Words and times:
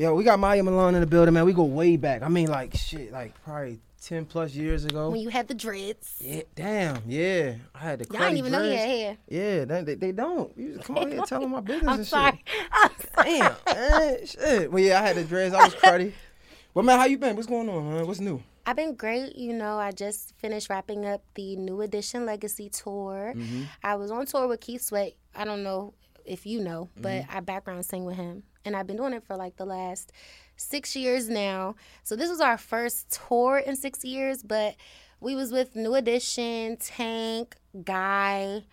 Yo, 0.00 0.14
we 0.14 0.24
got 0.24 0.38
Maya 0.38 0.62
Milan 0.62 0.94
in 0.94 1.02
the 1.02 1.06
building, 1.06 1.34
man. 1.34 1.44
We 1.44 1.52
go 1.52 1.64
way 1.64 1.98
back. 1.98 2.22
I 2.22 2.28
mean, 2.30 2.48
like 2.48 2.74
shit, 2.74 3.12
like 3.12 3.34
probably 3.44 3.80
ten 4.00 4.24
plus 4.24 4.54
years 4.54 4.86
ago. 4.86 5.10
When 5.10 5.20
you 5.20 5.28
had 5.28 5.46
the 5.46 5.52
dreads. 5.52 6.16
Yeah, 6.18 6.40
damn, 6.54 7.02
yeah. 7.06 7.56
I 7.74 7.78
had 7.80 7.98
the. 7.98 8.06
Y'all 8.10 8.22
didn't 8.22 8.38
even 8.38 8.52
know 8.52 8.62
you 8.64 8.70
had 8.70 8.88
hair. 8.88 9.16
Yeah, 9.28 9.64
they, 9.66 9.82
they, 9.82 9.94
they 9.96 10.12
don't. 10.12 10.56
You 10.56 10.76
just 10.76 10.86
come 10.86 10.96
on 10.96 11.12
here, 11.12 11.20
tell 11.26 11.42
them 11.42 11.50
my 11.50 11.60
business 11.60 11.86
I'm 11.86 11.98
and 11.98 12.06
sorry. 12.06 12.42
shit. 12.46 12.66
I'm 12.72 12.90
sorry. 13.14 13.38
Damn, 13.38 13.56
man, 13.66 14.26
shit. 14.26 14.72
Well, 14.72 14.82
yeah, 14.82 15.02
I 15.02 15.06
had 15.06 15.16
the 15.16 15.24
dreads. 15.24 15.54
I 15.54 15.64
was 15.64 15.74
cruddy. 15.74 16.14
Well, 16.72 16.82
man, 16.82 16.98
how 16.98 17.04
you 17.04 17.18
been? 17.18 17.36
What's 17.36 17.46
going 17.46 17.68
on, 17.68 17.92
man? 17.92 18.06
What's 18.06 18.20
new? 18.20 18.42
I've 18.64 18.76
been 18.76 18.94
great. 18.94 19.36
You 19.36 19.52
know, 19.52 19.78
I 19.78 19.92
just 19.92 20.34
finished 20.38 20.70
wrapping 20.70 21.04
up 21.04 21.20
the 21.34 21.56
New 21.56 21.82
Edition 21.82 22.24
Legacy 22.24 22.70
tour. 22.70 23.34
Mm-hmm. 23.36 23.64
I 23.84 23.96
was 23.96 24.10
on 24.10 24.24
tour 24.24 24.48
with 24.48 24.60
Keith 24.60 24.80
Sweat. 24.80 25.12
I 25.34 25.44
don't 25.44 25.62
know 25.62 25.92
if 26.24 26.46
you 26.46 26.60
know, 26.62 26.88
but 26.96 27.10
Mm-hmm. 27.24 27.36
I 27.36 27.40
background 27.40 27.84
sing 27.84 28.06
with 28.06 28.16
him. 28.16 28.44
And 28.64 28.76
I've 28.76 28.86
been 28.86 28.96
doing 28.96 29.12
it 29.14 29.24
for 29.24 29.36
like 29.36 29.56
the 29.56 29.64
last 29.64 30.12
six 30.56 30.94
years 30.94 31.28
now. 31.28 31.76
So 32.04 32.14
this 32.16 32.28
was 32.28 32.40
our 32.40 32.58
first 32.58 33.18
tour 33.28 33.58
in 33.58 33.76
six 33.76 34.04
years, 34.04 34.42
but 34.42 34.76
we 35.20 35.34
was 35.34 35.50
with 35.52 35.76
New 35.76 35.94
Edition, 35.94 36.76
Tank, 36.76 37.56
Guy. 37.84 38.64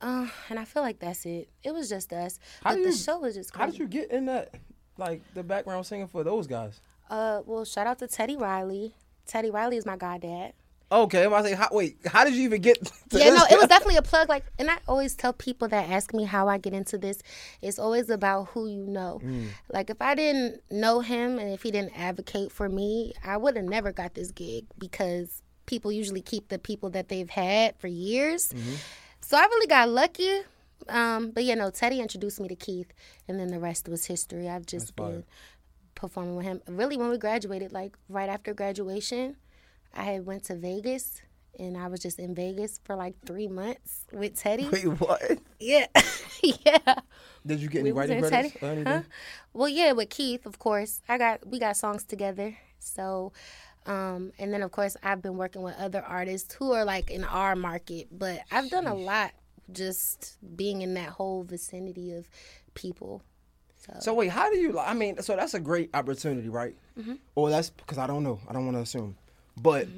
Uh, 0.00 0.26
and 0.50 0.58
I 0.58 0.64
feel 0.64 0.82
like 0.82 0.98
that's 0.98 1.24
it. 1.24 1.48
It 1.62 1.72
was 1.72 1.88
just 1.88 2.12
us. 2.12 2.38
How 2.62 2.70
but 2.74 2.82
the 2.82 2.90
you- 2.90 2.96
show 2.96 3.18
was 3.18 3.34
just 3.34 3.52
crazy. 3.52 3.64
How 3.64 3.70
did 3.70 3.78
you 3.80 3.86
get 3.86 4.10
in 4.10 4.26
that, 4.26 4.54
like, 4.98 5.22
the 5.32 5.42
background 5.42 5.86
singing 5.86 6.08
for 6.08 6.22
those 6.22 6.46
guys? 6.46 6.78
Uh, 7.08 7.40
well, 7.46 7.64
shout 7.64 7.86
out 7.86 7.98
to 8.00 8.06
Teddy 8.06 8.36
Riley. 8.36 8.94
Teddy 9.26 9.50
Riley 9.50 9.76
is 9.78 9.86
my 9.86 9.96
goddad. 9.96 10.52
Okay, 10.94 11.24
to 11.24 11.42
say, 11.42 11.54
how, 11.54 11.68
wait, 11.72 11.96
how 12.06 12.24
did 12.24 12.34
you 12.34 12.42
even 12.42 12.62
get? 12.62 12.78
To 13.10 13.18
yeah, 13.18 13.30
no, 13.30 13.44
it 13.50 13.58
was 13.58 13.68
definitely 13.68 13.96
a 13.96 14.02
plug. 14.02 14.28
Like, 14.28 14.44
and 14.58 14.70
I 14.70 14.78
always 14.88 15.14
tell 15.14 15.32
people 15.32 15.68
that 15.68 15.90
ask 15.90 16.14
me 16.14 16.24
how 16.24 16.48
I 16.48 16.58
get 16.58 16.72
into 16.72 16.96
this, 16.96 17.18
it's 17.62 17.78
always 17.78 18.08
about 18.08 18.48
who 18.48 18.66
you 18.66 18.86
know. 18.86 19.20
Mm. 19.22 19.48
Like, 19.70 19.90
if 19.90 20.00
I 20.00 20.14
didn't 20.14 20.62
know 20.70 21.00
him 21.00 21.38
and 21.38 21.52
if 21.52 21.62
he 21.62 21.70
didn't 21.70 21.92
advocate 21.98 22.50
for 22.50 22.68
me, 22.68 23.12
I 23.22 23.36
would 23.36 23.56
have 23.56 23.66
never 23.66 23.92
got 23.92 24.14
this 24.14 24.30
gig 24.30 24.64
because 24.78 25.42
people 25.66 25.92
usually 25.92 26.22
keep 26.22 26.48
the 26.48 26.58
people 26.58 26.90
that 26.90 27.08
they've 27.08 27.28
had 27.28 27.76
for 27.76 27.88
years. 27.88 28.48
Mm-hmm. 28.48 28.74
So 29.20 29.36
I 29.36 29.42
really 29.42 29.66
got 29.66 29.88
lucky. 29.90 30.40
Um, 30.88 31.30
but 31.30 31.44
yeah, 31.44 31.54
no, 31.54 31.70
Teddy 31.70 32.00
introduced 32.00 32.40
me 32.40 32.48
to 32.48 32.56
Keith, 32.56 32.92
and 33.28 33.38
then 33.38 33.48
the 33.48 33.58
rest 33.58 33.88
was 33.88 34.06
history. 34.06 34.48
I've 34.48 34.66
just 34.66 34.96
fire. 34.96 35.10
been 35.10 35.24
performing 35.94 36.36
with 36.36 36.46
him. 36.46 36.60
Really, 36.68 36.96
when 36.96 37.10
we 37.10 37.18
graduated, 37.18 37.72
like 37.72 37.96
right 38.08 38.28
after 38.28 38.52
graduation, 38.54 39.36
I 39.94 40.02
had 40.04 40.26
went 40.26 40.44
to 40.44 40.56
Vegas, 40.56 41.22
and 41.58 41.76
I 41.76 41.86
was 41.88 42.00
just 42.00 42.18
in 42.18 42.34
Vegas 42.34 42.80
for 42.84 42.96
like 42.96 43.14
three 43.26 43.48
months 43.48 44.04
with 44.12 44.36
Teddy. 44.36 44.68
Wait, 44.72 44.84
what? 44.86 45.38
Yeah, 45.60 45.86
yeah. 46.42 46.94
Did 47.46 47.60
you 47.60 47.68
get 47.68 47.80
any 47.80 47.92
We 47.92 47.98
writing 47.98 48.18
in 48.18 48.24
credits 48.28 48.54
Teddy- 48.54 48.66
or 48.66 48.70
anything? 48.72 48.92
Huh? 48.92 49.02
Well, 49.52 49.68
yeah, 49.68 49.92
with 49.92 50.10
Keith, 50.10 50.46
of 50.46 50.58
course. 50.58 51.00
I 51.08 51.18
got 51.18 51.46
we 51.46 51.58
got 51.58 51.76
songs 51.76 52.04
together. 52.04 52.56
So, 52.78 53.32
um, 53.86 54.32
and 54.38 54.52
then 54.52 54.62
of 54.62 54.72
course 54.72 54.96
I've 55.02 55.22
been 55.22 55.36
working 55.36 55.62
with 55.62 55.76
other 55.78 56.02
artists 56.02 56.54
who 56.54 56.72
are 56.72 56.84
like 56.84 57.10
in 57.10 57.24
our 57.24 57.54
market, 57.56 58.08
but 58.10 58.40
I've 58.50 58.68
done 58.70 58.86
a 58.86 58.94
lot 58.94 59.32
just 59.72 60.36
being 60.56 60.82
in 60.82 60.94
that 60.94 61.08
whole 61.10 61.42
vicinity 61.44 62.12
of 62.12 62.28
people. 62.74 63.22
So, 63.76 63.92
So 64.00 64.14
wait, 64.14 64.28
how 64.30 64.50
do 64.50 64.56
you? 64.58 64.78
I 64.78 64.92
mean, 64.94 65.20
so 65.22 65.36
that's 65.36 65.54
a 65.54 65.60
great 65.60 65.90
opportunity, 65.94 66.48
right? 66.48 66.74
Mm-hmm. 66.98 67.14
Or 67.34 67.50
that's 67.50 67.70
because 67.70 67.98
I 67.98 68.06
don't 68.06 68.22
know. 68.22 68.40
I 68.48 68.52
don't 68.52 68.64
want 68.64 68.76
to 68.78 68.82
assume, 68.82 69.16
but 69.56 69.88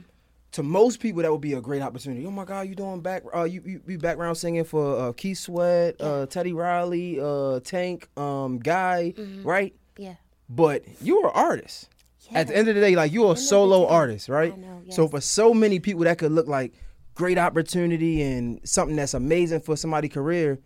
to 0.53 0.63
most 0.63 1.01
people, 1.01 1.23
that 1.23 1.31
would 1.31 1.41
be 1.41 1.53
a 1.55 1.61
great 1.61 1.83
opportunity. 1.83 2.25
Oh 2.27 2.31
my 2.31 2.45
God, 2.45 2.69
you 2.69 2.75
doing 2.75 3.01
back? 3.01 3.23
Uh, 3.35 3.45
you 3.45 3.63
you, 3.65 3.81
you 3.87 3.99
background 3.99 4.37
singing 4.39 4.65
for 4.65 4.99
uh, 5.09 5.13
Keith 5.13 5.39
Sweat, 5.39 5.97
uh, 6.01 6.27
Teddy 6.27 6.53
Riley, 6.53 7.19
uh, 7.21 7.61
Tank, 7.61 8.09
um, 8.19 8.59
Guy, 8.59 9.13
Mm-hmm. 9.17 9.43
right? 9.47 9.75
yeah. 9.99 10.15
But 10.49 10.85
you're 11.03 11.27
an 11.27 11.33
artist. 11.35 11.89
At 12.33 12.49
the 12.49 12.57
end 12.57 12.69
of 12.69 12.75
the 12.75 12.81
day, 12.81 12.97
like 12.97 13.13
you're 13.13 13.33
a 13.35 13.37
solo 13.37 13.87
artist, 13.87 14.29
right? 14.29 14.57
Know, 14.57 14.83
So 14.91 15.07
for 15.09 15.21
so 15.21 15.53
many 15.55 15.79
people, 15.79 16.05
that 16.05 16.19
could 16.19 16.33
look 16.33 16.49
like 16.49 16.73
great 17.15 17.39
opportunity 17.39 18.21
and 18.23 18.61
something 18.69 18.97
that's 18.97 19.15
amazing 19.15 19.61
for 19.61 19.77
somebody's 19.77 20.13
career. 20.13 20.59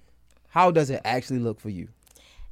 How 0.49 0.71
does 0.71 0.91
it 0.91 1.01
actually 1.05 1.39
look 1.41 1.61
for 1.61 1.69
you? 1.71 1.89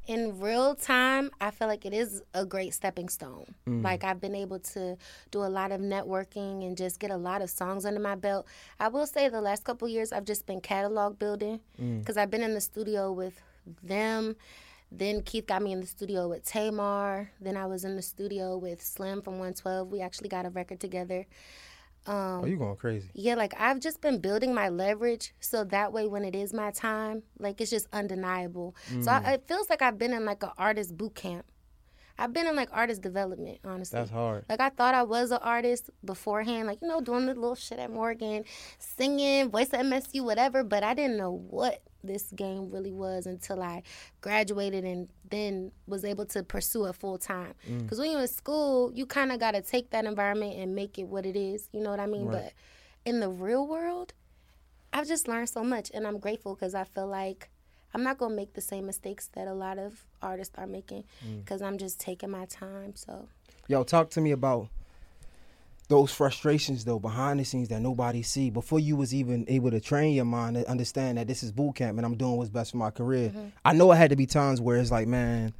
In 0.08 0.41
real 0.41 0.74
time, 0.74 1.30
I 1.38 1.50
feel 1.50 1.69
like 1.69 1.84
it 1.84 1.92
is 1.92 2.22
a 2.32 2.46
great 2.46 2.72
stepping 2.72 3.10
stone. 3.10 3.44
Mm-hmm. 3.69 3.82
Like 3.82 4.04
I've 4.04 4.20
been 4.20 4.34
able 4.34 4.58
to 4.60 4.96
do 5.30 5.44
a 5.44 5.50
lot 5.50 5.70
of 5.70 5.82
networking 5.82 6.66
and 6.66 6.76
just 6.76 6.98
get 6.98 7.10
a 7.10 7.16
lot 7.16 7.42
of 7.42 7.50
songs 7.50 7.84
under 7.84 8.00
my 8.00 8.14
belt. 8.14 8.46
I 8.80 8.88
will 8.88 9.06
say 9.06 9.28
the 9.28 9.42
last 9.42 9.64
couple 9.64 9.86
years 9.86 10.10
I've 10.10 10.24
just 10.24 10.46
been 10.46 10.62
catalog 10.62 11.19
building 11.19 11.60
mm. 11.80 12.00
because 12.00 12.16
I've 12.16 12.30
been 12.30 12.42
in 12.42 12.54
the 12.54 12.60
studio 12.62 13.12
with 13.12 13.41
them. 13.82 14.34
Then 14.91 15.20
Keith 15.20 15.46
got 15.46 15.60
me 15.60 15.72
in 15.72 15.80
the 15.80 15.86
studio 15.86 16.26
with 16.26 16.42
Tamar. 16.46 17.30
Then 17.38 17.58
I 17.58 17.66
was 17.66 17.84
in 17.84 17.94
the 17.94 18.02
studio 18.02 18.56
with 18.56 18.82
Slim 18.82 19.20
from 19.20 19.34
112. 19.34 19.92
We 19.92 20.00
actually 20.00 20.30
got 20.30 20.46
a 20.46 20.50
record 20.50 20.80
together. 20.80 21.26
Oh, 22.08 22.41
um, 22.41 22.46
you 22.46 22.56
going 22.56 22.76
crazy? 22.76 23.08
Yeah, 23.14 23.34
like 23.34 23.54
I've 23.58 23.80
just 23.80 24.00
been 24.00 24.20
building 24.20 24.54
my 24.54 24.69
leverage 24.69 25.34
so 25.41 25.64
that 25.64 25.92
way 25.92 26.06
when 26.06 26.24
it 26.24 26.34
is 26.34 26.52
my 26.52 26.70
time, 26.70 27.22
like 27.38 27.60
it's 27.60 27.70
just 27.70 27.86
undeniable. 27.92 28.74
So 29.02 29.10
I, 29.10 29.20
mm. 29.20 29.34
it 29.34 29.44
feels 29.46 29.70
like 29.70 29.82
I've 29.82 29.98
been 29.98 30.12
in 30.12 30.24
like 30.24 30.42
an 30.42 30.50
artist 30.58 30.96
boot 30.96 31.14
camp. 31.14 31.44
I've 32.20 32.32
been 32.32 32.48
in 32.48 32.56
like 32.56 32.69
artist 32.72 33.00
development, 33.00 33.58
honestly. 33.64 33.96
That's 33.96 34.10
hard. 34.10 34.44
Like 34.48 34.60
I 34.60 34.70
thought 34.70 34.94
I 34.94 35.04
was 35.04 35.30
an 35.30 35.38
artist 35.41 35.91
beforehand, 36.04 36.66
like 36.66 36.80
you 36.82 36.88
know, 36.88 37.00
doing 37.00 37.26
the 37.26 37.34
little 37.34 37.54
shit 37.54 37.78
at 37.78 37.92
Morgan, 37.92 38.44
singing, 38.78 39.50
voice 39.50 39.69
of 39.69 39.80
MSU, 39.80 40.25
whatever. 40.25 40.64
But 40.64 40.82
I 40.82 40.94
didn't 40.94 41.16
know 41.16 41.30
what 41.30 41.80
this 42.08 42.32
game 42.32 42.70
really 42.70 42.92
was 42.92 43.26
until 43.26 43.62
I 43.62 43.82
graduated 44.20 44.84
and 44.84 45.08
then 45.30 45.72
was 45.86 46.04
able 46.04 46.26
to 46.26 46.42
pursue 46.42 46.86
it 46.86 46.94
full 46.94 47.19
time. 47.19 47.54
Mm. 47.69 47.82
Because 47.82 47.98
when 47.98 48.10
you're 48.10 48.22
in 48.22 48.28
school, 48.28 48.92
you 48.94 49.06
kind 49.06 49.32
of 49.32 49.38
got 49.38 49.52
to 49.52 49.62
take 49.62 49.91
that 49.91 50.04
environment 50.04 50.56
and 50.56 50.74
make 50.74 50.98
it 50.98 51.04
what 51.04 51.26
it 51.26 51.36
is. 51.36 51.69
You 51.72 51.80
know 51.80 51.91
what 51.91 52.00
I 52.00 52.06
mean? 52.06 52.30
But 52.30 52.52
in 53.04 53.20
the 53.20 53.28
real 53.28 53.66
world, 53.66 54.12
I've 54.92 55.06
just 55.06 55.28
learned 55.28 55.48
so 55.48 55.62
much, 55.62 55.91
and 55.92 56.06
I'm 56.06 56.19
grateful 56.19 56.54
because 56.54 56.74
I 56.74 56.84
feel 56.84 57.06
like 57.06 57.50
I'm 57.94 58.02
not 58.02 58.19
gonna 58.19 58.34
make 58.34 58.54
the 58.54 58.60
same 58.60 58.86
mistakes 58.86 59.28
that 59.34 59.48
a 59.48 59.54
lot 59.54 59.78
of 59.78 60.04
artists 60.22 60.54
are 60.58 60.66
making 60.66 61.04
mm. 61.25 61.44
because 61.44 61.62
I'm 61.62 61.78
just 61.78 62.00
taking 62.00 62.30
my 62.30 62.46
time. 62.46 62.96
So. 62.96 63.28
Yo, 63.66 63.82
talk 63.82 64.10
to 64.10 64.20
me 64.20 64.30
about 64.30 64.69
those 65.88 66.12
frustrations 66.12 66.84
though 66.84 66.99
behind 66.99 67.41
the 67.41 67.44
scenes 67.44 67.69
that 67.69 67.81
nobody 67.81 68.22
see 68.22 68.50
before 68.50 68.78
you 68.78 68.94
was 68.94 69.15
even 69.15 69.44
able 69.49 69.71
to 69.71 69.81
train 69.81 70.15
your 70.15 70.26
mind 70.26 70.56
to 70.56 70.69
understand 70.69 71.19
that 71.19 71.26
this 71.26 71.43
is 71.43 71.50
boot 71.50 71.76
camp 71.76 71.97
and 71.97 72.06
I'm 72.06 72.16
doing 72.16 72.37
what's 72.37 72.50
best 72.50 72.72
for 72.72 72.76
my 72.76 72.91
career. 72.91 73.31
Mm-hmm. 73.31 73.49
I 73.65 73.72
know 73.72 73.91
it 73.93 73.97
had 73.97 74.10
to 74.10 74.16
be 74.16 74.26
times 74.26 74.60
where 74.60 74.76
it's 74.76 74.91
like, 74.91 75.09
man, 75.09 75.54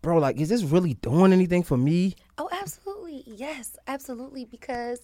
bro, 0.00 0.18
like, 0.18 0.40
is 0.40 0.48
this 0.48 0.62
really 0.62 0.94
doing 0.94 1.32
anything 1.32 1.62
for 1.62 1.76
me? 1.76 2.14
Oh, 2.38 2.48
absolutely. 2.50 3.24
Yes, 3.26 3.76
absolutely. 3.86 4.46
Because 4.46 5.00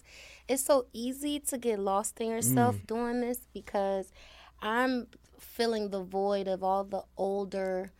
it's 0.47 0.63
so 0.63 0.87
easy 0.93 1.39
to 1.39 1.57
get 1.57 1.79
lost 1.79 2.19
in 2.19 2.29
yourself 2.29 2.75
mm. 2.75 2.87
doing 2.87 3.21
this 3.21 3.39
because 3.53 4.11
I'm 4.61 5.07
filling 5.39 5.89
the 5.89 6.03
void 6.03 6.47
of 6.47 6.63
all 6.63 6.83
the 6.83 7.03
older 7.17 7.91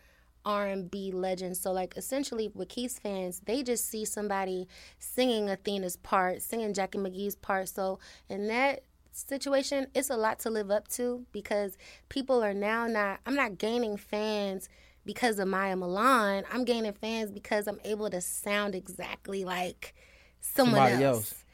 R&B 0.45 1.11
legends. 1.11 1.59
So 1.59 1.71
like 1.71 1.95
essentially 1.97 2.51
with 2.53 2.69
Keith's 2.69 2.99
fans, 2.99 3.41
they 3.45 3.63
just 3.63 3.87
see 3.89 4.05
somebody 4.05 4.67
singing 4.99 5.49
Athena's 5.49 5.95
part, 5.95 6.41
singing 6.41 6.73
Jacci 6.73 6.95
McGhee's 6.95 7.35
part. 7.35 7.69
So 7.69 7.99
in 8.29 8.47
that 8.47 8.83
situation, 9.11 9.87
it's 9.93 10.09
a 10.09 10.17
lot 10.17 10.39
to 10.39 10.49
live 10.49 10.71
up 10.71 10.87
to 10.89 11.25
because 11.31 11.77
people 12.09 12.43
are 12.43 12.53
now 12.53 12.87
not 12.87 13.19
I'm 13.25 13.35
not 13.35 13.57
gaining 13.57 13.97
fans 13.97 14.69
because 15.05 15.39
of 15.39 15.47
Maya 15.47 15.75
Milan. 15.75 16.43
I'm 16.51 16.63
gaining 16.65 16.93
fans 16.93 17.31
because 17.31 17.67
I'm 17.67 17.79
able 17.83 18.09
to 18.09 18.21
sound 18.21 18.75
exactly 18.75 19.43
like 19.43 19.95
someone 20.39 20.75
Somebody 20.75 21.03
else. 21.03 21.15
else. 21.17 21.45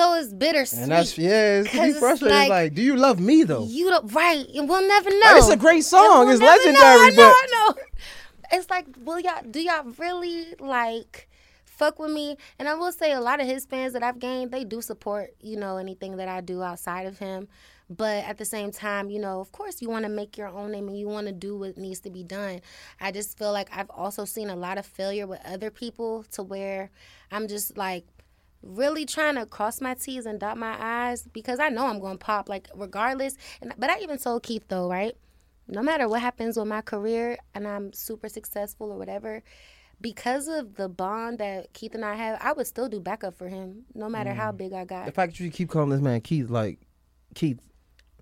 So 0.00 0.14
it's 0.14 0.32
bittersweet. 0.32 0.82
And 0.82 0.90
that's 0.92 1.18
yeah, 1.18 1.60
it's, 1.60 1.68
'Cause 1.70 1.80
be 1.80 1.88
it's 1.90 1.98
frustrating. 1.98 2.38
Like, 2.38 2.48
like- 2.48 2.74
do 2.74 2.82
you 2.82 2.96
love 2.96 3.20
me 3.20 3.42
though? 3.44 3.64
You 3.66 3.90
don't 3.90 4.12
right, 4.14 4.46
and 4.54 4.68
we'll 4.68 4.86
never 4.88 5.10
know. 5.10 5.16
Like, 5.20 5.36
it's 5.36 5.48
a 5.50 5.56
great 5.56 5.84
song. 5.84 6.26
We'll 6.26 6.30
it's 6.30 6.40
legendary, 6.42 6.74
know. 6.74 6.82
I 6.82 7.10
know, 7.10 7.16
but 7.16 7.22
I 7.22 7.46
know. 7.50 7.74
It's 8.52 8.68
like, 8.68 8.86
will 9.04 9.20
y'all 9.20 9.44
do 9.48 9.60
y'all 9.60 9.84
really 9.98 10.54
like 10.58 11.28
fuck 11.66 11.98
with 12.00 12.10
me? 12.10 12.36
And 12.58 12.68
I 12.68 12.74
will 12.74 12.90
say, 12.90 13.12
a 13.12 13.20
lot 13.20 13.40
of 13.40 13.46
his 13.46 13.64
fans 13.64 13.92
that 13.92 14.02
I've 14.02 14.18
gained, 14.18 14.50
they 14.50 14.64
do 14.64 14.82
support 14.82 15.34
you 15.40 15.56
know 15.56 15.76
anything 15.76 16.16
that 16.16 16.28
I 16.28 16.40
do 16.40 16.60
outside 16.62 17.06
of 17.06 17.18
him. 17.18 17.46
But 17.88 18.24
at 18.24 18.38
the 18.38 18.44
same 18.44 18.70
time, 18.72 19.08
you 19.10 19.20
know, 19.20 19.40
of 19.40 19.52
course, 19.52 19.80
you 19.82 19.88
want 19.90 20.04
to 20.04 20.08
make 20.08 20.36
your 20.38 20.48
own 20.48 20.72
name 20.72 20.88
and 20.88 20.98
you 20.98 21.08
want 21.08 21.26
to 21.28 21.32
do 21.32 21.56
what 21.58 21.76
needs 21.76 22.00
to 22.00 22.10
be 22.10 22.22
done. 22.24 22.60
I 23.00 23.12
just 23.12 23.36
feel 23.38 23.52
like 23.52 23.68
I've 23.76 23.90
also 23.90 24.24
seen 24.24 24.48
a 24.50 24.56
lot 24.56 24.78
of 24.78 24.86
failure 24.86 25.26
with 25.26 25.40
other 25.44 25.70
people 25.70 26.24
to 26.32 26.42
where 26.42 26.90
I'm 27.30 27.46
just 27.48 27.76
like 27.76 28.04
really 28.62 29.06
trying 29.06 29.36
to 29.36 29.46
cross 29.46 29.80
my 29.80 29.94
T's 29.94 30.26
and 30.26 30.38
dot 30.38 30.58
my 30.58 30.76
I's 31.10 31.22
because 31.22 31.58
I 31.58 31.68
know 31.68 31.86
I'm 31.86 32.00
going 32.00 32.18
to 32.18 32.24
pop, 32.24 32.48
like, 32.48 32.68
regardless. 32.74 33.36
And 33.60 33.72
But 33.78 33.90
I 33.90 34.00
even 34.00 34.18
told 34.18 34.42
Keith, 34.42 34.64
though, 34.68 34.88
right? 34.88 35.16
No 35.68 35.82
matter 35.82 36.08
what 36.08 36.20
happens 36.20 36.56
with 36.56 36.66
my 36.66 36.80
career 36.80 37.38
and 37.54 37.66
I'm 37.66 37.92
super 37.92 38.28
successful 38.28 38.90
or 38.90 38.98
whatever, 38.98 39.42
because 40.00 40.48
of 40.48 40.74
the 40.74 40.88
bond 40.88 41.38
that 41.38 41.72
Keith 41.74 41.94
and 41.94 42.04
I 42.04 42.14
have, 42.14 42.38
I 42.42 42.52
would 42.52 42.66
still 42.66 42.88
do 42.88 43.00
backup 43.00 43.36
for 43.36 43.48
him 43.48 43.84
no 43.94 44.08
matter 44.08 44.32
how 44.32 44.50
mm. 44.50 44.56
big 44.56 44.72
I 44.72 44.84
got. 44.84 45.06
the 45.06 45.12
fact 45.12 45.32
that 45.32 45.44
you 45.44 45.50
keep 45.50 45.68
calling 45.68 45.90
this 45.90 46.00
man 46.00 46.20
Keith, 46.22 46.50
like 46.50 46.80
Keith, 47.34 47.60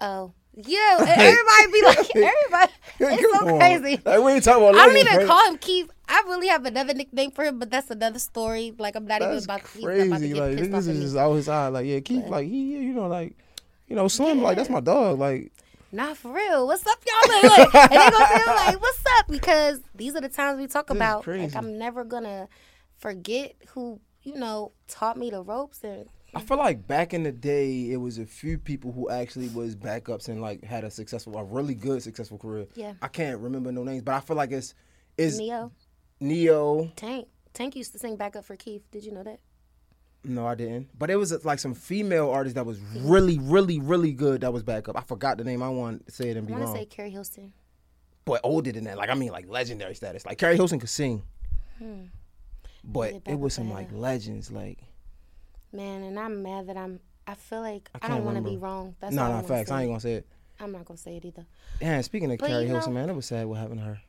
Oh. 0.00 0.32
Yeah, 0.54 0.96
everybody 1.06 1.72
be 1.72 1.82
like, 1.82 1.98
everybody. 2.16 2.72
It's 2.98 3.38
so 3.38 3.48
on. 3.48 3.58
crazy. 3.58 4.00
Like 4.04 4.42
talking 4.42 4.68
about 4.68 4.74
I 4.74 4.86
don't 4.86 4.96
even 4.96 5.26
call 5.26 5.50
him 5.50 5.58
Keith. 5.58 5.90
I 6.08 6.22
really 6.26 6.48
have 6.48 6.64
another 6.64 6.94
nickname 6.94 7.30
for 7.30 7.44
him, 7.44 7.58
but 7.58 7.70
that's 7.70 7.90
another 7.90 8.18
story. 8.18 8.72
Like 8.78 8.96
I'm 8.96 9.06
not 9.06 9.20
That's 9.20 9.44
even 9.44 9.44
about, 9.44 9.62
crazy. 9.62 10.08
about 10.08 10.20
to 10.20 10.28
get 10.28 10.36
like 10.36 10.56
pissed 10.56 10.70
niggas 10.70 10.88
is 10.88 11.00
just 11.00 11.16
out 11.16 11.34
his 11.34 11.48
eye. 11.48 11.68
Like 11.68 11.86
yeah, 11.86 12.00
Keith. 12.00 12.26
Like 12.26 12.46
he, 12.48 12.78
you 12.78 12.92
know, 12.94 13.08
like 13.08 13.36
you 13.86 13.96
know, 13.96 14.08
Slim. 14.08 14.42
Like 14.42 14.56
that's 14.56 14.70
my 14.70 14.80
dog. 14.80 15.18
Like 15.18 15.52
Nah, 15.90 16.14
for 16.14 16.32
real. 16.32 16.66
What's 16.66 16.86
up, 16.86 16.98
y'all? 17.06 17.42
Like, 17.42 17.74
like, 17.74 17.74
and 17.74 17.92
they 17.92 17.96
gonna 18.10 18.26
feel 18.26 18.54
like, 18.54 18.80
what's 18.80 19.02
up? 19.18 19.28
Because 19.28 19.80
these 19.94 20.14
are 20.14 20.20
the 20.20 20.28
times 20.28 20.58
we 20.58 20.66
talk 20.66 20.88
This 20.88 20.96
about. 20.96 21.22
crazy. 21.22 21.44
Like, 21.46 21.56
I'm 21.56 21.78
never 21.78 22.04
gonna 22.04 22.48
forget 22.98 23.54
who 23.70 24.00
you 24.22 24.34
know 24.34 24.72
taught 24.88 25.16
me 25.16 25.30
the 25.30 25.42
ropes 25.42 25.84
and 25.84 26.06
I 26.34 26.40
feel 26.42 26.58
like 26.58 26.86
back 26.86 27.14
in 27.14 27.22
the 27.22 27.32
day, 27.32 27.90
it 27.90 27.96
was 27.96 28.18
a 28.18 28.26
few 28.26 28.58
people 28.58 28.92
who 28.92 29.08
actually 29.08 29.48
was 29.48 29.74
backups 29.74 30.28
and 30.28 30.42
like 30.42 30.62
had 30.62 30.84
a 30.84 30.90
successful, 30.90 31.36
a 31.38 31.44
really 31.44 31.74
good 31.74 32.02
successful 32.02 32.36
career. 32.36 32.66
Yeah. 32.74 32.92
I 33.00 33.08
can't 33.08 33.38
remember 33.40 33.72
no 33.72 33.82
names, 33.82 34.02
but 34.02 34.14
I 34.14 34.20
feel 34.20 34.36
like 34.36 34.52
it's 34.52 34.74
is 35.16 35.38
Neo 35.38 35.72
Neo. 36.20 36.92
Tank. 36.96 37.28
Tank 37.54 37.76
used 37.76 37.92
to 37.92 37.98
sing 37.98 38.16
backup 38.16 38.44
for 38.44 38.56
Keith. 38.56 38.82
Did 38.90 39.04
you 39.04 39.12
know 39.12 39.22
that? 39.22 39.40
No, 40.24 40.46
I 40.46 40.54
didn't. 40.54 40.88
But 40.98 41.10
it 41.10 41.16
was 41.16 41.44
like 41.44 41.58
some 41.58 41.74
female 41.74 42.30
artist 42.30 42.56
that 42.56 42.66
was 42.66 42.78
really, 42.96 43.38
really, 43.38 43.80
really 43.80 44.12
good. 44.12 44.42
That 44.42 44.52
was 44.52 44.62
backup. 44.62 44.96
I 44.96 45.02
forgot 45.02 45.38
the 45.38 45.44
name. 45.44 45.62
I 45.62 45.68
want 45.68 46.06
to 46.06 46.12
say 46.12 46.28
it 46.30 46.36
and 46.36 46.46
I 46.46 46.46
be 46.46 46.52
want 46.52 46.66
to 46.66 46.72
say 46.72 46.84
Keri 46.84 47.10
Hilson. 47.10 47.52
but 48.24 48.40
older 48.44 48.72
than 48.72 48.84
that. 48.84 48.98
Like 48.98 49.10
I 49.10 49.14
mean, 49.14 49.30
like 49.30 49.48
legendary 49.48 49.94
status. 49.94 50.26
Like 50.26 50.38
Keri 50.38 50.56
Hilson 50.56 50.80
could 50.80 50.88
sing, 50.88 51.22
hmm. 51.78 52.04
but 52.84 53.24
Did 53.24 53.32
it 53.32 53.38
was 53.38 53.54
some 53.54 53.72
like 53.72 53.90
legends. 53.92 54.50
Like 54.50 54.78
Man, 55.72 56.02
and 56.02 56.18
I'm 56.18 56.42
mad 56.42 56.68
that 56.68 56.76
I'm. 56.76 57.00
I 57.26 57.34
feel 57.34 57.60
like 57.60 57.90
I, 57.94 58.06
I 58.06 58.08
don't 58.08 58.24
want 58.24 58.36
to 58.38 58.42
be 58.42 58.56
wrong. 58.56 58.96
That's 59.00 59.14
no, 59.14 59.22
all 59.22 59.28
no, 59.28 59.32
I 59.32 59.36
wanna 59.36 59.48
facts. 59.48 59.70
I 59.70 59.82
ain't 59.82 59.90
gonna 59.90 60.00
say 60.00 60.14
it. 60.14 60.26
I'm 60.60 60.72
not 60.72 60.84
gonna 60.84 60.98
say 60.98 61.16
it 61.16 61.24
either. 61.24 61.46
Yeah, 61.80 62.00
speaking 62.00 62.32
of 62.32 62.38
But 62.38 62.48
Keri 62.48 62.66
Hilson, 62.66 62.94
know- 62.94 63.00
man, 63.00 63.10
it 63.10 63.14
was 63.14 63.26
sad 63.26 63.46
what 63.46 63.58
happened 63.58 63.80
to 63.80 63.86
her. 63.86 64.00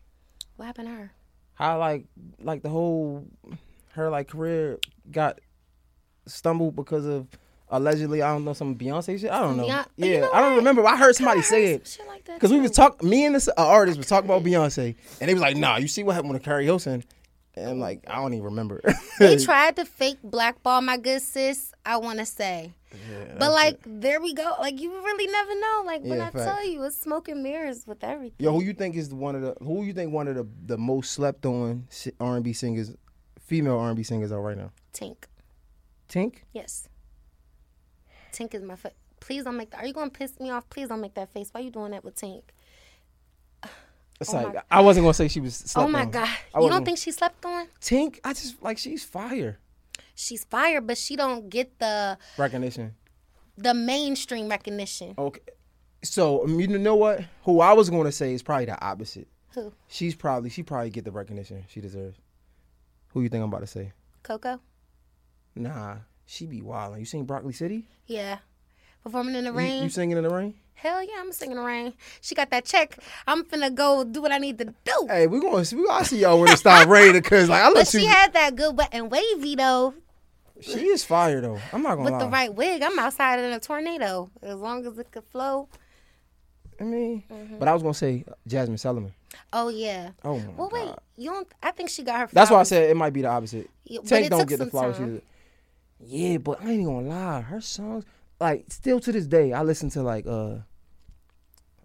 What 0.55 0.65
happened 0.65 0.87
to 0.87 0.93
her? 0.93 1.11
How 1.59 1.77
like 1.77 2.05
like 2.41 2.63
the 2.63 2.69
whole 2.69 3.27
her 3.89 4.09
like 4.09 4.29
career 4.29 4.79
got 5.11 5.39
stumbled 6.25 6.73
because 6.77 7.05
of 7.05 7.27
allegedly 7.67 8.21
I 8.21 8.31
don't 8.31 8.45
know 8.45 8.53
some 8.53 8.77
Beyonce 8.77 9.19
shit. 9.19 9.29
I 9.29 9.41
don't 9.41 9.57
know. 9.57 9.67
You 9.67 9.83
yeah, 9.97 10.19
know 10.21 10.31
I 10.31 10.39
don't 10.39 10.55
remember. 10.55 10.87
I 10.87 10.95
heard 10.95 11.17
somebody 11.17 11.41
say 11.41 11.73
it. 11.73 11.85
shit 11.85 12.07
like 12.07 12.41
we 12.41 12.61
was 12.61 12.71
talk, 12.71 13.03
me 13.03 13.25
and 13.25 13.35
this 13.35 13.49
uh, 13.49 13.53
artist 13.57 13.97
was 13.97 14.07
talking 14.07 14.29
about 14.29 14.43
Beyonce, 14.43 14.95
and 15.19 15.29
they 15.29 15.33
was 15.33 15.41
like, 15.41 15.57
"Nah, 15.57 15.75
you 15.75 15.89
see 15.89 16.01
what 16.01 16.15
happened 16.15 16.31
with 16.31 16.43
Keri 16.43 16.63
Hilson?" 16.63 17.03
And 17.55 17.71
I'm 17.71 17.79
like, 17.79 18.05
I 18.07 18.15
don't 18.15 18.33
even 18.33 18.45
remember. 18.45 18.81
They 19.19 19.35
tried 19.43 19.75
to 19.75 19.85
fake 19.85 20.19
blackball 20.23 20.79
my 20.81 20.95
good 20.95 21.21
sis. 21.21 21.73
I 21.85 21.97
want 21.97 22.19
to 22.19 22.25
say, 22.25 22.73
but 23.37 23.51
like 23.51 23.79
there 23.85 24.19
we 24.21 24.33
go. 24.33 24.55
Like 24.59 24.79
you 24.79 24.91
really 24.91 25.27
never 25.31 25.59
know. 25.59 25.83
Like 25.85 26.01
when 26.01 26.17
Yeah, 26.19 26.27
I 26.27 26.31
facts. 26.31 26.45
tell 26.45 26.67
you, 26.67 26.83
it's 26.83 26.97
smoke 26.99 27.27
and 27.27 27.43
mirrors 27.43 27.85
with 27.85 28.03
everything. 28.03 28.35
Yo, 28.39 28.51
who 28.53 28.63
you 28.63 28.73
think 28.73 28.95
is 28.95 29.13
one 29.13 29.35
of 29.35 29.41
the 29.41 29.55
who 29.63 29.83
you 29.83 29.93
think 29.93 30.11
one 30.11 30.27
of 30.27 30.35
the 30.35 30.47
the 30.65 30.77
most 30.77 31.11
slept 31.11 31.45
on 31.45 31.87
R 32.19 32.35
and 32.35 32.43
B 32.43 32.53
singers, 32.53 32.95
female 33.39 33.77
R 33.77 33.87
and 33.89 33.95
B 33.97 34.03
singers 34.03 34.31
are 34.31 34.41
right 34.41 34.57
now? 34.57 34.71
Tink, 34.93 35.17
Tink. 36.09 36.37
yes. 36.53 36.87
Tink 38.33 38.53
is 38.55 38.63
my. 38.63 38.75
Fa- 38.75 38.91
Please 39.19 39.43
don't 39.43 39.57
make 39.57 39.69
that. 39.71 39.81
Are 39.83 39.85
you 39.85 39.93
gonna 39.93 40.09
piss 40.09 40.39
me 40.39 40.49
off? 40.49 40.69
Please 40.69 40.87
don't 40.87 41.01
make 41.01 41.13
that 41.15 41.29
face. 41.33 41.49
Why 41.51 41.61
you 41.61 41.71
doing 41.71 41.91
that 41.91 42.03
with 42.03 42.15
Tink? 42.15 42.41
It's 44.21 44.33
Oh 44.33 44.37
like 44.41 44.65
I 44.69 44.81
wasn't 44.81 45.05
gonna 45.05 45.13
say 45.13 45.27
she 45.29 45.39
was. 45.39 45.61
Oh 45.61 45.67
slept 45.67 45.87
oh 45.87 45.91
my 45.91 46.01
on. 46.01 46.11
god! 46.11 46.29
You 46.59 46.69
don't 46.69 46.83
think 46.83 46.97
she 46.97 47.11
slept 47.11 47.45
on? 47.45 47.67
Tink? 47.81 48.19
I 48.23 48.33
just 48.33 48.61
like 48.61 48.77
she's 48.77 49.03
fire. 49.03 49.59
She's 50.19 50.43
fire, 50.43 50.81
but 50.81 50.97
she 50.97 51.15
don't 51.15 51.49
get 51.49 51.79
the 51.79 52.17
Recognition. 52.37 52.93
the 53.57 53.73
mainstream 53.73 54.49
recognition. 54.49 55.15
Okay. 55.17 55.39
So 56.03 56.43
um, 56.43 56.59
you 56.59 56.67
know 56.67 56.95
what? 56.95 57.21
Who 57.45 57.61
I 57.61 57.71
was 57.71 57.89
gonna 57.89 58.11
say 58.11 58.33
is 58.33 58.43
probably 58.43 58.65
the 58.65 58.81
opposite. 58.83 59.29
Who? 59.53 59.71
She's 59.87 60.15
probably 60.15 60.49
she 60.49 60.61
probably 60.61 60.89
get 60.89 61.05
the 61.05 61.11
recognition 61.11 61.63
she 61.69 61.79
deserves. 61.79 62.17
Who 63.13 63.21
you 63.21 63.29
think 63.29 63.43
I'm 63.43 63.49
about 63.49 63.61
to 63.61 63.67
say? 63.67 63.93
Coco? 64.23 64.59
Nah, 65.55 65.95
she 66.25 66.45
be 66.45 66.61
wildin'. 66.61 66.99
You 66.99 67.05
seen 67.05 67.23
Broccoli 67.23 67.53
City? 67.53 67.87
Yeah. 68.05 68.39
Performing 69.03 69.35
in 69.35 69.45
the 69.45 69.53
rain. 69.53 69.83
you 69.83 69.89
singing 69.89 70.17
in 70.17 70.23
the 70.23 70.29
rain? 70.29 70.53
Hell 70.73 71.01
yeah, 71.01 71.15
I'm 71.19 71.31
singing 71.31 71.55
the 71.55 71.63
rain. 71.63 71.93
She 72.19 72.35
got 72.35 72.51
that 72.51 72.65
check. 72.65 72.97
I'm 73.25 73.43
finna 73.45 73.73
go 73.73 74.03
do 74.03 74.21
what 74.21 74.31
I 74.33 74.37
need 74.37 74.57
to 74.59 74.65
do. 74.65 75.07
Hey, 75.07 75.27
we 75.27 75.39
gonna 75.39 75.63
see. 75.63 75.77
We 75.77 75.85
gonna 75.87 76.03
see 76.05 76.19
y'all 76.19 76.39
when 76.39 76.51
it 76.51 76.57
start 76.57 76.87
raining 76.89 77.21
because 77.21 77.47
like 77.49 77.61
I 77.61 77.67
look 77.67 77.75
But 77.77 77.87
she 77.87 78.05
had 78.05 78.33
that 78.33 78.55
good 78.57 78.77
wet 78.77 78.89
and 78.91 79.09
wavy 79.09 79.55
though. 79.55 79.93
She 80.61 80.87
is 80.87 81.03
fire 81.05 81.41
though. 81.41 81.59
I'm 81.73 81.81
not 81.81 81.95
gonna 81.95 82.03
With 82.03 82.13
lie. 82.13 82.19
the 82.19 82.27
right 82.29 82.53
wig, 82.53 82.81
I'm 82.81 82.97
outside 82.99 83.39
in 83.39 83.51
a 83.51 83.59
tornado. 83.59 84.29
As 84.41 84.55
long 84.57 84.85
as 84.85 84.97
it 84.97 85.11
could 85.11 85.23
flow. 85.25 85.69
I 86.79 86.83
mean, 86.85 87.23
Mm-hmm. 87.31 87.59
but 87.59 87.67
I 87.67 87.73
was 87.73 87.81
gonna 87.81 87.93
say 87.93 88.23
Jazmine 88.47 88.79
Sullivan. 88.79 89.13
Oh 89.53 89.69
yeah. 89.69 90.11
Oh 90.23 90.37
my 90.39 90.47
Well 90.57 90.69
wait, 90.71 90.85
God. 90.85 90.99
you 91.17 91.29
don't 91.31 91.47
I 91.61 91.71
think 91.71 91.89
she 91.89 92.03
got 92.03 92.19
her 92.21 92.29
That's 92.31 92.49
why 92.51 92.59
I 92.59 92.63
said 92.63 92.89
it 92.89 92.95
might 92.97 93.13
be 93.13 93.21
the 93.21 93.27
opposite. 93.29 93.69
Yeah, 93.85 93.99
but 94.01 94.07
Tank 94.09 94.29
don't 94.29 94.47
get 94.49 94.59
the 94.59 94.65
flowers. 94.67 94.97
time. 94.97 95.21
Yeah, 95.99 96.37
but 96.37 96.61
I 96.63 96.71
ain't 96.71 96.85
gonna 96.85 97.07
lie. 97.07 97.41
Her 97.41 97.59
songs, 97.61 98.05
like, 98.39 98.65
still 98.69 98.99
to 99.01 99.11
this 99.11 99.27
day, 99.27 99.51
I 99.51 99.63
listen 99.63 99.89
to 99.91 100.01
like 100.01 100.25
uh, 100.25 100.55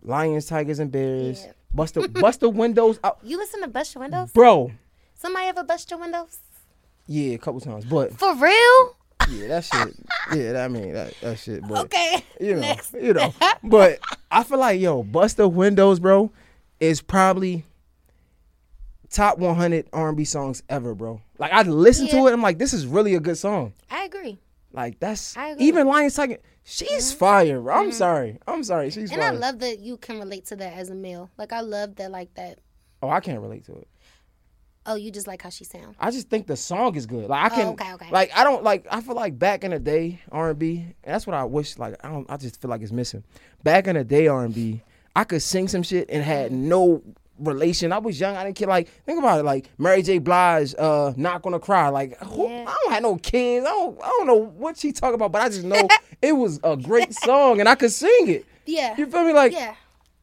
Lions, 0.02 0.46
Tigers, 0.46 0.78
and 0.78 0.90
Bears. 0.90 1.42
Yeah. 1.44 1.52
Bust 1.72 1.94
the 1.94 2.08
bust 2.08 2.40
the 2.40 2.48
windows 2.50 3.00
out, 3.04 3.18
You 3.22 3.36
listen 3.36 3.60
to 3.62 3.68
Bust 3.68 3.94
Your 3.94 4.02
Windows? 4.02 4.30
bro. 4.32 4.70
Somebody 5.16 5.46
ever 5.46 5.64
bust 5.64 5.90
your 5.90 5.98
windows? 6.00 6.38
Yeah, 7.06 7.34
a 7.34 7.38
couple 7.38 7.60
times, 7.60 7.84
but 7.84 8.12
For 8.18 8.34
real? 8.34 8.96
yeah, 9.30 9.48
that 9.48 9.64
shit. 9.64 9.94
Yeah, 10.34 10.52
that, 10.52 10.64
I 10.64 10.68
mean 10.68 10.92
that 10.94 11.14
that 11.20 11.38
shit. 11.38 11.66
But 11.66 11.84
Okay. 11.86 12.24
you 12.40 12.54
know, 12.54 12.60
Next. 12.60 12.94
you 12.94 13.12
know. 13.12 13.32
But 13.62 13.98
I 14.30 14.42
feel 14.42 14.58
like 14.58 14.80
yo, 14.80 15.02
bust 15.02 15.36
the 15.36 15.48
windows, 15.48 16.00
bro, 16.00 16.30
is 16.80 17.00
probably 17.02 17.64
top 19.10 19.38
100 19.38 19.86
R&B 19.92 20.24
songs 20.24 20.62
ever, 20.68 20.94
bro. 20.94 21.20
Like 21.38 21.52
I 21.52 21.62
listen 21.62 22.08
to 22.08 22.26
it, 22.26 22.32
I'm 22.32 22.42
like, 22.42 22.58
this 22.58 22.72
is 22.72 22.86
really 22.86 23.14
a 23.14 23.20
good 23.20 23.38
song. 23.38 23.72
I 23.90 24.04
agree. 24.04 24.38
Like 24.72 24.98
that's 24.98 25.36
I 25.36 25.48
agree. 25.50 25.52
Mm-hmm. 25.66 25.68
even 25.68 25.86
Lions 25.86 26.14
Tiger. 26.14 26.38
She's 26.64 27.12
fire. 27.12 27.60
Bro. 27.60 27.74
I'm 27.74 27.92
sorry. 27.92 28.38
I'm 28.46 28.64
sorry. 28.64 28.90
She's 28.90 29.12
And 29.12 29.20
fire. 29.20 29.30
I 29.32 29.34
love 29.34 29.58
that 29.60 29.78
you 29.80 29.98
can 29.98 30.18
relate 30.18 30.46
to 30.46 30.56
that 30.56 30.72
as 30.72 30.88
a 30.88 30.94
male. 30.94 31.30
Like 31.36 31.52
I 31.52 31.60
love 31.60 31.96
that 31.96 32.10
like 32.10 32.32
that. 32.34 32.58
oh, 33.02 33.10
I 33.10 33.20
can't 33.20 33.40
relate 33.40 33.66
to 33.66 33.72
it. 33.76 33.86
Oh, 34.86 34.96
you 34.96 35.10
just 35.10 35.26
like 35.26 35.40
how 35.42 35.48
she 35.48 35.64
sounds. 35.64 35.96
I 35.98 36.10
just 36.10 36.28
think 36.28 36.46
the 36.46 36.56
song 36.56 36.94
is 36.94 37.06
good. 37.06 37.28
Like 37.28 37.52
I 37.52 37.54
can. 37.54 37.66
Oh, 37.68 37.72
okay, 37.72 37.92
okay. 37.94 38.10
Like 38.10 38.30
I 38.36 38.44
don't 38.44 38.62
like. 38.62 38.86
I 38.90 39.00
feel 39.00 39.14
like 39.14 39.38
back 39.38 39.64
in 39.64 39.70
the 39.70 39.78
day 39.78 40.20
R 40.30 40.50
and 40.50 40.58
B. 40.58 40.84
That's 41.02 41.26
what 41.26 41.34
I 41.34 41.44
wish. 41.44 41.78
Like 41.78 41.96
I 42.04 42.10
don't. 42.10 42.30
I 42.30 42.36
just 42.36 42.60
feel 42.60 42.70
like 42.70 42.82
it's 42.82 42.92
missing. 42.92 43.24
Back 43.62 43.86
in 43.86 43.96
the 43.96 44.04
day 44.04 44.26
R 44.26 44.44
and 44.44 44.54
B, 44.54 44.82
I 45.16 45.24
could 45.24 45.42
sing 45.42 45.68
some 45.68 45.82
shit 45.82 46.10
and 46.10 46.22
had 46.22 46.52
no 46.52 47.02
relation. 47.38 47.92
I 47.92 47.98
was 47.98 48.20
young. 48.20 48.36
I 48.36 48.44
didn't 48.44 48.56
care. 48.56 48.68
Like 48.68 48.88
think 49.06 49.18
about 49.18 49.40
it. 49.40 49.44
Like 49.44 49.70
Mary 49.78 50.02
J. 50.02 50.18
Blige, 50.18 50.74
uh, 50.78 51.14
not 51.16 51.40
gonna 51.40 51.58
cry. 51.58 51.88
Like 51.88 52.18
who, 52.18 52.48
Yeah. 52.48 52.64
I 52.68 52.76
don't 52.84 52.92
have 52.92 53.02
no 53.02 53.16
kids. 53.16 53.64
I 53.66 53.70
don't. 53.70 53.98
I 54.02 54.06
don't 54.08 54.26
know 54.26 54.34
what 54.34 54.76
she 54.76 54.92
talking 54.92 55.14
about. 55.14 55.32
But 55.32 55.42
I 55.42 55.48
just 55.48 55.64
know 55.64 55.88
it 56.22 56.32
was 56.32 56.60
a 56.62 56.76
great 56.76 57.14
song 57.14 57.60
and 57.60 57.68
I 57.68 57.74
could 57.74 57.92
sing 57.92 58.28
it. 58.28 58.44
Yeah. 58.66 58.94
You 58.98 59.06
feel 59.06 59.24
me? 59.24 59.32
Like 59.32 59.52
Yeah. 59.52 59.74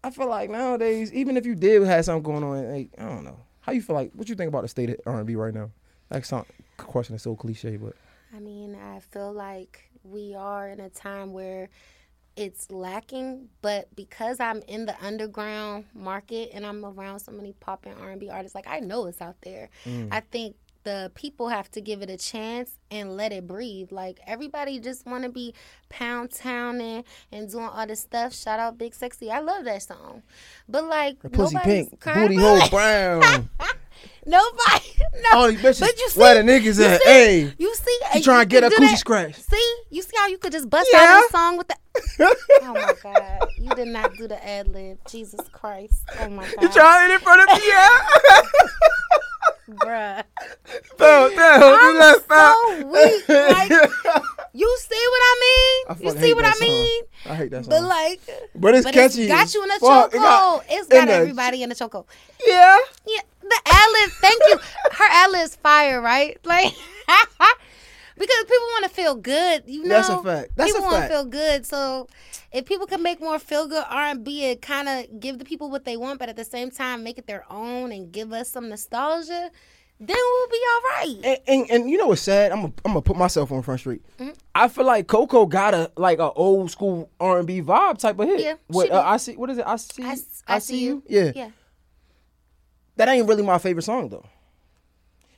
I 0.04 0.10
feel 0.10 0.28
like 0.28 0.50
nowadays, 0.50 1.12
even 1.14 1.38
if 1.38 1.46
you 1.46 1.54
did 1.56 1.84
have 1.84 2.06
something 2.06 2.24
going 2.24 2.44
on, 2.44 2.72
like, 2.74 2.90
I 2.98 3.04
don't 3.04 3.24
know. 3.24 3.38
How 3.62 3.72
you 3.72 3.82
feel 3.82 3.96
like? 3.96 4.12
What 4.14 4.30
you 4.30 4.36
think 4.36 4.50
about 4.50 4.64
the 4.64 4.68
state 4.68 4.90
of 4.90 4.98
R 5.06 5.18
and 5.18 5.28
B 5.28 5.36
right 5.36 5.54
now? 5.54 5.70
That 6.10 6.26
sound 6.26 6.46
question 6.78 7.16
is 7.16 7.22
so 7.22 7.36
cliche, 7.36 7.78
but 7.78 7.96
I 8.36 8.40
mean, 8.40 8.76
I 8.76 9.00
feel 9.00 9.32
like 9.32 9.90
we 10.04 10.36
are 10.36 10.70
in 10.70 10.80
a 10.80 10.90
time 10.90 11.32
where 11.32 11.70
it's 12.36 12.72
lacking, 12.72 13.50
but 13.62 13.94
because 13.96 14.40
I'm 14.40 14.62
in 14.68 14.86
the 14.86 14.96
underground 15.04 15.86
market 15.94 16.52
and 16.54 16.66
I'm 16.66 16.86
around 16.86 17.20
so 17.20 17.32
many 17.32 17.54
pop 17.54 17.86
and 17.86 18.00
R&B 18.00 18.30
artists, 18.30 18.56
like 18.56 18.68
I 18.68 18.80
know 18.80 19.06
it's 19.08 19.22
out 19.22 19.36
there. 19.42 19.70
Mm. 19.86 20.08
I 20.12 20.22
think 20.22 20.56
the 20.84 21.12
people 21.16 21.50
have 21.50 21.70
to 21.72 21.82
give 21.82 22.02
it 22.02 22.10
a 22.10 22.18
chance 22.18 22.72
and 22.90 23.16
let 23.16 23.32
it 23.32 23.48
breathe. 23.48 23.92
Like 23.92 24.20
everybody 24.26 24.80
just 24.80 25.06
want 25.06 25.24
to 25.24 25.30
be 25.30 25.54
pound 25.90 26.32
towning 26.32 27.04
and 27.32 27.50
doing 27.52 27.66
all 27.66 27.86
this 27.88 28.00
stuff. 28.02 28.34
Shout 28.34 28.60
out 28.60 28.78
Big 28.78 28.94
Sexy. 28.96 29.30
I 29.32 29.40
love 29.40 29.66
that 29.66 29.84
song. 29.84 30.24
But 30.68 30.86
like 30.86 31.20
pussy 31.32 31.56
nobody's 31.56 31.90
pink, 31.90 32.04
booty 32.04 32.36
hole 32.36 32.68
brown. 32.70 33.50
Nobody. 34.26 34.86
No. 35.32 35.38
All 35.38 35.48
these 35.48 35.62
bitches. 35.62 35.80
But 35.82 35.98
you 36.00 36.10
see, 36.10 36.20
where 36.20 36.36
the 36.44 36.52
niggas 36.52 36.80
you 36.80 36.86
at? 36.86 37.02
see- 37.02 37.08
Hey, 37.10 37.54
You 37.58 37.76
see, 37.76 38.00
and 38.14 38.24
trying 38.24 38.42
to 38.42 38.46
get 38.48 38.64
a 38.64 38.70
coochie 38.70 38.96
scratch. 38.98 39.36
See, 39.36 39.76
you 39.90 40.02
see 40.02 40.16
how 40.18 40.28
you 40.28 40.38
could 40.38 40.52
just 40.52 40.70
bust 40.70 40.88
Yeah. 40.92 41.00
out 41.02 41.24
a 41.28 41.32
song 41.32 41.58
with 41.58 41.68
the. 41.68 41.76
oh 42.62 42.74
my 42.74 42.94
god, 43.04 43.48
you 43.58 43.70
did 43.76 43.88
not 43.90 44.14
do 44.16 44.28
the 44.28 44.44
ad 44.48 44.68
lib. 44.70 44.98
Jesus 45.10 45.42
Christ. 45.52 46.04
Oh 46.20 46.30
my 46.30 46.46
god, 46.46 46.62
You 46.62 46.70
trying 46.70 47.12
in 47.12 47.20
front 47.20 47.42
of 47.52 47.58
me? 47.60 47.68
Yeah. 47.68 48.42
Bruh. 49.76 50.24
I'm 51.00 51.32
you 51.32 52.00
left 52.00 52.28
so 52.28 52.36
out. 52.36 52.92
weak. 52.92 53.30
Like, 53.30 53.70
you 54.54 54.78
see 54.80 55.04
what 55.10 55.22
I 55.24 55.36
mean? 55.42 55.86
I 55.90 55.96
you 56.04 56.12
see 56.22 56.34
what 56.34 56.46
I 56.46 56.54
mean? 56.60 57.04
song. 57.24 57.32
I 57.32 57.36
hate 57.36 57.52
that 57.52 57.66
song. 57.66 57.70
But 57.72 57.84
like, 57.84 58.22
But 58.56 58.76
it's 58.76 58.86
but 58.86 58.94
catchy. 58.94 59.24
it's 59.24 59.32
got 59.32 59.54
you 59.54 59.64
in 59.64 59.72
a 59.72 59.80
Fuck, 59.80 60.14
it 60.14 60.18
chokehold. 60.18 60.22
got- 60.22 60.66
It's 60.70 60.88
in 60.88 60.98
got 60.98 61.08
the- 61.08 61.14
everybody 61.14 61.64
in 61.64 61.72
a 61.72 61.76
chokehold. 61.76 62.06
Yeah. 62.46 62.78
Yeah, 63.08 63.22
the 63.42 63.48
lib. 64.02 64.12
Thank 64.22 64.42
you. 64.50 64.58
Her 64.94 65.06
ad 65.10 65.32
lib's 65.32 65.56
fire, 65.56 66.02
right? 66.02 66.38
Like, 66.46 66.74
because 68.22 68.44
people 68.46 68.68
want 68.68 68.84
to 68.86 68.90
feel 68.92 69.16
good. 69.16 69.64
You 69.66 69.84
know, 69.84 69.90
That's 69.90 70.10
a 70.10 70.24
fact. 70.24 70.52
That's 70.56 70.72
a 70.72 70.74
fact. 70.74 70.76
people 70.76 70.82
want 70.84 71.04
to 71.04 71.10
feel 71.10 71.26
good. 71.26 71.66
So, 71.66 72.08
if 72.52 72.66
people 72.66 72.86
can 72.88 73.02
make 73.04 73.20
more 73.20 73.40
feel 73.40 73.68
good 73.68 73.84
R 73.90 74.04
and 74.12 74.24
B, 74.24 74.46
and 74.50 74.62
kind 74.62 74.88
of 74.88 75.20
give 75.20 75.40
the 75.40 75.46
people 75.46 75.70
what 75.70 75.84
they 75.86 75.98
want, 75.98 76.20
but 76.20 76.30
at 76.30 76.36
the 76.36 76.46
same 76.46 76.70
time 76.72 77.04
make 77.04 77.18
it 77.18 77.28
their 77.28 77.46
own 77.52 77.92
and 77.92 78.12
give 78.12 78.32
us 78.34 78.50
some 78.50 78.70
nostalgia, 78.70 79.50
then 80.00 80.18
we'll 80.18 80.48
be 80.50 80.60
all 80.74 80.82
right. 80.82 81.18
And, 81.24 81.38
and, 81.48 81.72
and 81.72 81.90
you 81.90 81.98
know 81.98 82.08
what's 82.08 82.22
sad? 82.22 82.52
I'm 82.52 82.62
gonna 82.62 82.74
I'm 82.86 82.92
gonna 82.92 83.02
put 83.02 83.18
myself 83.18 83.52
on 83.52 83.62
front 83.62 83.80
street. 83.82 84.02
Mm-hmm. 84.20 84.32
I 84.56 84.68
feel 84.68 84.86
like 84.86 85.08
Coco 85.08 85.46
got 85.46 85.74
a 85.74 85.92
like 85.98 86.20
a 86.20 86.32
old 86.32 86.72
school 86.72 87.10
R 87.20 87.38
and 87.40 87.48
B 87.48 87.62
vibe 87.62 87.98
type 88.00 88.20
of 88.20 88.28
hit. 88.28 88.40
Yeah, 88.42 88.56
What 88.68 88.88
she 88.88 88.92
uh. 88.92 89.02
I 89.02 89.18
see? 89.18 89.36
What 89.38 89.50
is 89.50 89.58
it? 89.58 89.66
I 89.68 89.76
see. 89.78 90.04
I, 90.04 90.12
s- 90.12 90.44
I 90.48 90.60
see 90.60 90.80
you. 90.84 91.04
Yeah. 91.08 91.32
Yeah. 91.36 91.50
That 92.98 93.08
ain't 93.10 93.28
really 93.28 93.44
my 93.44 93.58
favorite 93.58 93.84
song 93.84 94.10
though. 94.10 94.26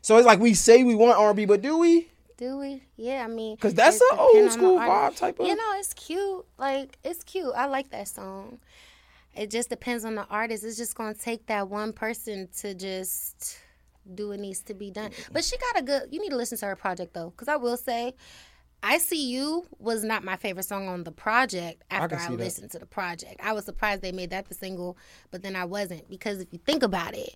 So 0.02 0.18
it's 0.18 0.26
like 0.26 0.40
we 0.40 0.54
say 0.54 0.84
we 0.84 0.96
want 0.96 1.18
R 1.18 1.28
and 1.30 1.38
B, 1.38 1.46
but 1.46 1.62
do 1.62 1.78
we? 1.78 2.10
Do 2.44 2.58
we? 2.58 2.84
Yeah, 2.98 3.24
I 3.24 3.28
mean, 3.28 3.56
because 3.56 3.74
that's 3.74 4.02
an 4.02 4.20
old 4.20 4.34
depend 4.34 4.38
on 4.38 4.44
the 4.44 4.52
school 4.52 4.78
vibe 4.78 5.16
type 5.16 5.40
of- 5.40 5.48
You 5.48 5.56
know, 5.56 5.74
it's 5.78 5.94
cute. 5.94 6.46
Like 6.58 6.98
it's 7.02 7.24
cute. 7.24 7.54
I 7.56 7.68
like 7.68 7.90
that 7.92 8.10
song. 8.10 8.60
It 9.34 9.50
just 9.50 9.70
depends 9.70 10.04
on 10.04 10.16
the 10.16 10.26
artist. 10.28 10.66
It's 10.66 10.76
just 10.76 10.94
gonna 10.94 11.14
take 11.14 11.46
that 11.46 11.70
one 11.70 11.94
person 11.94 12.50
to 12.60 12.74
just 12.74 13.58
do 14.14 14.28
what 14.28 14.40
needs 14.40 14.62
to 14.64 14.74
be 14.74 14.92
done. 14.92 15.12
But 15.32 15.46
she 15.46 15.56
got 15.58 15.82
a 15.82 15.86
good. 15.86 16.10
You 16.12 16.20
need 16.20 16.32
to 16.32 16.36
listen 16.36 16.58
to 16.58 16.66
her 16.66 16.76
project 16.76 17.14
though, 17.14 17.30
because 17.30 17.48
I 17.48 17.56
will 17.56 17.78
say. 17.78 18.14
I 18.86 18.98
See 18.98 19.30
You 19.30 19.66
was 19.80 20.04
not 20.04 20.26
my 20.26 20.36
favorite 20.36 20.64
song 20.64 20.90
on 20.90 21.06
the 21.06 21.12
project 21.14 21.84
after 21.90 22.18
can 22.18 22.26
I, 22.26 22.28
see 22.28 22.36
that. 22.36 22.44
listened 22.44 22.72
to 22.72 22.80
the 22.80 22.86
project. 22.86 23.40
I 23.42 23.54
was 23.54 23.64
surprised 23.64 24.02
they 24.02 24.12
made 24.12 24.32
that 24.32 24.50
the 24.50 24.54
single, 24.56 24.98
but 25.32 25.42
then 25.42 25.56
I 25.56 25.64
wasn't 25.64 26.10
because 26.10 26.42
if 26.42 26.52
you 26.52 26.60
think 26.60 26.84
about 26.84 27.16
it, 27.16 27.34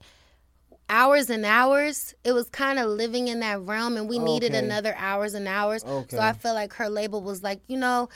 hours 0.89 1.29
and 1.29 1.45
hours, 1.45 2.13
it 2.23 2.31
was 2.33 2.49
kind 2.49 2.79
of 2.79 2.87
living 2.89 3.27
in 3.27 3.39
that 3.41 3.61
realm, 3.61 3.97
and 3.97 4.07
we 4.09 4.19
needed 4.19 4.53
another 4.55 4.95
hours 4.97 5.33
and 5.33 5.47
hours. 5.47 5.83
Okay. 5.83 6.15
So 6.15 6.21
I 6.21 6.33
feel 6.33 6.53
like 6.53 6.73
her 6.73 6.89
label 6.89 7.21
was 7.21 7.43
like, 7.43 7.61
you 7.67 7.77
know, 7.77 8.09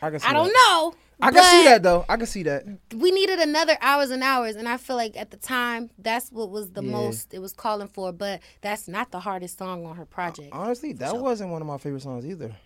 I 0.00 0.10
can 0.10 0.20
see 0.20 0.26
I 0.28 0.32
don't 0.32 0.46
that. 0.48 0.52
know. 0.68 0.94
I 1.24 1.30
can 1.30 1.44
see 1.44 1.64
that 1.64 1.82
though. 1.84 2.04
I 2.08 2.16
can 2.16 2.26
see 2.26 2.42
that. 2.42 2.64
We 2.96 3.12
needed 3.12 3.38
another 3.38 3.76
hours 3.80 4.10
and 4.10 4.22
hours, 4.22 4.56
and 4.56 4.68
I 4.68 4.76
feel 4.76 4.96
like 4.96 5.16
at 5.16 5.30
the 5.30 5.36
time 5.36 5.90
that's 5.96 6.30
what 6.32 6.50
was 6.50 6.72
the 6.72 6.82
Yeah. 6.82 6.90
most 6.90 7.32
it 7.32 7.38
was 7.38 7.52
calling 7.52 7.86
for. 7.88 8.12
But 8.12 8.40
that's 8.60 8.88
not 8.88 9.12
the 9.12 9.20
hardest 9.20 9.56
song 9.58 9.86
on 9.86 9.96
her 9.96 10.04
project. 10.04 10.48
Honestly, 10.52 10.92
that 10.94 11.16
wasn't 11.16 11.50
one 11.50 11.62
of 11.62 11.68
my 11.68 11.78
favorite 11.78 12.02
songs 12.02 12.26
either. 12.26 12.56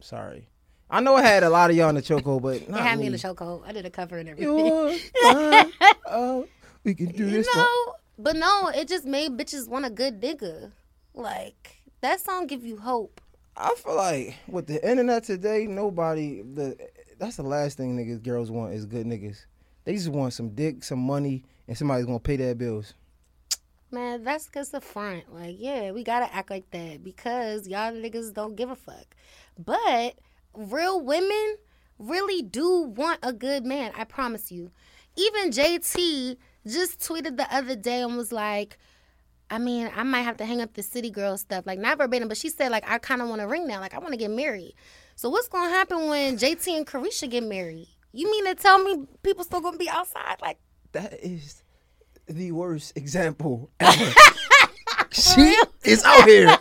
Sorry. 0.00 0.48
I 0.90 1.00
know 1.00 1.16
I 1.16 1.22
had 1.22 1.42
a 1.42 1.50
lot 1.50 1.70
of 1.70 1.76
y'all 1.76 1.88
in 1.90 1.96
the 1.96 2.02
chokehold, 2.02 2.42
but 2.42 2.56
It 2.56 2.70
had 2.70 2.98
me 2.98 3.06
in 3.06 3.12
the 3.12 3.18
chokehold. 3.18 3.62
I 3.66 3.72
did 3.72 3.84
a 3.84 3.90
cover 3.90 4.18
and 4.18 4.28
everything. 4.28 5.00
Oh, 6.10 6.46
We 6.84 6.94
can 6.94 7.06
do 7.06 7.24
You 7.24 7.30
this. 7.30 7.46
one. 7.54 7.64
know, 7.64 7.94
but 8.18 8.36
no, 8.36 8.68
it 8.74 8.88
just 8.88 9.04
made 9.04 9.36
bitches 9.36 9.68
want 9.68 9.84
a 9.84 9.90
good 9.90 10.20
nigga. 10.20 10.72
Like 11.14 11.82
that 12.00 12.20
song 12.20 12.46
give 12.46 12.64
you 12.64 12.78
hope. 12.78 13.20
I 13.56 13.74
feel 13.74 13.96
like 13.96 14.36
with 14.46 14.66
the 14.68 14.88
internet 14.88 15.24
today, 15.24 15.66
nobody 15.66 16.42
the 16.42 16.76
that's 17.18 17.36
the 17.36 17.42
last 17.42 17.76
thing 17.76 17.96
niggas 17.96 18.22
girls 18.22 18.50
want 18.50 18.72
is 18.74 18.86
good 18.86 19.06
niggas. 19.06 19.44
They 19.84 19.94
just 19.94 20.08
want 20.08 20.32
some 20.32 20.50
dick, 20.50 20.84
some 20.84 21.00
money, 21.00 21.44
and 21.66 21.76
somebody's 21.76 22.06
gonna 22.06 22.20
pay 22.20 22.36
their 22.36 22.54
bills. 22.54 22.94
Man, 23.90 24.22
that's 24.22 24.48
cause 24.48 24.68
the 24.68 24.80
front. 24.82 25.34
Like, 25.34 25.56
yeah, 25.58 25.92
we 25.92 26.04
gotta 26.04 26.32
act 26.32 26.50
like 26.50 26.70
that 26.72 27.02
because 27.02 27.66
y'all 27.66 27.92
niggas 27.92 28.34
don't 28.34 28.54
give 28.54 28.70
a 28.70 28.76
fuck. 28.76 29.16
But 29.58 30.14
real 30.54 31.00
women 31.00 31.56
really 31.98 32.42
do 32.42 32.82
want 32.82 33.18
a 33.22 33.32
good 33.32 33.64
man. 33.64 33.92
I 33.96 34.04
promise 34.04 34.52
you. 34.52 34.70
Even 35.16 35.50
JT 35.50 36.36
just 36.68 37.00
tweeted 37.00 37.36
the 37.36 37.46
other 37.54 37.74
day 37.76 38.02
and 38.02 38.16
was 38.16 38.32
like, 38.32 38.78
I 39.50 39.58
mean, 39.58 39.90
I 39.96 40.02
might 40.02 40.22
have 40.22 40.36
to 40.38 40.44
hang 40.44 40.60
up 40.60 40.74
the 40.74 40.82
city 40.82 41.10
girl 41.10 41.36
stuff. 41.38 41.66
Like, 41.66 41.78
not 41.78 41.98
verbatim, 41.98 42.28
but 42.28 42.36
she 42.36 42.50
said, 42.50 42.70
like, 42.70 42.88
I 42.88 42.98
kind 42.98 43.22
of 43.22 43.28
want 43.28 43.40
a 43.40 43.46
ring 43.46 43.66
now. 43.66 43.80
Like, 43.80 43.94
I 43.94 43.98
want 43.98 44.12
to 44.12 44.18
get 44.18 44.30
married. 44.30 44.74
So, 45.16 45.30
what's 45.30 45.48
going 45.48 45.68
to 45.70 45.74
happen 45.74 46.08
when 46.08 46.36
JT 46.36 46.76
and 46.76 46.86
Carisha 46.86 47.28
get 47.30 47.42
married? 47.42 47.88
You 48.12 48.30
mean 48.30 48.44
to 48.46 48.54
tell 48.54 48.78
me 48.82 49.06
people 49.22 49.44
still 49.44 49.60
going 49.60 49.74
to 49.74 49.78
be 49.78 49.88
outside? 49.88 50.36
Like, 50.42 50.58
That 50.92 51.14
is 51.24 51.62
the 52.26 52.52
worst 52.52 52.96
example 52.96 53.70
ever. 53.80 54.12
she 55.10 55.56
is 55.84 56.04
out 56.04 56.24
here, 56.28 56.56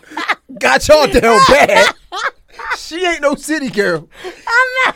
got 0.60 0.88
y'all 0.88 1.08
down 1.08 1.40
bad. 1.48 1.94
She 2.78 3.06
ain't 3.06 3.22
no 3.22 3.36
city 3.36 3.70
girl. 3.70 4.08
I'm 4.24 4.68
not. 4.86 4.96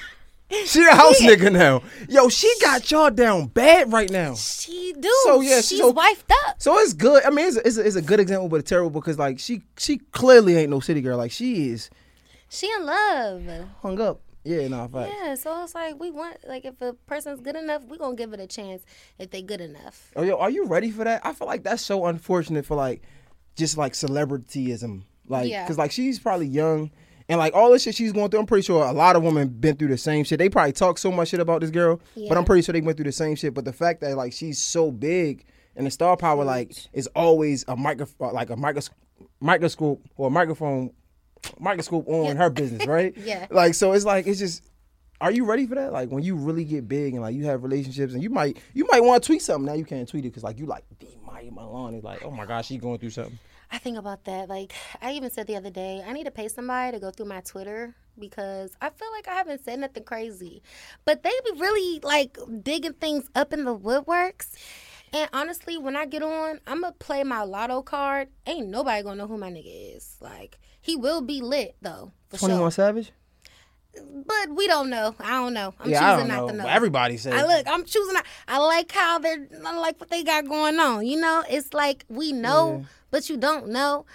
She 0.65 0.83
a 0.85 0.95
house 0.95 1.19
nigga 1.21 1.51
now. 1.51 1.81
Yo, 2.09 2.27
she 2.29 2.51
got 2.61 2.89
y'all 2.91 3.09
down 3.09 3.47
bad 3.47 3.91
right 3.91 4.09
now. 4.09 4.35
She 4.35 4.93
do. 4.99 5.11
So, 5.23 5.41
yeah, 5.41 5.61
she's 5.61 5.79
so- 5.79 5.93
wifed 5.93 6.29
up. 6.47 6.61
So 6.61 6.77
it's 6.79 6.93
good. 6.93 7.23
I 7.25 7.29
mean, 7.29 7.47
it's 7.47 7.57
a, 7.57 7.67
it's 7.67 7.77
a, 7.77 7.85
it's 7.87 7.95
a 7.95 8.01
good 8.01 8.19
example, 8.19 8.49
but 8.49 8.57
it's 8.57 8.69
terrible 8.69 8.89
because 9.01 9.17
like 9.17 9.39
she 9.39 9.61
she 9.77 9.97
clearly 10.11 10.57
ain't 10.57 10.69
no 10.69 10.79
city 10.79 11.01
girl. 11.01 11.17
Like 11.17 11.31
she 11.31 11.69
is 11.69 11.89
She 12.49 12.69
in 12.71 12.85
love. 12.85 13.43
hung 13.81 13.99
up. 14.01 14.21
Yeah, 14.43 14.67
nah, 14.67 14.87
fact. 14.87 15.13
Yeah, 15.23 15.35
so 15.35 15.63
it's 15.63 15.75
like 15.75 15.99
we 15.99 16.09
want 16.09 16.37
like 16.47 16.65
if 16.65 16.81
a 16.81 16.93
person's 17.05 17.39
good 17.41 17.55
enough, 17.55 17.83
we 17.85 17.97
gonna 17.97 18.15
give 18.15 18.33
it 18.33 18.39
a 18.39 18.47
chance 18.47 18.83
if 19.19 19.29
they 19.31 19.41
good 19.43 19.61
enough. 19.61 20.11
Oh, 20.15 20.23
yo, 20.23 20.35
are 20.37 20.49
you 20.49 20.65
ready 20.65 20.89
for 20.91 21.03
that? 21.03 21.21
I 21.25 21.33
feel 21.33 21.47
like 21.47 21.63
that's 21.63 21.83
so 21.83 22.05
unfortunate 22.07 22.65
for 22.65 22.75
like 22.75 23.03
just 23.55 23.77
like 23.77 23.93
celebrityism. 23.93 25.03
Like, 25.27 25.49
Yeah. 25.49 25.65
cause 25.67 25.77
like 25.77 25.91
she's 25.91 26.19
probably 26.19 26.47
young 26.47 26.91
and 27.31 27.39
like 27.39 27.53
all 27.55 27.71
this 27.71 27.83
shit 27.83 27.95
she's 27.95 28.11
going 28.11 28.29
through. 28.29 28.41
I'm 28.41 28.45
pretty 28.45 28.63
sure 28.65 28.83
a 28.83 28.91
lot 28.91 29.15
of 29.15 29.23
women 29.23 29.47
been 29.47 29.77
through 29.77 29.87
the 29.87 29.97
same 29.97 30.25
shit. 30.25 30.37
They 30.37 30.49
probably 30.49 30.73
talk 30.73 30.97
so 30.97 31.09
much 31.13 31.29
shit 31.29 31.39
about 31.39 31.61
this 31.61 31.69
girl, 31.69 32.01
but 32.27 32.37
I'm 32.37 32.43
pretty 32.43 32.61
sure 32.61 32.73
they 32.73 32.81
went 32.81 32.97
through 32.97 33.05
the 33.05 33.13
same 33.13 33.35
shit. 33.35 33.53
But 33.53 33.63
the 33.63 33.71
fact 33.71 34.01
that 34.01 34.17
like 34.17 34.33
she's 34.33 34.61
so 34.61 34.91
big 34.91 35.45
and 35.77 35.87
the 35.87 35.91
star 35.91 36.17
power 36.17 36.43
like 36.43 36.75
is 36.91 37.07
always 37.15 37.63
a 37.69 37.77
micro 37.77 38.05
like 38.19 38.49
a 38.49 38.55
micros- 38.57 38.89
microscope 39.39 40.01
or 40.17 40.27
a 40.27 40.29
microphone 40.29 40.91
microscope 41.57 42.05
on 42.09 42.35
her 42.35 42.49
business, 42.49 42.85
right? 42.85 43.15
Yeah. 43.23 43.47
Like 43.49 43.75
so 43.75 43.93
it's 43.93 44.03
like 44.03 44.27
it's 44.27 44.39
just 44.39 44.63
are 45.21 45.31
you 45.31 45.45
ready 45.45 45.65
for 45.67 45.75
that? 45.75 45.93
Like 45.93 46.09
when 46.09 46.23
you 46.23 46.35
really 46.35 46.65
get 46.65 46.89
big 46.89 47.13
and 47.13 47.21
like 47.21 47.33
you 47.33 47.45
have 47.45 47.63
relationships 47.63 48.13
and 48.13 48.21
you 48.21 48.29
might 48.29 48.57
you 48.73 48.85
might 48.91 49.05
want 49.05 49.23
to 49.23 49.27
tweet 49.27 49.41
something 49.41 49.67
now 49.67 49.73
you 49.73 49.85
can't 49.85 50.09
tweet 50.09 50.25
it 50.25 50.29
because 50.29 50.43
like 50.43 50.59
you 50.59 50.65
like 50.65 50.83
D 50.99 51.07
Maya 51.25 51.49
Milan 51.49 52.01
like 52.01 52.25
oh 52.25 52.31
my 52.31 52.45
gosh 52.45 52.67
she's 52.67 52.81
going 52.81 52.99
through 52.99 53.11
something. 53.11 53.39
I 53.71 53.77
think 53.77 53.97
about 53.97 54.25
that. 54.25 54.49
Like 54.49 54.73
I 55.01 55.13
even 55.13 55.31
said 55.31 55.47
the 55.47 55.55
other 55.55 55.69
day, 55.69 56.03
I 56.05 56.11
need 56.13 56.25
to 56.25 56.31
pay 56.31 56.47
somebody 56.47 56.91
to 56.97 56.99
go 56.99 57.09
through 57.11 57.27
my 57.27 57.41
Twitter 57.41 57.95
because 58.19 58.71
I 58.81 58.89
feel 58.89 59.07
like 59.13 59.27
I 59.27 59.33
haven't 59.35 59.63
said 59.63 59.79
nothing 59.79 60.03
crazy. 60.03 60.61
But 61.05 61.23
they 61.23 61.31
be 61.45 61.59
really 61.59 61.99
like 62.03 62.37
digging 62.63 62.93
things 62.93 63.29
up 63.33 63.53
in 63.53 63.63
the 63.65 63.75
woodworks. 63.77 64.49
And 65.13 65.29
honestly, 65.33 65.77
when 65.77 65.95
I 65.95 66.05
get 66.05 66.23
on, 66.23 66.59
I'm 66.67 66.81
gonna 66.81 66.93
play 66.93 67.23
my 67.23 67.43
lotto 67.43 67.81
card. 67.81 68.29
Ain't 68.45 68.67
nobody 68.67 69.03
gonna 69.03 69.15
know 69.17 69.27
who 69.27 69.37
my 69.37 69.49
nigga 69.49 69.95
is. 69.97 70.17
Like 70.21 70.59
he 70.81 70.95
will 70.95 71.21
be 71.21 71.41
lit 71.41 71.75
though, 71.81 72.11
for 72.29 72.37
Twenty 72.37 72.53
One 72.55 72.63
sure. 72.63 72.71
Savage. 72.71 73.11
But 73.93 74.55
we 74.55 74.67
don't 74.67 74.89
know. 74.89 75.15
I 75.19 75.31
don't 75.31 75.53
know. 75.53 75.73
I'm 75.79 75.89
yeah, 75.89 76.11
I 76.11 76.15
choosing 76.15 76.27
not 76.29 76.37
know. 76.41 76.47
to 76.47 76.53
know. 76.53 76.65
Everybody 76.67 77.17
says 77.17 77.33
I 77.33 77.45
look, 77.45 77.67
I'm 77.67 77.83
choosing. 77.83 78.13
not- 78.13 78.25
I 78.47 78.57
like 78.59 78.89
how 78.91 79.19
they're. 79.19 79.47
I 79.65 79.77
like 79.77 79.99
what 79.99 80.09
they 80.09 80.23
got 80.23 80.47
going 80.47 80.79
on. 80.79 81.05
You 81.05 81.19
know, 81.19 81.43
it's 81.49 81.73
like 81.73 82.05
we 82.07 82.31
know, 82.31 82.79
Yeah. 82.79 82.85
But 83.11 83.29
you 83.29 83.37
don't 83.37 83.67
know. 83.67 84.05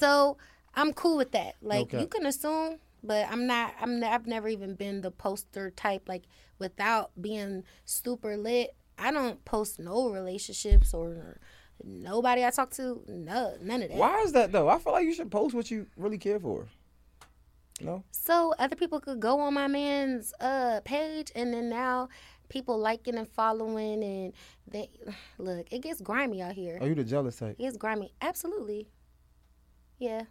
So 0.00 0.36
I'm 0.74 0.92
cool 0.92 1.16
with 1.16 1.32
that. 1.32 1.54
Like 1.62 1.82
Okay. 1.82 2.00
you 2.00 2.06
can 2.06 2.26
assume, 2.26 2.78
but 3.02 3.26
I'm 3.30 3.46
not. 3.46 3.74
I'm. 3.80 4.00
ne- 4.00 4.08
I've 4.08 4.26
never 4.26 4.48
even 4.48 4.74
been 4.74 5.00
the 5.02 5.10
poster 5.10 5.70
type. 5.70 6.08
Like 6.08 6.24
without 6.58 7.10
being 7.20 7.62
super 7.84 8.36
lit, 8.36 8.74
I 8.98 9.10
don't 9.12 9.44
post 9.44 9.78
no 9.78 10.10
relationships 10.10 10.92
or 10.92 11.38
nobody 11.84 12.44
I 12.44 12.50
talk 12.50 12.70
to. 12.72 13.02
No, 13.06 13.54
none 13.60 13.82
of 13.82 13.88
that. 13.90 13.96
Why 13.98 14.20
is 14.22 14.32
that 14.32 14.52
though? 14.52 14.68
I 14.68 14.78
feel 14.78 14.92
like 14.92 15.04
you 15.04 15.14
should 15.14 15.30
post 15.30 15.54
what 15.54 15.70
you 15.70 15.86
really 15.96 16.18
care 16.18 16.40
for. 16.40 16.66
No. 17.80 18.04
So 18.10 18.54
other 18.58 18.74
people 18.74 19.00
could 19.00 19.20
go 19.20 19.38
on 19.40 19.52
my 19.52 19.66
man's 19.66 20.32
uh 20.40 20.80
page 20.84 21.30
and 21.34 21.52
then 21.52 21.68
now 21.68 22.08
people 22.48 22.78
liking 22.78 23.16
and 23.16 23.28
following 23.28 24.02
and 24.02 24.32
they 24.66 24.90
look, 25.38 25.66
it 25.72 25.80
gets 25.82 26.00
grimy 26.00 26.42
out 26.42 26.52
here. 26.52 26.78
Are 26.80 26.86
you 26.86 26.94
the 26.94 27.04
jealous 27.04 27.36
type? 27.36 27.56
It 27.58 27.62
gets 27.62 27.76
grimy. 27.76 28.12
Absolutely. 28.20 28.88
Yeah. 29.98 30.22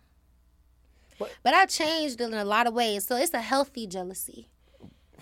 But- 1.19 1.31
But 1.43 1.53
I 1.53 1.65
changed 1.65 2.19
in 2.21 2.33
a 2.33 2.45
lot 2.45 2.67
of 2.67 2.73
ways. 2.73 3.05
So 3.05 3.15
it's 3.15 3.33
a 3.33 3.41
healthy 3.41 3.87
jealousy. 3.87 4.49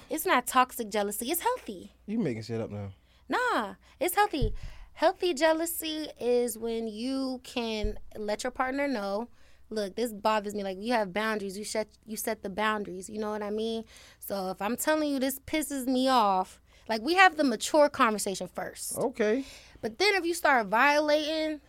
It's 0.10 0.26
not 0.26 0.48
toxic 0.48 0.90
jealousy. 0.90 1.32
It's 1.32 1.42
healthy. 1.42 1.92
You 2.06 2.20
making 2.20 2.44
shit 2.44 2.60
up 2.62 2.70
now. 2.72 2.92
Nah, 3.30 3.76
it's 4.00 4.16
healthy. 4.16 4.54
Healthy 4.94 5.34
jealousy 5.34 6.08
is 6.20 6.58
when 6.58 6.88
you 6.88 7.40
can 7.44 7.98
let 8.16 8.44
your 8.44 8.52
partner 8.52 8.88
know, 8.88 9.28
look, 9.70 9.96
this 9.96 10.14
bothers 10.14 10.54
me. 10.54 10.64
Like 10.64 10.78
you 10.80 10.94
have 10.94 11.14
boundaries. 11.14 11.58
You 11.58 11.64
set 11.64 11.88
you 12.06 12.18
set 12.18 12.44
the 12.44 12.50
boundaries. 12.50 13.10
You 13.10 13.20
know 13.20 13.32
what 13.32 13.42
I 13.42 13.50
mean? 13.50 13.86
So 14.20 14.50
if 14.52 14.62
I'm 14.62 14.76
telling 14.78 15.10
you 15.10 15.20
this 15.20 15.40
pisses 15.40 15.88
me 15.88 16.08
off, 16.10 16.60
like 16.88 17.02
we 17.02 17.16
have 17.16 17.38
the 17.38 17.44
mature 17.44 17.90
conversation 17.90 18.48
first. 18.48 18.98
Okay. 18.98 19.46
But 19.82 19.98
then 20.00 20.16
if 20.16 20.26
you 20.26 20.34
start 20.34 20.68
violating, 20.68 21.60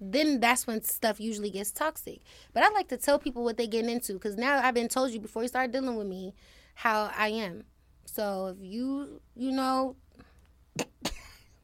then 0.00 0.40
that's 0.40 0.66
when 0.66 0.82
stuff 0.82 1.20
usually 1.20 1.50
gets 1.50 1.70
toxic. 1.70 2.20
But 2.52 2.62
I 2.62 2.68
like 2.70 2.88
to 2.88 2.96
tell 2.96 3.18
people 3.18 3.44
what 3.44 3.56
they're 3.56 3.66
getting 3.66 3.90
into 3.90 4.14
because 4.14 4.36
now 4.36 4.60
I've 4.60 4.74
been 4.74 4.88
told 4.88 5.12
you 5.12 5.20
before 5.20 5.42
you 5.42 5.48
start 5.48 5.72
dealing 5.72 5.96
with 5.96 6.06
me 6.06 6.34
how 6.74 7.10
I 7.16 7.28
am. 7.28 7.64
So 8.04 8.56
if 8.56 8.64
you 8.64 9.20
you 9.34 9.52
know 9.52 9.96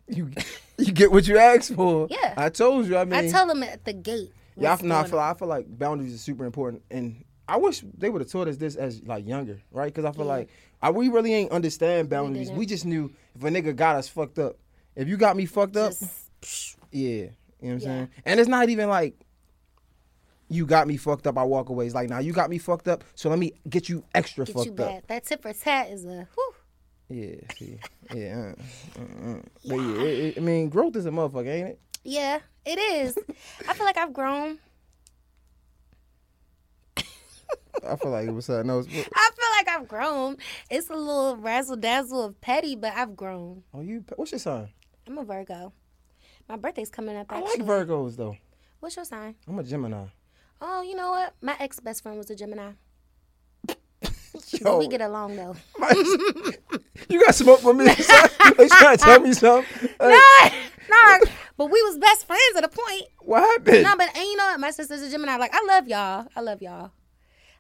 You 0.09 0.31
you 0.79 0.93
get 0.93 1.11
what 1.11 1.27
you 1.27 1.39
asked 1.39 1.75
for. 1.75 2.09
Yeah. 2.11 2.35
I 2.37 2.51
told 2.51 2.87
you. 2.87 2.97
I 2.97 3.05
mean. 3.05 3.15
I 3.15 3.31
tell 3.31 3.47
them 3.47 3.63
at 3.63 3.85
the 3.85 3.93
gate. 3.93 4.33
Yeah, 4.57 4.77
I, 4.81 4.85
no, 4.85 4.97
I 4.97 5.05
feel. 5.05 5.19
I 5.19 5.35
feel 5.35 5.49
like 5.49 5.67
boundaries 5.79 6.15
are 6.15 6.19
super 6.19 6.45
important, 6.45 6.83
and 6.91 7.24
I 7.49 7.57
wish 7.59 7.85
they 7.99 8.09
would 8.11 8.23
have 8.23 8.31
taught 8.31 8.49
us 8.49 8.57
this 8.57 8.75
as 8.77 9.03
like 9.05 9.27
younger, 9.27 9.61
right? 9.71 9.93
Because 9.93 10.05
I 10.05 10.13
feel 10.13 10.25
Yeah. 10.25 10.33
like 10.33 10.49
I, 10.83 10.91
we 10.91 11.09
really 11.09 11.33
ain't 11.35 11.51
understand 11.53 12.09
boundaries. 12.09 12.51
We, 12.51 12.61
didn't. 12.61 12.69
just 12.69 12.85
knew 12.87 13.13
if 13.35 13.43
a 13.45 13.49
nigga 13.49 13.75
got 13.77 13.97
us 13.97 14.09
fucked 14.09 14.39
up. 14.39 14.57
If 14.97 15.09
you 15.09 15.17
got 15.17 15.37
me 15.37 15.45
fucked 15.47 15.77
up, 15.77 15.93
Just, 16.41 16.77
yeah, 16.93 17.09
You 17.11 17.23
know 17.23 17.29
what 17.61 17.63
I'm 17.63 17.73
Yeah. 17.73 17.79
saying? 17.81 18.09
And 18.25 18.41
it's 18.41 18.49
not 18.49 18.69
even 18.69 18.89
like 18.89 19.15
you 20.49 20.67
got 20.67 20.87
me 20.87 20.97
fucked 20.97 21.27
up. 21.27 21.39
I 21.39 21.43
walk 21.45 21.69
away. 21.71 21.87
It's 21.87 21.95
like 21.95 22.09
now 22.09 22.19
you 22.19 22.33
got 22.33 22.51
me 22.51 22.59
fucked 22.59 22.87
up, 22.89 23.03
so 23.15 23.29
let 23.31 23.39
me 23.39 23.53
get 23.69 23.89
you 23.89 24.05
extra 24.15 24.45
Get 24.45 24.55
fucked 24.55 24.67
you 24.67 24.73
up. 24.73 24.77
bad. 24.79 25.03
That 25.09 25.25
tip 25.25 25.43
for 25.43 25.53
tat 25.53 25.91
is 25.91 26.05
a 26.05 26.29
whew. 26.35 26.55
Yeah, 27.11 27.35
see, 27.59 27.79
yeah, 28.15 28.53
uh, 28.97 29.01
uh, 29.01 29.31
uh. 29.33 29.41
but 29.67 29.75
yeah, 29.77 29.97
it, 30.03 30.19
it- 30.25 30.39
I 30.39 30.41
mean, 30.41 30.69
growth 30.71 30.97
is 30.97 31.05
a 31.07 31.11
motherfucker, 31.11 31.49
ain't 31.49 31.69
it? 31.69 31.81
Yeah, 32.03 32.39
it 32.65 32.79
is. 32.79 33.17
I 33.69 33.75
feel 33.75 33.85
like 33.87 33.97
I've 33.99 34.13
grown. 34.13 34.59
I 37.89 37.97
feel 37.97 38.11
like 38.11 38.27
it 38.27 38.33
was 38.33 38.47
something 38.47 38.71
else. 38.71 38.87
I 38.89 38.91
feel 38.91 39.51
like 39.59 39.69
I've 39.69 39.89
grown. 39.89 40.37
It's 40.71 40.89
a 40.91 40.95
little 40.95 41.37
razzle 41.37 41.77
dazzle 41.77 42.25
of 42.25 42.41
petty, 42.41 42.77
but 42.77 42.93
I've 42.95 43.17
grown. 43.17 43.63
Oh, 43.73 43.81
you? 43.81 44.05
What's 44.17 44.33
your 44.33 44.39
sign? 44.39 44.71
I'm 45.07 45.19
a 45.19 45.25
Virgo. 45.25 45.73
My 46.49 46.57
birthday's 46.57 46.91
coming 46.91 47.17
up. 47.17 47.27
I 47.31 47.41
like 47.41 47.61
Virgos 47.61 48.17
though. 48.17 48.37
What's 48.81 48.97
your 48.97 49.05
sign? 49.05 49.35
I'm 49.49 49.59
a 49.59 49.63
Gemini. 49.63 50.07
Oh, 50.61 50.83
you 50.83 50.95
know 50.95 51.11
what? 51.11 51.35
My 51.41 51.57
ex 51.59 51.81
best 51.81 52.03
friend 52.03 52.19
was 52.19 52.31
a 52.31 52.35
Gemini. 52.35 52.73
Yo, 54.51 54.79
we 54.79 54.89
get 54.89 55.01
along 55.01 55.37
though. 55.37 55.57
you 57.09 57.25
got 57.25 57.35
smoke 57.35 57.63
with 57.65 57.77
me? 57.77 57.85
you 57.87 58.69
trying 58.69 58.97
to 58.97 59.03
tell 59.03 59.21
me 59.21 59.33
something? 59.33 59.91
Like, 60.01 60.53
no, 60.91 61.21
but 61.57 61.67
we 61.71 61.83
was 61.83 61.99
best 61.99 62.27
friends 62.27 62.57
at 62.57 62.65
a 62.65 62.69
point. 62.69 63.05
what 63.21 63.41
happened? 63.41 63.85
No, 63.85 63.97
but 63.97 64.09
and 64.17 64.25
you 64.25 64.37
know 64.37 64.47
what? 64.47 64.61
My 64.61 64.71
sister's 64.71 65.03
a 65.03 65.11
Gemini. 65.11 65.37
Like 65.37 65.55
I 65.55 65.65
love 65.67 65.89
y'all. 65.89 66.27
I 66.37 66.41
love 66.41 66.61
y'all. 66.63 66.93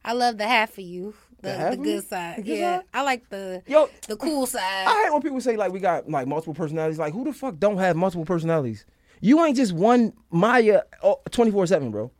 I 0.04 0.12
love 0.12 0.38
the 0.38 0.46
half 0.46 0.72
of 0.78 0.84
you. 0.84 1.14
The, 1.40 1.68
The 1.72 1.76
good 1.76 2.08
side. 2.08 2.38
The 2.38 2.42
good 2.42 2.58
yeah. 2.58 2.76
side? 2.78 2.84
I 2.94 3.02
like 3.02 3.28
the 3.28 3.62
Yo, 3.66 3.88
the 4.08 4.16
cool 4.16 4.46
side. 4.46 4.86
I 4.86 5.02
hate 5.04 5.12
when 5.12 5.22
people 5.22 5.40
say 5.40 5.56
like 5.56 5.72
we 5.72 5.80
got 5.80 6.08
like 6.08 6.26
multiple 6.26 6.54
personalities. 6.54 6.98
Like 6.98 7.12
who 7.12 7.24
the 7.24 7.32
fuck 7.32 7.58
don't 7.58 7.78
have 7.78 7.96
multiple 7.96 8.24
personalities? 8.24 8.84
You 9.20 9.44
ain't 9.44 9.56
just 9.56 9.72
one 9.72 10.12
Maya 10.30 10.82
twenty 11.30 11.50
four 11.50 11.66
seven, 11.66 11.90
bro. 11.90 12.10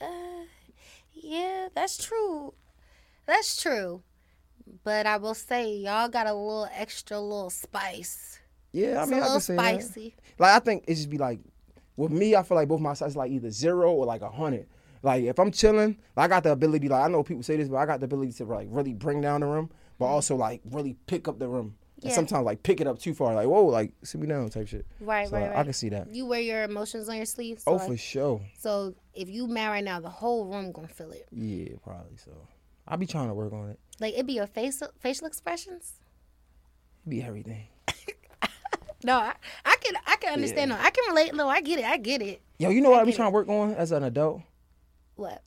Uh, 0.00 0.06
Yeah, 1.12 1.68
that's 1.74 1.96
true. 2.04 2.54
That's 3.26 3.60
true. 3.60 4.02
But 4.84 5.06
I 5.06 5.16
will 5.16 5.34
say, 5.34 5.72
y'all 5.74 6.08
got 6.08 6.26
a 6.26 6.32
little 6.34 6.68
extra 6.74 7.18
little 7.20 7.50
spice. 7.50 8.38
Yeah, 8.72 8.98
I 8.98 9.02
It's 9.02 9.10
mean, 9.10 9.20
a 9.20 9.22
I 9.22 9.24
little 9.24 9.34
can 9.36 9.40
say 9.40 9.56
that. 9.56 9.82
spicy. 9.82 10.14
Like 10.38 10.52
I 10.54 10.58
think 10.60 10.84
it 10.86 10.94
just 10.94 11.10
be 11.10 11.18
like 11.18 11.40
with 11.96 12.12
me, 12.12 12.36
I 12.36 12.42
feel 12.42 12.56
like 12.56 12.68
both 12.68 12.80
my 12.80 12.94
sides 12.94 13.16
like 13.16 13.30
either 13.30 13.50
zero 13.50 13.92
or 13.92 14.06
like 14.06 14.22
a 14.22 14.30
hundred. 14.30 14.66
Like 15.06 15.22
if 15.22 15.38
I'm 15.38 15.52
chilling, 15.52 15.96
I 16.16 16.26
got 16.26 16.42
the 16.42 16.50
ability. 16.50 16.88
Like 16.88 17.04
I 17.04 17.08
know 17.08 17.22
people 17.22 17.44
say 17.44 17.56
this, 17.56 17.68
but 17.68 17.76
I 17.76 17.86
got 17.86 18.00
the 18.00 18.06
ability 18.06 18.32
to 18.32 18.44
like 18.44 18.66
really 18.68 18.92
bring 18.92 19.20
down 19.20 19.40
the 19.42 19.46
room, 19.46 19.70
but 20.00 20.06
mm-hmm. 20.06 20.14
also 20.14 20.34
like 20.34 20.62
really 20.64 20.96
pick 21.06 21.28
up 21.28 21.38
the 21.38 21.46
room. 21.46 21.76
Yeah. 22.00 22.06
And 22.08 22.14
sometimes 22.14 22.44
like 22.44 22.64
pick 22.64 22.80
it 22.80 22.88
up 22.88 22.98
too 22.98 23.14
far. 23.14 23.32
Like 23.32 23.46
whoa, 23.46 23.66
like 23.66 23.92
sit 24.02 24.20
me 24.20 24.26
down 24.26 24.48
type 24.48 24.66
shit. 24.66 24.84
Right, 25.00 25.28
So 25.28 25.36
right, 25.36 25.44
I 25.44 25.54
right. 25.54 25.64
can 25.64 25.72
see 25.74 25.90
that. 25.90 26.12
You 26.12 26.26
wear 26.26 26.40
your 26.40 26.64
emotions 26.64 27.08
on 27.08 27.14
your 27.18 27.24
sleeve. 27.24 27.60
So, 27.60 27.70
Oh, 27.70 27.76
like- 27.76 27.86
for 27.86 27.96
sure. 27.96 28.40
so 28.58 28.96
if 29.14 29.28
you 29.28 29.46
mad 29.46 29.68
right 29.68 29.84
now, 29.84 30.00
the 30.00 30.10
whole 30.10 30.46
room 30.46 30.72
gonna 30.72 30.88
feel 30.88 31.12
it. 31.12 31.28
Yeah, 31.30 31.76
probably 31.84 32.16
so. 32.16 32.32
I 32.88 32.96
be 32.96 33.06
trying 33.06 33.28
to 33.28 33.34
work 33.34 33.52
on 33.52 33.70
it. 33.70 33.78
Like 34.00 34.14
it 34.18 34.26
be 34.26 34.32
your 34.32 34.48
face 34.48 34.82
facial 34.98 35.28
expressions. 35.28 36.00
It 37.06 37.10
be 37.10 37.22
everything. 37.22 37.68
No, 39.04 39.18
I, 39.18 39.34
I 39.64 39.76
can 39.80 39.94
I 40.04 40.16
can 40.16 40.32
understand. 40.32 40.70
No, 40.70 40.76
I 40.76 40.90
can 40.90 41.04
relate. 41.08 41.32
No, 41.32 41.48
I 41.48 41.60
get 41.60 41.78
it. 41.78 41.84
I 41.84 41.96
get 41.96 42.22
it. 42.22 42.42
Yo, 42.58 42.70
you 42.70 42.80
know 42.80 42.90
what 42.90 43.02
I, 43.02 43.04
be 43.04 43.12
trying 43.12 43.28
to 43.28 43.34
work 43.34 43.48
on 43.48 43.74
as 43.74 43.92
an 43.92 44.02
adult? 44.02 44.40
What? 45.16 45.42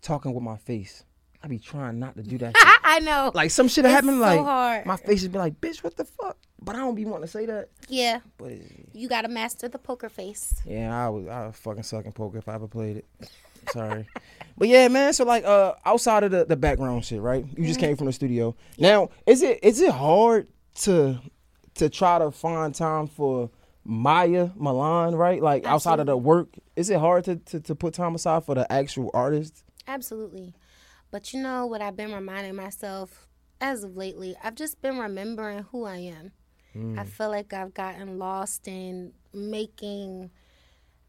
Talking 0.00 0.34
with 0.34 0.42
my 0.42 0.56
face. 0.56 1.04
I 1.44 1.48
be 1.48 1.58
trying 1.58 1.98
not 1.98 2.16
to 2.16 2.22
do 2.22 2.38
that 2.38 2.56
shit. 2.56 2.68
I 2.84 2.98
know. 3.00 3.30
Like 3.34 3.50
some 3.50 3.68
shit 3.68 3.84
It's 3.84 3.92
happen, 3.94 4.10
so 4.10 4.20
like 4.20 4.40
hard. 4.40 4.86
my 4.86 4.96
face 4.96 5.20
just 5.20 5.32
be 5.32 5.38
like, 5.38 5.60
bitch, 5.60 5.82
what 5.82 5.96
the 5.96 6.04
fuck? 6.04 6.36
But 6.60 6.76
I 6.76 6.78
don't 6.78 6.94
be 6.94 7.04
wanting 7.04 7.26
to 7.26 7.30
say 7.32 7.46
that. 7.46 7.70
yeah, 7.88 8.20
But 8.38 8.52
you 8.92 9.08
gotta 9.08 9.28
master 9.28 9.68
the 9.68 9.78
poker 9.78 10.08
face. 10.08 10.54
yeah, 10.64 10.94
I 11.06 11.08
was 11.08 11.26
I 11.26 11.46
would 11.46 11.56
fucking 11.56 11.82
suck 11.82 12.04
in 12.04 12.12
poker 12.12 12.38
if 12.38 12.48
I 12.48 12.54
ever 12.54 12.68
played 12.68 12.98
it. 12.98 13.06
Sorry. 13.72 14.06
but 14.56 14.68
yeah, 14.68 14.86
man, 14.88 15.12
so 15.12 15.24
like 15.24 15.44
uh 15.44 15.74
outside 15.84 16.22
of 16.24 16.30
the, 16.30 16.44
the 16.44 16.56
background 16.56 17.04
shit, 17.04 17.20
right? 17.20 17.44
You 17.56 17.66
just 17.66 17.80
came 17.80 17.96
from 17.96 18.06
the 18.06 18.12
studio. 18.12 18.54
Now, 18.78 19.10
is 19.26 19.42
it 19.42 19.58
is 19.64 19.80
it 19.80 19.90
hard 19.92 20.46
to 20.82 21.18
to 21.74 21.88
try 21.88 22.18
to 22.20 22.30
find 22.30 22.72
time 22.74 23.06
for 23.08 23.50
Maya 23.84 24.50
Milan, 24.56 25.14
right? 25.14 25.42
Like 25.42 25.66
outside 25.66 26.00
of 26.00 26.06
the 26.06 26.16
work, 26.16 26.48
is 26.76 26.90
it 26.90 26.98
hard 26.98 27.24
to, 27.24 27.36
to, 27.36 27.60
to 27.60 27.74
put 27.74 27.94
time 27.94 28.14
aside 28.14 28.44
for 28.44 28.54
the 28.54 28.70
actual 28.70 29.10
artist? 29.12 29.64
Absolutely. 29.86 30.54
But 31.10 31.32
you 31.32 31.42
know 31.42 31.66
what 31.66 31.82
I've 31.82 31.96
been 31.96 32.12
reminding 32.12 32.54
myself 32.54 33.26
as 33.60 33.84
of 33.84 33.96
lately? 33.96 34.36
I've 34.42 34.54
just 34.54 34.80
been 34.80 34.98
remembering 34.98 35.64
who 35.70 35.84
I 35.84 35.96
am. 35.96 36.32
Hmm. 36.72 36.98
I 36.98 37.04
feel 37.04 37.28
like 37.28 37.52
I've 37.52 37.74
gotten 37.74 38.18
lost 38.18 38.66
in 38.66 39.12
making 39.34 40.30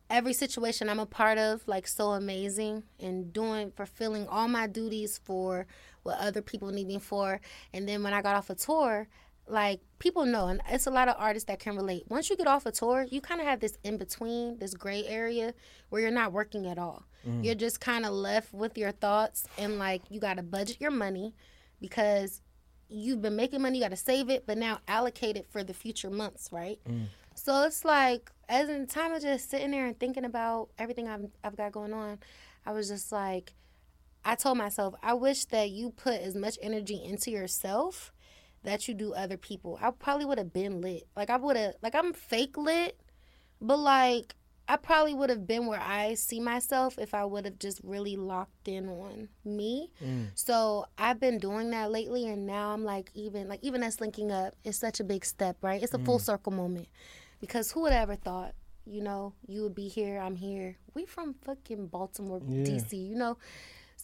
every 0.10 0.34
situation 0.34 0.90
I'm 0.90 1.00
a 1.00 1.06
part 1.06 1.38
of 1.38 1.68
like 1.68 1.88
so 1.88 2.12
amazing 2.12 2.84
and 3.00 3.34
doing 3.34 3.72
fulfilling 3.72 4.28
all 4.28 4.48
my 4.48 4.68
duties 4.68 5.20
for 5.24 5.66
what 6.04 6.20
other 6.20 6.42
people 6.42 6.70
need 6.70 6.88
me 6.88 7.00
for. 7.00 7.40
And 7.74 7.88
then 7.88 8.04
when 8.04 8.14
I 8.14 8.22
got 8.22 8.36
off 8.36 8.50
a 8.50 8.56
tour, 8.56 9.08
like 9.48 9.82
people 10.00 10.26
know, 10.26 10.48
and 10.48 10.62
it's 10.70 10.88
a 10.88 10.92
lot 10.92 11.08
of 11.08 11.16
artists 11.18 11.48
that 11.48 11.60
can 11.60 11.76
relate. 11.76 12.04
Once 12.08 12.30
you 12.30 12.38
get 12.38 12.48
off 12.48 12.66
a 12.66 12.72
tour, 12.72 13.06
you 13.10 13.22
kind 13.22 13.42
of 13.42 13.48
have 13.48 13.60
this 13.60 13.78
in 13.84 13.98
between, 13.98 14.58
this 14.58 14.74
gray 14.74 15.06
area 15.06 15.54
where 15.90 16.02
you're 16.02 16.12
not 16.12 16.32
working 16.32 16.66
at 16.68 16.78
all. 16.78 17.04
Mm. 17.28 17.44
You're 17.44 17.56
just 17.56 17.80
kind 17.80 18.06
of 18.06 18.14
left 18.14 18.54
with 18.54 18.78
your 18.78 18.92
thoughts, 18.92 19.46
and 19.58 19.80
like 19.80 20.02
you 20.10 20.20
got 20.20 20.38
to 20.38 20.44
budget 20.44 20.80
your 20.80 20.92
money 20.92 21.34
because 21.82 22.42
you've 22.90 23.22
been 23.22 23.36
making 23.36 23.62
money, 23.62 23.78
you 23.78 23.84
got 23.84 23.92
to 23.92 23.98
save 23.98 24.30
it, 24.30 24.46
but 24.46 24.58
now 24.58 24.80
allocate 24.88 25.36
it 25.36 25.48
for 25.50 25.64
the 25.64 25.74
future 25.74 26.10
months, 26.10 26.50
right? 26.52 26.80
Mm. 26.88 27.06
So 27.36 27.64
it's 27.64 27.84
like, 27.84 28.32
as 28.48 28.70
in 28.70 28.86
time 28.88 29.14
of 29.14 29.22
just 29.22 29.50
sitting 29.50 29.72
there 29.72 29.88
and 29.88 30.00
thinking 30.00 30.26
about 30.26 30.70
everything 30.78 31.08
I've, 31.08 31.26
I've 31.44 31.58
got 31.58 31.72
going 31.72 31.94
on, 31.94 32.20
I 32.66 32.72
was 32.72 32.90
just 32.90 33.12
like, 33.12 33.54
I 34.24 34.36
told 34.36 34.58
myself, 34.58 34.94
I 35.02 35.14
wish 35.14 35.46
that 35.46 35.72
you 35.72 35.90
put 35.90 36.22
as 36.22 36.36
much 36.36 36.58
energy 36.62 37.02
into 37.04 37.32
yourself 37.32 38.14
that 38.63 38.88
you 38.88 38.93
do 38.93 39.13
other 39.13 39.38
people. 39.38 39.78
I 39.82 39.91
probably 39.91 40.26
would 40.26 40.38
have 40.38 40.54
been 40.54 40.82
lit. 40.82 41.08
Like 41.15 41.30
I 41.30 41.38
would 41.38 41.58
have 41.58 41.76
like 41.82 41.95
I'm 41.95 42.13
fake 42.13 42.58
lit, 42.58 42.99
but 43.62 43.78
like 43.78 44.36
I 44.67 44.78
probably 44.78 45.13
would 45.13 45.30
have 45.30 45.45
been 45.45 45.65
where 45.65 45.82
I 45.82 46.13
see 46.13 46.39
myself 46.39 46.97
if 46.97 47.13
I 47.13 47.26
would 47.26 47.43
have 47.45 47.60
just 47.60 47.82
really 47.84 48.15
locked 48.15 48.67
in 48.67 48.88
on 48.88 49.28
me. 49.43 49.91
Mm. 50.02 50.28
So 50.36 50.86
I've 50.97 51.19
been 51.19 51.38
doing 51.38 51.71
that 51.71 51.91
lately 51.91 52.28
and 52.28 52.45
now 52.45 52.71
I'm 52.71 52.86
like 52.86 53.12
even 53.13 53.49
like 53.49 53.60
even 53.62 53.84
us 53.84 53.99
linking 53.99 54.32
up 54.32 54.56
is 54.63 54.78
such 54.78 54.99
a 54.99 55.04
big 55.04 55.26
step, 55.26 55.58
right? 55.62 55.84
It's 55.84 55.93
a 55.93 55.99
full 55.99 56.17
mm. 56.17 56.21
circle 56.21 56.54
moment. 56.54 56.88
Because 57.41 57.71
who 57.71 57.82
would 57.82 57.91
have 57.91 58.10
ever 58.10 58.15
thought, 58.15 58.54
you 58.86 59.02
know, 59.04 59.34
you 59.47 59.63
would 59.63 59.76
be 59.76 59.89
here, 59.89 60.17
I'm 60.17 60.38
here. 60.38 60.78
We 60.93 61.06
from 61.06 61.36
fucking 61.45 61.88
Baltimore, 61.88 62.41
Yeah. 62.47 62.63
DC, 62.63 62.93
you 62.93 63.15
know? 63.15 63.38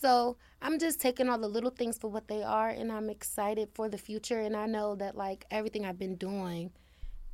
So 0.01 0.37
I'm 0.61 0.79
just 0.79 0.99
taking 1.01 1.27
all 1.29 1.37
the 1.37 1.47
little 1.47 1.69
things 1.71 1.97
for 1.97 2.09
what 2.09 2.27
they 2.27 2.41
are, 2.43 2.69
and 2.69 2.91
I'm 2.91 3.09
excited 3.09 3.69
for 3.73 3.89
the 3.89 3.97
future. 3.97 4.39
And 4.39 4.55
I 4.55 4.65
know 4.65 4.95
that 4.95 5.15
like 5.15 5.45
everything 5.51 5.85
I've 5.85 5.99
been 5.99 6.15
doing 6.15 6.71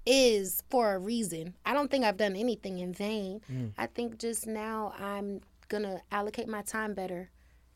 is 0.05 0.61
for 0.69 0.93
a 0.95 0.99
reason. 0.99 1.55
I 1.65 1.73
don't 1.73 1.89
think 1.89 2.05
I've 2.05 2.17
done 2.17 2.35
anything 2.35 2.79
in 2.79 2.93
vain. 2.93 3.41
I 3.77 3.87
think 3.87 4.19
just 4.19 4.45
now 4.47 4.93
I'm 4.99 5.41
gonna 5.67 6.01
allocate 6.11 6.47
my 6.47 6.61
time 6.61 6.93
better 6.93 7.29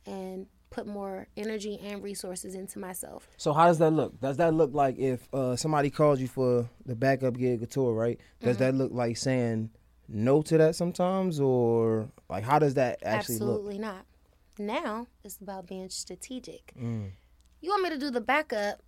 and 0.06 0.46
put 0.70 0.86
more 0.86 1.28
energy 1.36 1.80
and 1.84 2.04
resources 2.04 2.54
into 2.54 2.78
myself. 2.78 3.28
So 3.38 3.54
how 3.54 3.66
does 3.66 3.80
that 3.80 3.90
look? 3.92 4.20
Does 4.22 4.38
that 4.38 4.54
look 4.54 4.74
like 4.74 4.98
if 5.00 5.28
uh, 5.34 5.56
somebody 5.56 5.90
calls 5.90 6.20
you 6.22 6.28
for 6.28 6.70
the 6.86 6.96
backup 6.96 7.36
gig 7.38 7.64
or 7.64 7.66
tour, 7.66 7.94
right? 7.94 8.20
Does 8.42 8.58
Mm-hmm. 8.58 8.64
that 8.66 8.76
look 8.76 8.92
like 8.92 9.18
saying 9.18 9.72
no 10.08 10.42
to 10.44 10.58
that 10.60 10.76
sometimes, 10.76 11.40
or 11.40 12.10
like 12.30 12.44
how 12.44 12.60
does 12.60 12.76
that 12.76 13.00
actually 13.04 13.40
look? 13.40 13.50
Absolutely 13.50 13.80
not. 13.80 14.06
Now 14.60 15.08
it's 15.24 15.38
about 15.38 15.68
being 15.68 15.90
strategic. 15.90 16.74
Mm. 16.78 17.12
You 17.62 17.70
want 17.70 17.84
me 17.84 17.90
to 17.92 17.98
do 17.98 18.12
the 18.12 18.22
backup? 18.22 18.82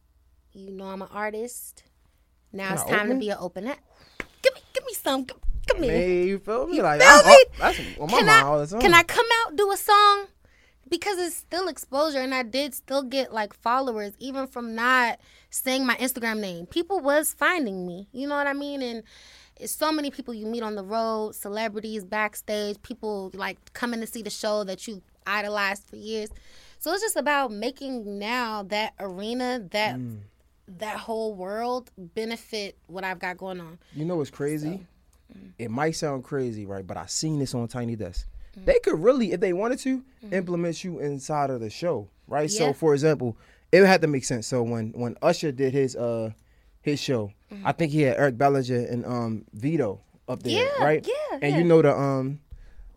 You 0.51 0.71
know 0.71 0.85
I'm 0.85 1.01
an 1.01 1.07
artist. 1.11 1.83
Now 2.51 2.67
Can 2.67 2.73
it's 2.73 2.83
I 2.83 2.89
time 2.89 2.99
open? 2.99 3.09
to 3.09 3.19
be 3.19 3.29
an 3.29 3.37
open. 3.39 3.63
Give 3.63 4.53
me, 4.53 4.61
give 4.73 4.85
me 4.85 4.93
some. 4.93 5.25
Come, 5.25 5.39
come 5.69 5.83
here. 5.83 5.91
Hey, 5.93 6.27
you 6.27 6.39
feel 6.39 6.67
me? 6.67 6.81
Like 6.81 7.01
feel 7.01 7.23
me? 7.23 7.45
that's 7.57 7.79
on 7.99 8.11
my 8.11 8.17
can 8.17 8.25
mind 8.25 8.29
I, 8.29 8.41
all 8.41 8.59
the 8.59 8.67
time. 8.67 8.81
Can 8.81 8.93
I 8.93 9.03
come 9.03 9.25
out 9.41 9.55
do 9.55 9.71
a 9.71 9.77
song? 9.77 10.25
Because 10.89 11.17
it's 11.19 11.37
still 11.37 11.69
exposure, 11.69 12.19
and 12.19 12.35
I 12.35 12.43
did 12.43 12.73
still 12.73 13.03
get 13.03 13.31
like 13.31 13.53
followers, 13.53 14.11
even 14.19 14.47
from 14.47 14.75
not 14.75 15.19
saying 15.49 15.85
my 15.85 15.95
Instagram 15.95 16.39
name. 16.41 16.65
People 16.65 16.99
was 16.99 17.33
finding 17.33 17.87
me. 17.87 18.09
You 18.11 18.27
know 18.27 18.35
what 18.35 18.47
I 18.47 18.51
mean? 18.51 18.81
And 18.81 19.03
it's 19.55 19.73
so 19.73 19.89
many 19.93 20.11
people 20.11 20.33
you 20.33 20.45
meet 20.47 20.63
on 20.63 20.75
the 20.75 20.83
road, 20.83 21.35
celebrities 21.35 22.03
backstage, 22.03 22.81
people 22.81 23.31
like 23.33 23.71
coming 23.71 24.01
to 24.01 24.07
see 24.07 24.21
the 24.21 24.29
show 24.29 24.65
that 24.65 24.85
you 24.85 25.01
idolized 25.27 25.83
for 25.87 25.95
years. 25.95 26.29
So 26.79 26.91
it's 26.93 27.01
just 27.01 27.15
about 27.15 27.51
making 27.51 28.17
now 28.19 28.63
that 28.63 28.93
arena, 28.99 29.59
that 29.71 29.95
Mm. 29.97 30.19
that 30.79 30.97
whole 30.97 31.33
world 31.35 31.91
benefit 31.97 32.77
what 32.87 33.03
I've 33.03 33.19
got 33.19 33.37
going 33.37 33.59
on. 33.59 33.77
You 33.93 34.05
know 34.05 34.15
what's 34.15 34.29
crazy? 34.29 34.85
mm. 35.37 35.51
It 35.59 35.69
might 35.71 35.91
sound 35.91 36.23
crazy, 36.23 36.65
right? 36.65 36.85
But 36.85 36.97
I 36.97 37.05
seen 37.07 37.39
this 37.39 37.53
on 37.53 37.67
Tiny 37.67 37.95
Desk. 37.95 38.25
Mm. 38.57 38.65
They 38.65 38.79
could 38.83 38.99
really, 38.99 39.31
if 39.33 39.39
they 39.39 39.53
wanted 39.53 39.79
to, 39.79 40.03
implement 40.31 40.83
you 40.83 40.99
inside 40.99 41.49
of 41.49 41.59
the 41.61 41.69
show, 41.69 42.07
right? 42.27 42.49
Mm-hmm. 42.49 42.63
Yeah. 42.63 42.69
So, 42.69 42.73
for 42.73 42.93
example, 42.93 43.37
it 43.71 43.85
had 43.85 44.01
to 44.01 44.07
make 44.07 44.23
sense. 44.25 44.47
So 44.47 44.63
when 44.63 44.91
when 44.93 45.15
Usher 45.21 45.51
did 45.51 45.73
his 45.73 45.95
uh 45.95 46.31
his 46.81 46.99
show, 46.99 47.31
Mm-hmm. 47.53 47.67
I 47.67 47.71
think 47.73 47.91
he 47.91 48.01
had 48.03 48.15
Eric 48.17 48.37
Bellinger 48.37 48.85
and 48.87 49.05
um 49.05 49.45
Vito 49.53 49.99
up 50.29 50.41
there, 50.43 50.53
Yeah, 50.65 50.83
right? 50.83 51.05
yeah, 51.05 51.39
And 51.41 51.51
yeah. 51.51 51.57
you 51.57 51.63
know 51.65 51.81
the 51.81 51.93
um 51.97 52.39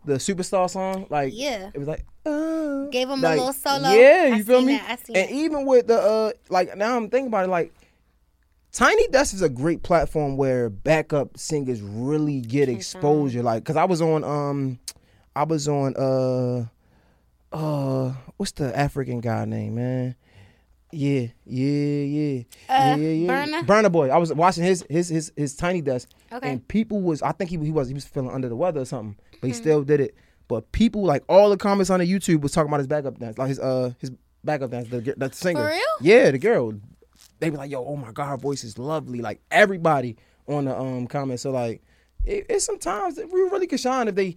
the 0.05 0.13
superstar 0.15 0.69
song, 0.69 1.07
like 1.09 1.33
Yeah. 1.35 1.71
it 1.73 1.77
was 1.77 1.87
like 1.87 2.05
uh, 2.25 2.85
Gave 2.87 3.09
him 3.09 3.23
a 3.23 3.29
little 3.29 3.53
solo. 3.53 3.89
Yeah, 3.89 4.29
I 4.33 4.37
you 4.37 4.43
feel 4.43 4.59
seen 4.59 4.67
me? 4.67 4.73
that, 4.77 4.85
I 4.89 5.13
and 5.19 5.29
that. 5.29 5.31
even 5.31 5.65
with 5.65 5.87
the 5.87 5.99
uh 5.99 6.31
like 6.49 6.75
now 6.77 6.95
I'm 6.95 7.09
thinking 7.09 7.27
about 7.27 7.45
it, 7.45 7.49
like 7.49 7.73
Tiny 8.71 9.07
Desk 9.07 9.33
is 9.33 9.41
a 9.41 9.47
great 9.49 9.83
platform 9.83 10.35
where 10.35 10.69
backup 10.69 11.37
singers 11.37 11.81
really 11.81 12.41
get 12.41 12.67
exposure. 12.67 13.41
Like, 13.41 13.63
cause 13.63 13.77
I 13.77 13.85
was 13.85 14.01
on 14.01 14.23
um, 14.25 14.79
I 15.35 15.43
was 15.45 15.67
on 15.69 15.95
uh, 15.95 16.65
uh, 17.55 18.13
what's 18.37 18.51
the 18.51 18.77
African 18.77 19.21
guy 19.21 19.45
name, 19.45 19.75
man? 19.75 20.15
Yeah, 20.95 21.27
yeah, 21.45 21.67
yeah, 21.67 22.43
yeah, 22.69 22.93
Uh, 22.93 22.95
yeah, 22.97 23.09
yeah. 23.09 23.45
Burna? 23.45 23.65
Burna 23.65 23.91
Boy. 23.91 24.09
I 24.09 24.17
was 24.17 24.33
watching 24.33 24.63
his 24.63 24.85
his 24.89 25.09
his 25.09 25.31
his 25.35 25.55
Tiny 25.55 25.81
Desk, 25.81 26.09
Okay. 26.31 26.49
and 26.49 26.67
people 26.67 27.01
was 27.01 27.21
I 27.21 27.31
think 27.33 27.49
he 27.49 27.57
he 27.57 27.71
was 27.71 27.87
he 27.87 27.93
was 27.93 28.05
feeling 28.05 28.31
under 28.31 28.47
the 28.49 28.55
weather 28.55 28.81
or 28.81 28.85
something, 28.85 29.15
but 29.41 29.47
he 29.47 29.53
Hmm. 29.53 29.57
still 29.57 29.83
did 29.83 29.99
it. 29.99 30.15
But 30.47 30.71
people 30.71 31.03
like 31.03 31.23
all 31.27 31.49
the 31.49 31.57
comments 31.57 31.89
on 31.89 31.99
the 31.99 32.11
YouTube 32.11 32.41
was 32.41 32.51
talking 32.51 32.69
about 32.69 32.79
his 32.79 32.87
backup 32.87 33.17
dance, 33.19 33.37
like 33.37 33.49
his 33.49 33.59
uh 33.59 33.91
his 33.99 34.11
backup 34.43 34.71
dance, 34.71 34.87
the 34.89 35.01
the 35.17 35.29
singer. 35.33 35.61
For 35.61 35.67
real? 35.69 35.81
Yeah, 36.01 36.31
the 36.31 36.37
girl. 36.39 36.73
They 37.39 37.49
were 37.49 37.57
like, 37.57 37.71
"Yo, 37.71 37.83
oh 37.83 37.95
my 37.97 38.11
god, 38.11 38.27
her 38.29 38.37
voice 38.37 38.63
is 38.63 38.77
lovely." 38.77 39.21
Like 39.21 39.41
everybody 39.51 40.15
on 40.47 40.65
the 40.65 40.79
um 40.79 41.07
comments. 41.07 41.43
So 41.43 41.51
like, 41.51 41.81
it, 42.25 42.45
it's 42.49 42.63
sometimes 42.65 43.15
that 43.15 43.31
we 43.31 43.41
really 43.41 43.67
can 43.67 43.77
shine 43.77 44.07
if 44.07 44.15
they 44.15 44.35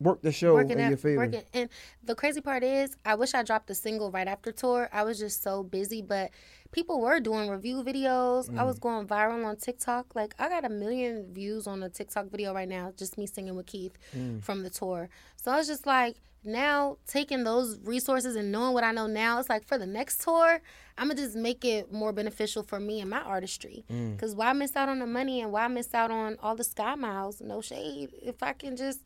work 0.00 0.20
the 0.22 0.32
show 0.32 0.54
working 0.54 0.72
in 0.72 0.80
out, 0.80 0.88
your 0.88 0.98
favor. 0.98 1.16
working. 1.22 1.42
And 1.54 1.68
the 2.04 2.14
crazy 2.14 2.40
part 2.40 2.62
is, 2.62 2.96
I 3.04 3.14
wish 3.14 3.34
I 3.34 3.42
dropped 3.42 3.70
a 3.70 3.74
single 3.74 4.10
right 4.10 4.28
after 4.28 4.52
tour. 4.52 4.88
I 4.92 5.02
was 5.04 5.18
just 5.18 5.42
so 5.42 5.62
busy, 5.62 6.02
but 6.02 6.30
people 6.72 7.00
were 7.00 7.20
doing 7.20 7.48
review 7.48 7.82
videos. 7.82 8.50
I 8.50 8.62
Mm. 8.62 8.66
was 8.66 8.78
going 8.78 9.06
viral 9.06 9.44
on 9.46 9.56
TikTok. 9.56 10.14
Like 10.14 10.34
I 10.38 10.48
got 10.48 10.64
a 10.64 10.68
million 10.68 11.32
views 11.32 11.66
on 11.66 11.82
a 11.82 11.88
TikTok 11.88 12.30
video 12.30 12.52
right 12.54 12.68
now, 12.68 12.92
just 12.96 13.16
me 13.16 13.26
singing 13.26 13.54
with 13.56 13.66
Keith 13.66 13.96
Mm. 14.14 14.42
from 14.42 14.62
the 14.62 14.70
tour. 14.70 15.08
So 15.36 15.50
I 15.50 15.56
was 15.56 15.66
just 15.66 15.86
like, 15.86 16.16
now 16.44 16.96
taking 17.08 17.42
those 17.42 17.80
resources 17.80 18.36
and 18.36 18.52
knowing 18.52 18.72
what 18.72 18.84
I 18.84 18.92
know 18.92 19.08
now, 19.08 19.40
it's 19.40 19.48
like 19.48 19.66
for 19.66 19.78
the 19.78 19.86
next 19.86 20.20
tour, 20.22 20.60
I'm 20.96 21.08
gonna 21.08 21.20
just 21.20 21.34
make 21.34 21.64
it 21.64 21.90
more 21.92 22.12
beneficial 22.12 22.62
for 22.62 22.78
me 22.78 23.00
and 23.00 23.10
my 23.10 23.20
artistry. 23.20 23.84
Mm. 23.90 24.16
Cause 24.16 24.34
why 24.36 24.52
miss 24.52 24.76
out 24.76 24.88
on 24.88 25.00
the 25.00 25.06
money 25.06 25.40
and 25.40 25.50
why 25.50 25.66
miss 25.66 25.92
out 25.92 26.12
on 26.12 26.36
all 26.40 26.54
the 26.54 26.62
sky 26.62 26.94
miles? 26.94 27.40
No 27.40 27.60
shade. 27.60 28.10
If 28.22 28.44
I 28.44 28.52
can 28.52 28.76
just 28.76 29.00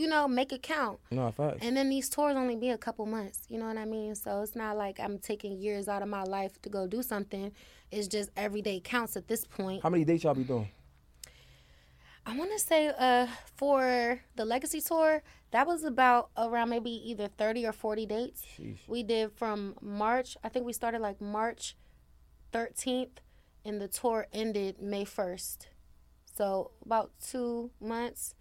you 0.00 0.06
know, 0.06 0.26
make 0.26 0.50
it 0.50 0.62
count. 0.62 0.98
No, 1.10 1.30
facts. 1.30 1.58
And 1.60 1.76
then 1.76 1.90
these 1.90 2.08
tours 2.08 2.34
only 2.34 2.56
be 2.56 2.70
a 2.70 2.78
couple 2.78 3.04
months. 3.04 3.42
You 3.48 3.58
know 3.58 3.66
what 3.66 3.76
I 3.76 3.84
mean? 3.84 4.14
So 4.14 4.40
it's 4.40 4.56
not 4.56 4.78
like 4.78 4.98
I'm 4.98 5.18
taking 5.18 5.58
years 5.58 5.88
out 5.88 6.00
of 6.00 6.08
my 6.08 6.22
life 6.22 6.60
to 6.62 6.70
go 6.70 6.86
do 6.86 7.02
something. 7.02 7.52
It's 7.90 8.08
just 8.08 8.30
every 8.34 8.62
day 8.62 8.80
counts 8.82 9.14
at 9.16 9.28
this 9.28 9.44
point. 9.44 9.82
How 9.82 9.90
many 9.90 10.04
dates 10.04 10.24
y'all 10.24 10.34
be 10.34 10.44
doing? 10.44 10.70
I 12.24 12.36
want 12.36 12.50
to 12.52 12.58
say 12.58 12.92
uh 12.98 13.26
for 13.56 14.20
the 14.36 14.44
Legacy 14.46 14.80
tour, 14.80 15.22
that 15.50 15.66
was 15.66 15.84
about 15.84 16.30
around 16.38 16.70
maybe 16.70 16.90
either 17.10 17.28
30 17.28 17.66
or 17.66 17.72
40 17.72 18.06
dates. 18.06 18.42
Sheesh. 18.58 18.78
We 18.88 19.02
did 19.02 19.32
from 19.32 19.74
March, 19.82 20.38
I 20.42 20.48
think 20.48 20.64
we 20.64 20.72
started 20.72 21.02
like 21.02 21.20
March 21.20 21.76
13th 22.54 23.18
and 23.66 23.80
the 23.82 23.88
tour 23.88 24.26
ended 24.32 24.80
May 24.80 25.04
1st. 25.04 25.66
So 26.24 26.70
about 26.86 27.10
2 27.30 27.70
months. 27.80 28.34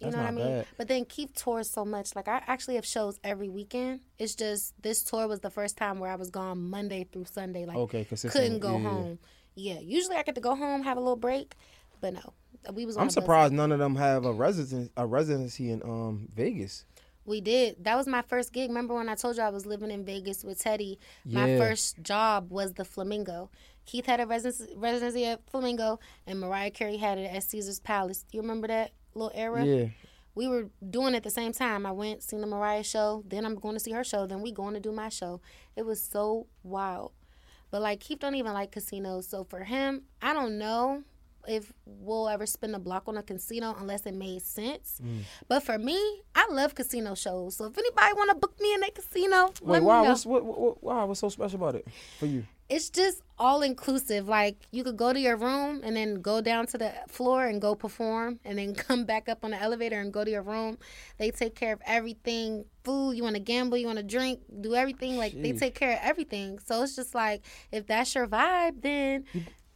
You 0.00 0.06
That's 0.06 0.16
know 0.16 0.22
what 0.22 0.28
I 0.28 0.34
mean? 0.34 0.46
bad. 0.46 0.66
But 0.78 0.88
then 0.88 1.04
Keith 1.04 1.34
tours 1.34 1.68
so 1.68 1.84
much. 1.84 2.16
Like 2.16 2.26
I 2.26 2.42
actually 2.46 2.76
have 2.76 2.86
shows 2.86 3.18
every 3.22 3.50
weekend. 3.50 4.00
It's 4.18 4.34
just 4.34 4.80
this 4.82 5.02
tour 5.02 5.28
was 5.28 5.40
the 5.40 5.50
first 5.50 5.76
time 5.76 5.98
where 5.98 6.10
I 6.10 6.16
was 6.16 6.30
gone 6.30 6.70
Monday 6.70 7.06
through 7.12 7.26
Sunday. 7.26 7.66
Like 7.66 7.76
Okay, 7.76 8.04
couldn't 8.04 8.60
go 8.60 8.78
yeah. 8.78 8.88
home. 8.88 9.18
Yeah, 9.54 9.78
usually 9.80 10.16
I 10.16 10.22
get 10.22 10.34
to 10.36 10.40
go 10.40 10.54
home, 10.54 10.82
have 10.84 10.96
a 10.96 11.00
little 11.00 11.16
break, 11.16 11.54
but 12.00 12.14
no, 12.14 12.32
we 12.72 12.86
was. 12.86 12.96
I'm 12.96 13.10
surprised 13.10 13.52
none 13.52 13.72
of 13.72 13.78
them 13.78 13.96
have 13.96 14.24
a 14.24 14.32
residence 14.32 14.88
a 14.96 15.06
residency 15.06 15.70
in 15.70 15.82
um 15.82 16.28
Vegas. 16.34 16.86
We 17.26 17.42
did. 17.42 17.84
That 17.84 17.96
was 17.96 18.06
my 18.06 18.22
first 18.22 18.52
gig. 18.52 18.70
Remember 18.70 18.94
when 18.94 19.08
I 19.08 19.14
told 19.14 19.36
you 19.36 19.42
I 19.42 19.50
was 19.50 19.66
living 19.66 19.90
in 19.90 20.04
Vegas 20.04 20.42
with 20.42 20.58
Teddy? 20.60 20.98
My 21.26 21.58
first 21.58 22.02
job 22.02 22.50
was 22.50 22.72
the 22.72 22.84
Flamingo. 22.84 23.50
Keith 23.84 24.06
had 24.06 24.20
a 24.20 24.26
residency, 24.26 24.74
residency 24.76 25.26
at 25.26 25.48
Flamingo, 25.50 26.00
and 26.26 26.40
Mariah 26.40 26.70
Carey 26.70 26.96
had 26.96 27.18
it 27.18 27.30
at 27.32 27.42
Caesar's 27.44 27.78
Palace. 27.80 28.24
You 28.32 28.40
remember 28.40 28.68
that 28.68 28.92
little 29.14 29.32
era? 29.34 29.64
Yeah. 29.64 29.86
we 30.34 30.46
were 30.48 30.70
doing 30.88 31.14
it 31.14 31.18
at 31.18 31.22
the 31.24 31.30
same 31.30 31.52
time. 31.52 31.84
I 31.86 31.92
went 31.92 32.22
seen 32.22 32.40
the 32.40 32.46
Mariah 32.46 32.84
show, 32.84 33.24
then 33.26 33.44
I'm 33.44 33.56
going 33.56 33.74
to 33.74 33.80
see 33.80 33.92
her 33.92 34.04
show, 34.04 34.26
then 34.26 34.40
we 34.42 34.52
going 34.52 34.74
to 34.74 34.80
do 34.80 34.92
my 34.92 35.08
show. 35.08 35.40
It 35.76 35.84
was 35.84 36.02
so 36.02 36.46
wild. 36.62 37.12
But 37.70 37.82
like 37.82 38.00
Keith 38.00 38.18
don't 38.20 38.34
even 38.34 38.52
like 38.52 38.72
casinos, 38.72 39.28
so 39.28 39.44
for 39.44 39.64
him, 39.64 40.02
I 40.20 40.32
don't 40.32 40.58
know 40.58 41.04
if 41.48 41.72
we'll 41.86 42.28
ever 42.28 42.44
spend 42.46 42.74
a 42.74 42.78
block 42.78 43.04
on 43.06 43.16
a 43.16 43.22
casino 43.22 43.74
unless 43.78 44.04
it 44.06 44.14
made 44.14 44.42
sense. 44.42 45.00
Mm. 45.02 45.20
But 45.48 45.62
for 45.62 45.78
me, 45.78 45.98
I 46.34 46.46
love 46.50 46.74
casino 46.74 47.14
shows. 47.14 47.56
So 47.56 47.66
if 47.66 47.78
anybody 47.78 48.12
want 48.14 48.30
to 48.30 48.36
book 48.36 48.60
me 48.60 48.74
in 48.74 48.82
a 48.82 48.90
casino, 48.90 49.46
Wait, 49.62 49.74
let 49.74 49.82
why? 49.82 49.98
me 49.98 50.02
know. 50.04 50.10
What's 50.10 50.26
what, 50.26 50.44
what, 50.44 50.58
what? 50.60 50.82
Why? 50.82 51.04
What's 51.04 51.20
so 51.20 51.28
special 51.28 51.56
about 51.56 51.76
it 51.76 51.86
for 52.18 52.26
you? 52.26 52.44
It's 52.70 52.88
just 52.88 53.22
all 53.38 53.62
inclusive. 53.62 54.28
Like 54.28 54.56
you 54.70 54.84
could 54.84 54.96
go 54.96 55.12
to 55.12 55.20
your 55.20 55.36
room 55.36 55.80
and 55.82 55.96
then 55.96 56.22
go 56.22 56.40
down 56.40 56.66
to 56.68 56.78
the 56.78 56.92
floor 57.08 57.46
and 57.46 57.60
go 57.60 57.74
perform 57.74 58.40
and 58.44 58.56
then 58.58 58.74
come 58.86 59.04
back 59.04 59.28
up 59.28 59.44
on 59.44 59.50
the 59.50 59.60
elevator 59.60 60.00
and 60.00 60.12
go 60.12 60.24
to 60.24 60.30
your 60.30 60.42
room. 60.42 60.78
They 61.18 61.30
take 61.30 61.54
care 61.54 61.72
of 61.72 61.80
everything. 61.84 62.64
Food, 62.84 63.16
you 63.16 63.22
want 63.22 63.36
to 63.36 63.40
gamble, 63.40 63.76
you 63.76 63.86
want 63.86 63.98
to 63.98 64.04
drink, 64.04 64.40
do 64.60 64.74
everything. 64.74 65.18
Like 65.18 65.34
they 65.40 65.52
take 65.52 65.74
care 65.74 65.92
of 65.92 65.98
everything. 66.02 66.58
So 66.60 66.82
it's 66.82 66.96
just 66.96 67.14
like 67.14 67.42
if 67.72 67.86
that's 67.86 68.14
your 68.14 68.26
vibe, 68.26 68.80
then 68.80 69.24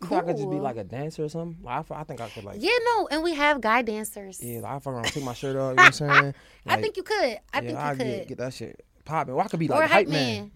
think 0.08 0.22
I 0.22 0.26
could 0.26 0.36
just 0.36 0.50
be 0.50 0.56
like 0.56 0.76
a 0.76 0.84
dancer 0.84 1.24
or 1.24 1.28
something? 1.28 1.62
Like, 1.62 1.90
I, 1.90 2.00
I 2.00 2.04
think 2.04 2.20
I 2.20 2.28
could 2.28 2.44
like. 2.44 2.56
yeah, 2.60 2.76
no. 2.84 3.08
And 3.10 3.22
we 3.22 3.34
have 3.34 3.60
guy 3.60 3.82
dancers. 3.82 4.40
Yeah, 4.42 4.60
like 4.60 4.72
I 4.72 4.78
fuck 4.78 4.94
around, 4.94 5.04
take 5.04 5.24
my 5.24 5.34
shirt 5.34 5.56
off. 5.56 5.70
You 5.70 5.76
know 5.76 5.82
what 5.82 5.86
I'm 5.86 5.92
saying? 5.92 6.34
I 6.66 6.80
think 6.80 6.96
you 6.96 7.02
could. 7.02 7.16
I 7.16 7.28
yeah, 7.54 7.60
think 7.60 7.70
you 7.70 7.76
I 7.76 7.90
could. 7.90 7.98
Get, 7.98 8.28
get 8.28 8.38
that 8.38 8.54
shit 8.54 8.84
popping. 9.04 9.34
Well, 9.34 9.44
I 9.44 9.48
could 9.48 9.60
be 9.60 9.68
or 9.68 9.80
like 9.80 9.90
hype 9.90 10.08
man. 10.08 10.50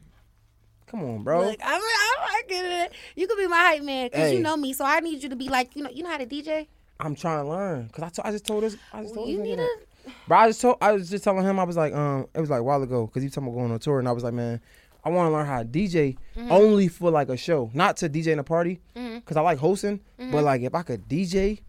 Come 0.91 1.03
on, 1.05 1.23
bro. 1.23 1.47
Look, 1.47 1.61
I'm, 1.63 1.81
I'm 1.81 2.45
it. 2.51 2.93
You 3.15 3.27
could 3.27 3.37
be 3.39 3.47
my 3.47 3.57
hype 3.59 3.83
man 3.83 4.07
because 4.07 4.31
Hey. 4.31 4.37
you 4.37 4.41
know 4.43 4.57
me. 4.57 4.73
So 4.73 4.85
I 4.85 5.01
need 5.01 5.23
you 5.23 5.29
to 5.29 5.37
be 5.37 5.49
like, 5.49 5.77
you 5.77 5.83
know, 5.83 5.91
you 5.91 6.03
know 6.03 6.11
how 6.11 6.19
to 6.19 6.27
DJ. 6.27 6.67
I'm 7.01 7.15
trying 7.15 7.45
to 7.45 7.49
learn 7.49 7.87
because 7.87 8.03
I, 8.05 8.09
t- 8.09 8.23
I 8.25 8.31
just 8.33 8.45
told 8.47 8.63
this. 8.65 8.77
I 8.93 9.03
just 9.03 9.15
told 9.15 9.29
You 9.29 9.39
need 9.43 9.57
to. 9.57 9.69
Bro, 10.27 10.39
I 10.39 10.49
just 10.49 10.61
told. 10.61 10.77
I 10.81 10.93
was 10.93 11.11
just 11.11 11.23
telling 11.25 11.45
him. 11.45 11.61
I 11.61 11.65
was 11.65 11.77
like, 11.77 11.95
um, 11.95 12.27
it 12.35 12.41
was 12.41 12.51
like 12.51 12.61
a 12.61 12.63
while 12.63 12.83
ago 12.83 13.07
because 13.07 13.23
he 13.23 13.27
was 13.27 13.35
talking 13.35 13.49
about 13.49 13.59
going 13.59 13.71
on 13.73 13.79
tour, 13.79 13.99
and 13.99 14.09
I 14.09 14.13
was 14.13 14.25
like, 14.25 14.35
man, 14.35 14.61
I 15.05 15.11
want 15.11 15.29
to 15.29 15.33
learn 15.33 15.47
how 15.47 15.63
to 15.63 15.69
DJ 15.69 16.17
Mm-hmm. 16.37 16.51
only 16.53 16.89
for 16.89 17.11
like 17.11 17.29
a 17.29 17.37
show, 17.37 17.71
not 17.75 17.97
to 17.99 18.09
DJ 18.09 18.29
in 18.29 18.39
a 18.39 18.45
party, 18.45 18.81
because 18.95 19.37
I 19.37 19.41
like 19.43 19.59
hosting. 19.59 19.99
Mm-hmm. 20.19 20.33
But 20.33 20.45
like, 20.45 20.63
if 20.63 20.75
I 20.75 20.83
could 20.83 21.09
DJ, 21.09 21.61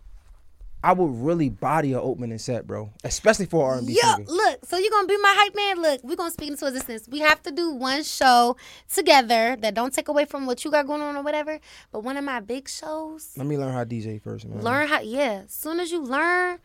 I 0.81 0.93
would 0.93 1.11
really 1.25 1.49
body 1.49 1.91
a 1.91 2.01
opening 2.01 2.37
set, 2.37 2.65
bro, 2.65 2.89
especially 3.03 3.45
for 3.47 3.69
R 3.71 3.77
and 3.79 3.85
B 3.87 3.95
singer. 3.95 4.23
look, 4.27 4.65
so 4.65 4.77
you're 4.77 4.89
gonna 4.91 5.07
be 5.07 5.17
my 5.17 5.33
hype 5.37 5.53
man. 5.55 5.81
Look, 5.81 6.03
we're 6.03 6.15
gonna 6.15 6.31
speak 6.31 6.51
into 6.51 6.67
existence. 6.67 7.05
We 7.09 7.19
have 7.19 7.41
to 7.43 7.51
do 7.51 7.71
one 7.71 8.03
show 8.03 8.55
together 8.93 9.57
that 9.59 9.73
don't 9.73 9.93
take 9.93 10.07
away 10.07 10.25
from 10.25 10.45
what 10.45 10.63
you 10.63 10.71
got 10.71 10.87
going 10.87 11.01
on 11.01 11.15
or 11.17 11.21
whatever. 11.23 11.59
But 11.91 12.01
one 12.05 12.15
of 12.17 12.23
my 12.23 12.39
big 12.39 12.69
shows, 12.69 13.31
Let 13.35 13.45
me 13.47 13.57
learn 13.57 13.73
how 13.73 13.83
DJ 13.83 14.21
first, 14.21 14.45
man. 14.45 14.61
learn 14.63 14.87
how. 14.87 15.01
Yeah, 15.01 15.41
as 15.45 15.51
soon 15.51 15.79
as 15.81 15.91
you 15.91 16.01
learn 16.01 16.59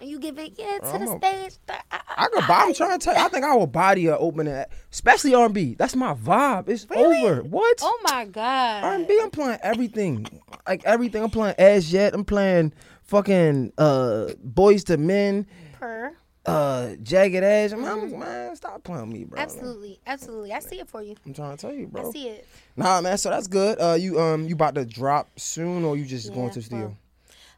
and 0.00 0.08
you 0.10 0.18
give 0.18 0.38
it, 0.38 0.54
yeah, 0.56 0.78
to 0.78 0.86
I'm 0.86 1.04
the 1.04 1.12
a- 1.12 1.18
stage. 1.18 1.58
th- 1.68 1.80
I, 1.92 2.00
I 2.16 2.26
could. 2.26 2.48
buy- 2.48 2.64
I'm 2.66 2.74
trying 2.74 2.98
to 2.98 3.04
tell 3.04 3.14
you. 3.14 3.20
I 3.24 3.28
think 3.28 3.44
I 3.44 3.54
will 3.54 3.66
body 3.68 4.06
a 4.08 4.16
opening, 4.18 4.64
especially 4.90 5.32
R 5.34 5.44
and 5.44 5.54
B. 5.54 5.74
That's 5.78 5.94
my 5.94 6.14
vibe. 6.14 6.68
It's 6.68 6.86
Really? 6.90 7.22
over. 7.22 7.42
What? 7.42 7.78
Oh 7.82 7.98
my 8.02 8.24
god. 8.24 8.82
R 8.82 8.94
and 8.94 9.06
B, 9.06 9.16
I'm 9.22 9.30
playing 9.30 9.58
everything, 9.62 10.26
like 10.66 10.82
everything. 10.84 11.22
I'm 11.22 11.30
playing 11.30 11.54
As 11.58 11.92
Yet. 11.92 12.14
I'm 12.14 12.24
playing 12.24 12.72
fucking 13.10 13.72
uh 13.76 14.28
Boyz 14.46 14.88
II 14.88 14.96
Men, 14.98 15.46
Per. 15.72 16.12
uh 16.46 16.94
Jagged 17.02 17.42
Edge. 17.42 17.72
I'm, 17.72 17.84
I'm- 17.84 18.18
man, 18.18 18.56
stop 18.56 18.82
playing 18.84 19.08
with 19.08 19.18
me, 19.18 19.24
bro. 19.24 19.38
Absolutely, 19.40 20.00
absolutely. 20.06 20.52
I 20.52 20.60
see 20.60 20.78
it 20.80 20.88
for 20.88 21.02
you. 21.02 21.16
I'm 21.26 21.34
trying 21.34 21.56
to 21.56 21.60
tell 21.60 21.72
you, 21.74 21.86
bro. 21.88 22.08
I 22.08 22.12
see 22.12 22.28
it. 22.28 22.46
Nah, 22.76 23.00
man. 23.00 23.18
So 23.18 23.30
that's 23.30 23.48
good. 23.48 23.78
Uh, 23.80 23.94
you 23.94 24.18
um, 24.20 24.46
you 24.46 24.54
about 24.54 24.74
to 24.76 24.84
drop 24.84 25.28
soon, 25.38 25.84
or 25.84 25.96
you 25.96 26.04
just 26.04 26.32
going 26.32 26.50
to 26.50 26.60
the 26.60 26.64
studio? 26.64 26.86
well, 26.86 26.96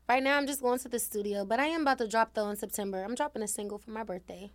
Right 0.08 0.22
now, 0.22 0.36
I'm 0.36 0.46
just 0.46 0.60
going 0.60 0.78
to 0.80 0.88
the 0.88 0.98
studio, 0.98 1.44
but 1.44 1.60
I 1.60 1.66
am 1.66 1.82
about 1.82 1.98
to 1.98 2.08
drop 2.08 2.34
though 2.34 2.48
in 2.50 2.56
September. 2.56 3.02
I'm 3.04 3.14
dropping 3.14 3.42
a 3.42 3.48
single 3.48 3.78
for 3.78 3.90
my 3.92 4.02
birthday, 4.02 4.50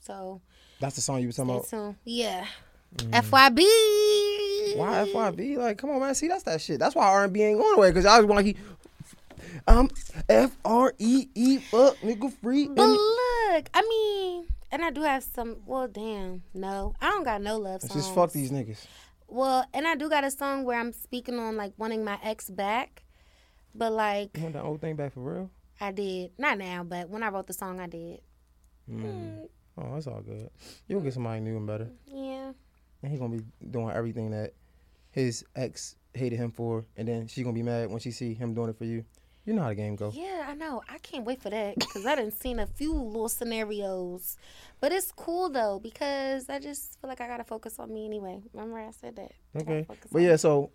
so 0.00 0.40
That's 0.80 0.96
the 0.96 1.00
song 1.02 1.20
you 1.20 1.28
were 1.28 1.32
talking 1.32 1.50
about. 1.54 1.68
tuned. 1.68 1.94
Yeah. 2.04 2.46
Mm. 2.96 3.10
FYB. 3.22 4.76
Why 4.76 5.06
FYB? 5.12 5.56
Like, 5.56 5.78
come 5.78 5.90
on, 5.90 6.00
man. 6.00 6.14
See, 6.14 6.28
that's 6.28 6.42
that 6.44 6.60
shit. 6.60 6.78
That's 6.78 6.94
why 6.94 7.06
R 7.06 7.24
and 7.24 7.32
B 7.32 7.42
ain't 7.42 7.58
going 7.58 7.76
away. 7.78 7.92
Cause 7.92 8.04
I 8.06 8.18
was 8.18 8.26
want 8.26 8.44
Um, 9.66 9.90
F 10.28 10.56
R 10.64 10.94
E 10.98 11.28
E 11.34 11.58
fuck 11.58 11.96
nigga 11.98 12.32
free. 12.32 12.68
But 12.68 12.86
look, 12.88 13.68
I 13.74 13.82
mean, 13.88 14.46
and 14.70 14.84
I 14.84 14.90
do 14.90 15.02
have 15.02 15.22
some. 15.22 15.56
Well, 15.66 15.88
damn, 15.88 16.42
no, 16.54 16.94
I 17.00 17.10
don't 17.10 17.24
got 17.24 17.42
no 17.42 17.58
love 17.58 17.82
songs. 17.82 17.94
Just 17.94 18.14
fuck 18.14 18.32
these 18.32 18.50
niggas. 18.50 18.86
Well, 19.28 19.64
and 19.74 19.86
I 19.86 19.96
do 19.96 20.08
got 20.08 20.24
a 20.24 20.30
song 20.30 20.64
where 20.64 20.78
I'm 20.78 20.92
speaking 20.92 21.38
on 21.38 21.56
like 21.56 21.72
wanting 21.76 22.04
my 22.04 22.18
ex 22.22 22.48
back, 22.48 23.02
but 23.74 23.92
like 23.92 24.36
You 24.36 24.42
want 24.44 24.54
that 24.54 24.64
old 24.64 24.80
thing 24.80 24.96
back 24.96 25.12
for 25.12 25.20
real? 25.20 25.50
I 25.80 25.92
did 25.92 26.32
not 26.38 26.58
now, 26.58 26.84
but 26.84 27.08
when 27.10 27.22
I 27.22 27.28
wrote 27.28 27.46
the 27.46 27.52
song, 27.52 27.80
I 27.80 27.86
did. 27.86 28.20
Mm. 28.90 29.48
Oh, 29.78 29.94
that's 29.94 30.06
all 30.06 30.20
good. 30.20 30.48
You'll 30.88 31.00
get 31.00 31.12
somebody 31.12 31.40
new 31.40 31.56
and 31.56 31.66
better. 31.66 31.90
Yeah, 32.06 32.52
And 33.02 33.12
he 33.12 33.18
gonna 33.18 33.36
be 33.36 33.44
doing 33.70 33.90
everything 33.90 34.30
that 34.30 34.54
his 35.10 35.44
ex 35.54 35.96
hated 36.14 36.36
him 36.36 36.50
for, 36.50 36.86
and 36.96 37.06
then 37.06 37.26
she 37.26 37.42
gonna 37.42 37.52
be 37.54 37.62
mad 37.62 37.90
when 37.90 38.00
she 38.00 38.10
see 38.10 38.32
him 38.32 38.54
doing 38.54 38.70
it 38.70 38.78
for 38.78 38.84
you. 38.84 39.04
You 39.46 39.52
know 39.54 39.62
how 39.62 39.68
the 39.68 39.76
game 39.76 39.94
goes. 39.94 40.16
Yeah, 40.16 40.44
I 40.48 40.54
know. 40.54 40.82
I 40.88 40.98
can't 40.98 41.24
wait 41.24 41.40
for 41.40 41.50
that 41.50 41.78
because 41.78 42.04
I 42.04 42.16
didn't 42.16 42.32
seen 42.32 42.58
a 42.58 42.66
few 42.66 42.92
little 42.92 43.28
scenarios, 43.28 44.36
but 44.80 44.90
it's 44.92 45.12
cool 45.12 45.48
though 45.48 45.78
because 45.80 46.50
I 46.50 46.58
just 46.58 47.00
feel 47.00 47.08
like 47.08 47.20
I 47.20 47.28
gotta 47.28 47.44
focus 47.44 47.78
on 47.78 47.94
me 47.94 48.06
anyway. 48.06 48.42
Remember 48.52 48.78
I 48.78 48.90
said 48.90 49.14
that. 49.14 49.30
Okay. 49.56 49.86
But 50.10 50.22
yeah, 50.22 50.32
me. 50.32 50.36
so 50.36 50.70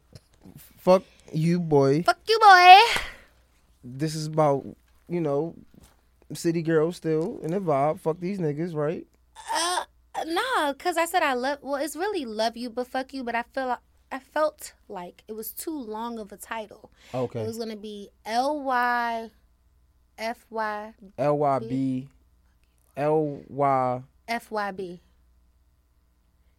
fuck 0.77 1.03
you, 1.33 1.59
boy. 1.59 2.03
fuck 2.03 2.19
you, 2.27 2.39
boy. 2.39 3.01
This 3.83 4.15
is 4.15 4.27
about 4.27 4.65
you 5.09 5.19
know 5.19 5.53
city 6.33 6.61
girls 6.61 6.95
still 6.95 7.39
in 7.43 7.51
the 7.51 7.59
vibe. 7.59 7.99
Fuck 7.99 8.21
these 8.21 8.39
niggas, 8.39 8.73
right? 8.73 9.05
Uh, 9.53 9.83
no, 10.25 10.73
because 10.73 10.95
I 10.95 11.05
said 11.05 11.23
I 11.23 11.33
love. 11.33 11.59
Well, 11.61 11.75
it's 11.75 11.97
really 11.97 12.23
love 12.23 12.55
you, 12.55 12.69
but 12.69 12.87
fuck 12.87 13.13
you. 13.13 13.25
But 13.25 13.35
I 13.35 13.43
feel 13.53 13.67
I 14.11 14.19
felt 14.19 14.73
like 14.89 15.23
it 15.27 15.33
was 15.33 15.53
too 15.53 15.77
long 15.77 16.19
of 16.19 16.31
a 16.31 16.37
title. 16.37 16.91
Okay. 17.13 17.41
It 17.41 17.47
was 17.47 17.57
gonna 17.57 17.75
be 17.77 18.09
L 18.25 18.61
Y 18.61 19.31
F 20.17 20.45
Y 20.49 20.93
L 21.17 21.37
Y 21.37 21.59
B 21.59 22.09
L 22.97 23.41
Y. 23.47 24.01
F 24.27 24.51
Y 24.51 24.71
B. 24.71 25.01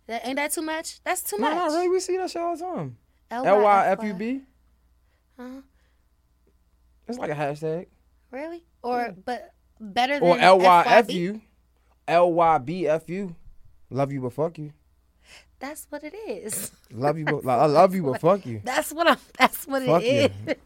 That 0.06 0.26
ain't 0.26 0.36
that 0.36 0.52
too 0.52 0.62
much? 0.62 1.02
That's 1.04 1.22
too 1.22 1.36
No, 1.38 1.48
much. 1.48 1.56
not 1.56 1.70
really. 1.72 1.88
We 1.88 2.00
see 2.00 2.16
that 2.16 2.30
shit 2.30 2.42
all 2.42 2.56
the 2.56 2.62
time. 2.62 2.96
L 3.30 3.62
Y 3.62 3.86
F 3.88 4.02
U 4.02 4.14
B. 4.14 4.40
Huh? 5.38 5.60
It's 7.08 7.18
like 7.18 7.30
a 7.30 7.34
hashtag. 7.34 7.86
Really? 8.30 8.64
Or 8.82 9.14
but 9.24 9.52
better 9.80 10.18
than 10.18 10.28
Or 10.28 10.38
L 10.38 10.58
Y 10.58 10.84
F? 10.86 11.10
U. 11.12 11.40
L 12.08 12.32
Y 12.32 12.58
B 12.58 12.86
F 12.86 13.08
U. 13.08 13.36
Love 13.90 14.10
you 14.12 14.20
but 14.22 14.32
fuck 14.32 14.58
you. 14.58 14.72
That's 15.62 15.86
what 15.90 16.02
it 16.02 16.14
is. 16.28 16.72
Love 16.90 17.16
you 17.18 17.24
but 17.24 17.46
I 17.48 17.66
love 17.66 17.94
you 17.94 18.02
but 18.02 18.20
fuck 18.20 18.44
you. 18.44 18.60
That's 18.64 18.92
what 18.92 19.06
I'm. 19.06 19.16
That's 19.38 19.64
what 19.66 19.82
Fuck 19.84 20.02
it 20.02 20.32
you. 20.46 20.52
is. 20.52 20.56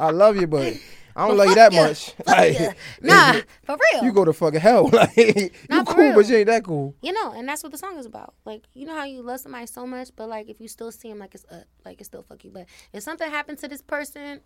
I 0.00 0.10
love 0.10 0.36
you 0.36 0.46
but 0.46 0.74
I 1.14 1.26
don't 1.28 1.36
But 1.36 1.36
love 1.36 1.48
you 1.48 1.54
that 1.56 1.72
ya. 1.74 1.82
much. 1.86 2.10
Fuck 2.12 2.26
Like, 2.26 2.58
ya. 2.58 2.72
Nah, 3.02 3.32
for 3.64 3.76
real. 3.92 4.04
You 4.04 4.12
go 4.12 4.24
to 4.24 4.32
fucking 4.32 4.60
hell. 4.60 4.88
Like 4.92 5.14
you 5.16 5.50
Nah, 5.68 5.84
cool, 5.84 5.96
real. 6.04 6.14
but 6.14 6.26
you 6.28 6.36
ain't 6.36 6.46
that 6.46 6.64
cool. 6.64 6.94
You 7.02 7.12
know, 7.12 7.32
and 7.32 7.46
that's 7.46 7.62
what 7.62 7.70
the 7.72 7.76
song 7.78 7.98
is 7.98 8.06
about. 8.06 8.32
Like, 8.46 8.62
you 8.72 8.86
know 8.86 8.94
how 8.96 9.04
you 9.04 9.20
love 9.22 9.40
somebody 9.40 9.66
so 9.66 9.86
much, 9.86 10.08
but 10.16 10.28
like 10.30 10.48
if 10.48 10.58
you 10.58 10.68
still 10.68 10.90
see 10.90 11.10
him 11.10 11.18
like 11.18 11.34
it's 11.34 11.44
up, 11.52 11.64
like 11.84 12.00
it's 12.00 12.06
still 12.08 12.22
fuck 12.22 12.42
you. 12.42 12.50
But 12.50 12.64
if 12.94 13.02
something 13.02 13.28
happened 13.30 13.58
to 13.58 13.68
this 13.68 13.82
person, 13.82 14.40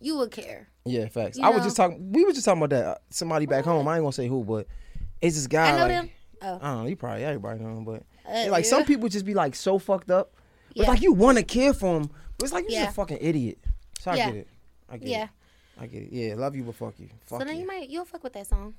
you 0.00 0.16
would 0.18 0.30
care. 0.32 0.68
Yeah, 0.84 1.08
facts. 1.08 1.38
You 1.38 1.44
I 1.44 1.48
was 1.50 1.62
just 1.62 1.76
talking. 1.76 2.12
We 2.12 2.24
were 2.26 2.32
just 2.32 2.44
talking 2.44 2.62
about 2.62 2.76
that. 2.76 2.86
uh, 2.86 2.94
Somebody 3.08 3.46
back 3.46 3.64
home. 3.64 3.88
I 3.88 3.96
ain't 3.96 4.02
gonna 4.02 4.12
say 4.12 4.28
who, 4.28 4.44
but 4.44 4.66
it's 5.22 5.36
this 5.36 5.46
guy. 5.46 5.68
I 5.68 5.72
know 5.72 5.78
like, 5.84 5.88
them. 5.88 6.10
Oh. 6.42 6.58
I 6.60 6.68
don't 6.74 6.82
know. 6.82 6.86
You 6.88 6.96
probably 6.96 7.24
everybody 7.24 7.60
know 7.60 7.82
but 7.84 8.02
Uh, 8.26 8.50
like 8.50 8.64
yeah. 8.64 8.70
some 8.70 8.84
people 8.84 9.08
just 9.08 9.24
be 9.26 9.34
like 9.34 9.54
so 9.54 9.78
fucked 9.78 10.10
up. 10.10 10.34
But 10.68 10.76
Yeah. 10.84 10.90
Like 10.90 11.02
you 11.02 11.12
want 11.12 11.38
to 11.38 11.44
care 11.44 11.74
for 11.74 11.98
him, 12.00 12.10
but 12.38 12.44
it's 12.44 12.52
like 12.52 12.64
you're 12.64 12.72
Yeah. 12.72 12.84
just 12.84 12.92
a 12.92 12.94
fucking 12.96 13.18
idiot. 13.20 13.58
So 14.00 14.10
I 14.12 14.16
get 14.16 14.34
it. 14.34 14.48
I 14.88 14.96
get 14.96 15.06
it. 15.08 15.10
Yeah. 15.10 15.24
it. 15.24 15.30
I 15.82 15.86
get 15.86 16.02
it. 16.04 16.12
Yeah, 16.12 16.34
love 16.36 16.54
you, 16.56 16.62
but 16.62 16.74
fuck 16.74 16.94
you. 16.98 17.08
Fuck 17.26 17.40
So 17.40 17.44
then 17.44 17.54
you. 17.56 17.62
you 17.62 17.66
might 17.66 17.88
you'll 17.88 18.04
fuck 18.04 18.22
with 18.22 18.32
that 18.34 18.46
song. 18.46 18.74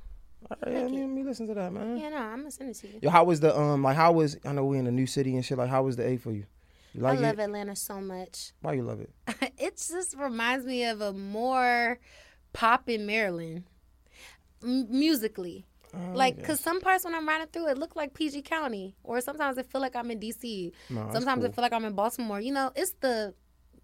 All 0.50 0.58
right, 0.66 0.74
yeah, 0.74 0.82
let 0.82 0.92
me, 0.92 1.06
me 1.06 1.24
listen 1.24 1.46
to 1.48 1.54
that, 1.54 1.72
man. 1.72 1.98
Yeah, 1.98 2.10
no, 2.10 2.18
I'm 2.18 2.38
gonna 2.40 2.52
send 2.52 2.72
it 2.72 2.74
to 2.78 2.88
you. 2.88 3.00
Yo, 3.04 3.10
how 3.12 3.24
was 3.24 3.40
the 3.42 3.56
um 3.58 3.84
like 3.84 3.96
how 3.96 4.12
was 4.12 4.38
I 4.44 4.52
know 4.54 4.66
we 4.66 4.80
in 4.80 4.88
a 4.88 4.92
new 4.92 5.06
city 5.06 5.36
and 5.36 5.46
shit 5.46 5.58
like 5.58 5.70
how 5.70 5.84
was 5.84 5.96
the 5.98 6.08
A 6.08 6.18
for 6.18 6.32
you? 6.32 6.46
You 6.94 7.02
like 7.02 7.20
I 7.20 7.22
love 7.22 7.40
it? 7.40 7.44
Atlanta 7.44 7.76
so 7.76 8.02
much. 8.02 8.52
Why 8.62 8.74
you 8.74 8.82
love 8.84 9.00
it? 9.02 9.12
it 9.60 9.78
just 9.78 10.16
reminds 10.18 10.66
me 10.66 10.84
of 10.86 11.00
a 11.02 11.14
more 11.14 12.00
pop 12.54 12.90
in 12.90 13.06
Maryland, 13.06 13.64
M- 14.64 14.88
musically. 14.90 15.66
Oh, 15.94 16.12
Like, 16.14 16.36
okay. 16.38 16.44
cause 16.48 16.60
some 16.60 16.80
parts 16.82 17.04
when 17.06 17.14
I'm 17.16 17.28
riding 17.28 17.48
through 17.48 17.68
it 17.70 17.78
look 17.78 17.96
like 17.96 18.14
PG 18.14 18.44
County, 18.44 18.96
or 19.04 19.20
sometimes 19.22 19.58
I 19.58 19.64
feel 19.64 19.82
like 19.82 19.96
I'm 19.96 20.10
in 20.12 20.20
DC. 20.20 20.72
No, 20.90 21.10
sometimes 21.12 21.44
cool. 21.44 21.52
feel 21.52 21.62
like 21.64 21.74
I'm 21.74 21.86
in 21.86 21.94
Baltimore. 21.94 22.40
You 22.40 22.54
know, 22.54 22.72
it's 22.76 22.94
the 23.02 23.34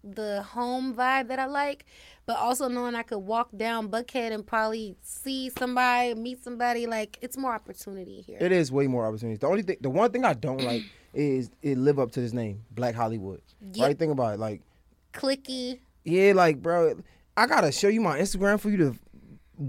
the 0.04 0.42
home 0.42 0.94
vibe 0.94 1.26
that 1.28 1.38
I 1.40 1.46
like, 1.46 1.84
but 2.24 2.36
also 2.38 2.68
knowing 2.68 2.94
I 2.94 3.02
could 3.02 3.18
walk 3.18 3.48
down 3.56 3.88
Buckhead 3.90 4.32
and 4.32 4.46
probably 4.46 4.96
see 5.02 5.50
somebody, 5.50 6.14
meet 6.14 6.42
somebody. 6.42 6.86
Like, 6.86 7.18
it's 7.20 7.36
more 7.36 7.52
opportunity 7.52 8.20
here. 8.22 8.38
It 8.40 8.52
is 8.52 8.70
way 8.70 8.86
more 8.86 9.04
opportunities. 9.06 9.40
The 9.40 9.48
only 9.48 9.62
thing, 9.62 9.76
the 9.80 9.90
one 9.90 10.10
thing 10.12 10.24
I 10.24 10.34
don't 10.34 10.62
like 10.62 10.82
is 11.14 11.50
it 11.62 11.76
live 11.78 11.98
up 11.98 12.12
to 12.12 12.20
this 12.20 12.32
name, 12.32 12.62
Black 12.70 12.94
Hollywood. 12.94 13.42
Yep. 13.72 13.86
Right? 13.86 13.98
Think 13.98 14.12
about 14.12 14.34
it. 14.34 14.40
Like, 14.40 14.62
Clicky. 15.12 15.80
yeah, 16.04 16.32
like, 16.32 16.62
bro, 16.62 16.94
I 17.36 17.46
gotta 17.46 17.72
show 17.72 17.88
you 17.88 18.00
my 18.00 18.18
Instagram 18.20 18.60
for 18.60 18.70
you 18.70 18.76
to 18.78 18.94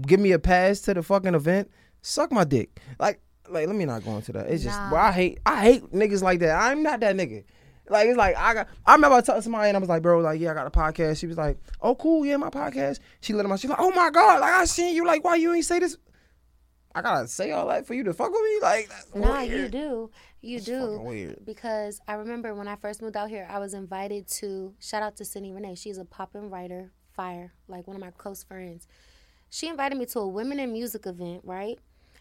give 0.06 0.20
me 0.20 0.32
a 0.32 0.38
pass 0.38 0.80
to 0.82 0.94
the 0.94 1.02
fucking 1.02 1.34
event. 1.34 1.70
Suck 2.02 2.32
my 2.32 2.44
dick. 2.44 2.80
Like, 2.98 3.20
like, 3.48 3.66
let 3.66 3.76
me 3.76 3.84
not 3.84 4.04
go 4.04 4.12
into 4.16 4.32
that. 4.32 4.46
It's 4.48 4.62
just, 4.62 4.78
Nah. 4.78 4.90
bro, 4.90 4.98
I 5.00 5.12
hate, 5.12 5.38
I 5.44 5.62
hate 5.62 5.92
niggas 5.92 6.22
like 6.22 6.40
that. 6.40 6.56
I'm 6.60 6.82
not 6.82 7.00
that 7.00 7.16
nigga. 7.16 7.44
Like 7.88 8.06
it's 8.06 8.16
like 8.16 8.36
I 8.36 8.54
got. 8.54 8.68
I 8.86 8.94
remember 8.94 9.16
I 9.16 9.20
talked 9.20 9.38
to 9.38 9.42
somebody 9.42 9.66
and 9.68 9.76
I 9.76 9.80
was 9.80 9.88
like, 9.88 10.00
bro, 10.02 10.20
like 10.20 10.38
yeah, 10.38 10.52
I 10.52 10.54
got 10.54 10.66
a 10.68 10.70
podcast. 10.70 11.18
She 11.18 11.26
was 11.26 11.36
like, 11.36 11.58
oh 11.80 11.96
cool, 11.96 12.24
yeah, 12.24 12.36
my 12.36 12.48
podcast. 12.48 13.00
She 13.20 13.32
let 13.32 13.44
him 13.44 13.50
out. 13.50 13.58
She's 13.58 13.68
like, 13.68 13.80
oh 13.80 13.90
my 13.90 14.10
god, 14.10 14.40
like 14.40 14.52
I 14.52 14.64
seen 14.66 14.94
you. 14.94 15.04
Like 15.04 15.24
why 15.24 15.34
you 15.34 15.52
ain't 15.52 15.64
say 15.64 15.80
this? 15.80 15.96
I 16.94 17.02
gotta 17.02 17.26
say 17.26 17.50
all 17.50 17.66
that 17.66 17.88
for 17.88 17.94
you 17.94 18.04
to 18.04 18.14
fuck 18.14 18.30
with 18.30 18.42
me. 18.42 18.58
Like 18.62 18.88
that's 18.90 19.12
Nah, 19.14 19.40
weird. 19.40 19.50
you 19.50 19.68
do. 19.68 20.10
You 20.40 20.56
It's 20.58 20.66
do. 20.66 21.00
weird. 21.00 21.44
Because 21.44 22.00
I 22.06 22.12
remember 22.14 22.54
when 22.54 22.68
I 22.68 22.76
first 22.76 23.02
moved 23.02 23.16
out 23.16 23.28
here, 23.28 23.48
I 23.50 23.58
was 23.58 23.74
invited 23.74 24.28
to 24.38 24.72
shout 24.78 25.02
out 25.02 25.16
to 25.16 25.24
Cindy 25.24 25.52
Renee. 25.52 25.74
She's 25.74 25.98
a 25.98 26.04
pop 26.04 26.36
and 26.36 26.48
writer, 26.50 26.92
fire, 27.12 27.54
like 27.66 27.88
one 27.88 27.96
of 27.96 28.00
my 28.00 28.12
close 28.12 28.44
friends. 28.44 28.86
She 29.50 29.66
invited 29.66 29.98
me 29.98 30.06
to 30.06 30.20
a 30.20 30.28
women 30.28 30.60
in 30.60 30.72
music 30.72 31.06
event, 31.06 31.42
right? 31.44 31.76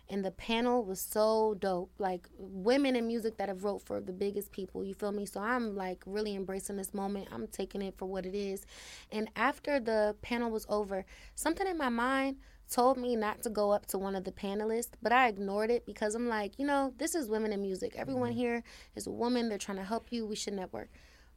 And 0.09 0.25
the 0.25 0.31
panel 0.31 0.83
was 0.83 0.99
so 0.99 1.55
dope. 1.59 1.91
Like 1.99 2.27
women 2.37 2.95
in 2.95 3.05
music 3.05 3.37
that 3.37 3.47
have 3.47 3.63
wrote 3.63 3.85
for 3.85 3.99
the 4.01 4.11
biggest 4.11 4.51
people, 4.51 4.83
you 4.83 4.93
feel 4.93 5.11
me? 5.11 5.25
So 5.25 5.39
I'm 5.39 5.75
like 5.75 6.01
really 6.05 6.35
embracing 6.35 6.77
this 6.77 6.93
moment. 6.93 7.27
I'm 7.31 7.47
taking 7.47 7.81
it 7.81 7.95
for 7.97 8.05
what 8.05 8.25
it 8.25 8.33
is. 8.33 8.65
And 9.11 9.29
after 9.35 9.79
the 9.79 10.15
panel 10.21 10.49
was 10.49 10.65
over, 10.67 11.05
something 11.35 11.67
in 11.67 11.77
my 11.77 11.89
mind 11.89 12.37
told 12.69 12.97
me 12.97 13.15
not 13.15 13.41
to 13.41 13.49
go 13.49 13.71
up 13.71 13.85
to 13.87 13.97
one 13.97 14.15
of 14.15 14.23
the 14.23 14.31
panelists, 14.31 14.91
but 15.01 15.11
I 15.11 15.27
ignored 15.27 15.71
it 15.71 15.85
because 15.85 16.15
I'm 16.15 16.27
like, 16.27 16.59
you 16.59 16.65
know, 16.65 16.93
this 16.97 17.15
is 17.15 17.27
women 17.27 17.51
in 17.51 17.61
music. 17.61 17.93
Everyone 17.95 18.29
mm-hmm. 18.29 18.39
here 18.39 18.63
is 18.95 19.07
a 19.07 19.11
woman. 19.11 19.49
They're 19.49 19.57
trying 19.57 19.77
to 19.77 19.83
help 19.83 20.11
you. 20.11 20.25
We 20.25 20.35
should 20.35 20.53
network. 20.53 20.89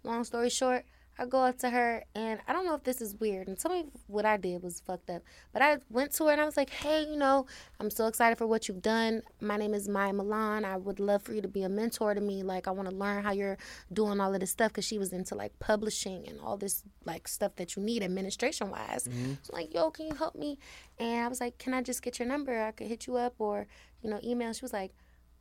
Long 0.05 0.25
story 0.25 0.51
short, 0.51 0.85
I 1.19 1.27
go 1.27 1.41
up 1.43 1.59
to 1.59 1.71
her 1.71 2.05
and 2.15 2.41
I 2.49 2.53
don't 2.53 2.65
know 2.65 2.75
if 2.75 2.85
this 2.85 3.01
is 3.01 3.15
weird 3.21 3.47
and 3.47 3.59
tell 3.59 3.71
me 3.71 3.85
what 4.07 4.25
I 4.25 4.37
did 4.39 4.63
was 4.63 4.81
fucked 4.81 5.11
up. 5.11 5.23
But 5.53 5.63
I 5.63 5.79
went 5.91 6.13
to 6.15 6.25
her 6.25 6.33
and 6.33 6.41
I 6.41 6.45
was 6.45 6.57
like, 6.57 6.71
hey, 6.71 7.05
you 7.05 7.17
know, 7.17 7.47
I'm 7.79 7.91
so 7.91 8.07
excited 8.07 8.39
for 8.39 8.47
what 8.47 8.67
you've 8.67 8.81
done. 8.81 9.23
My 9.41 9.57
name 9.57 9.75
is 9.75 9.89
Maya 9.89 10.13
Milan. 10.13 10.65
I 10.65 10.79
would 10.79 11.01
love 11.01 11.23
for 11.23 11.35
you 11.35 11.43
to 11.43 11.49
be 11.49 11.63
a 11.65 11.69
mentor 11.69 12.15
to 12.15 12.21
me. 12.21 12.43
Like, 12.43 12.67
I 12.67 12.71
want 12.71 12.89
to 12.89 12.95
learn 12.95 13.23
how 13.23 13.33
you're 13.33 13.59
doing 13.93 14.21
all 14.21 14.33
of 14.33 14.41
this 14.41 14.51
stuff 14.51 14.73
because 14.73 14.87
she 14.87 14.99
was 14.99 15.13
into 15.13 15.35
like 15.35 15.59
publishing 15.59 16.27
and 16.29 16.41
all 16.41 16.57
this 16.57 16.83
like 17.05 17.29
stuff 17.29 17.57
that 17.57 17.77
you 17.77 17.83
need 17.83 18.03
administration 18.03 18.71
wise. 18.71 19.05
So, 19.05 19.11
mm-hmm. 19.11 19.35
like, 19.53 19.75
yo, 19.75 19.91
can 19.91 20.07
you 20.07 20.15
help 20.15 20.35
me? 20.35 20.59
And 20.99 21.25
I 21.25 21.29
was 21.29 21.41
like, 21.41 21.59
can 21.59 21.75
I 21.75 21.83
just 21.83 22.03
get 22.03 22.19
your 22.19 22.29
number? 22.29 22.63
I 22.63 22.71
could 22.71 22.87
hit 22.87 23.07
you 23.07 23.17
up 23.17 23.35
or, 23.39 23.67
you 24.03 24.09
know, 24.09 24.19
email. 24.25 24.53
She 24.55 24.65
was 24.65 24.73
like, 24.73 24.93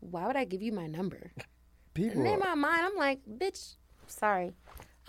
why 0.01 0.27
would 0.27 0.35
I 0.35 0.43
give 0.43 0.61
you 0.61 0.73
my 0.73 0.87
number? 0.87 1.31
People. 1.93 2.21
And 2.21 2.27
in 2.27 2.39
my 2.39 2.55
mind, 2.55 2.81
I'm 2.83 2.95
like, 2.95 3.19
bitch, 3.25 3.75
sorry. 4.07 4.51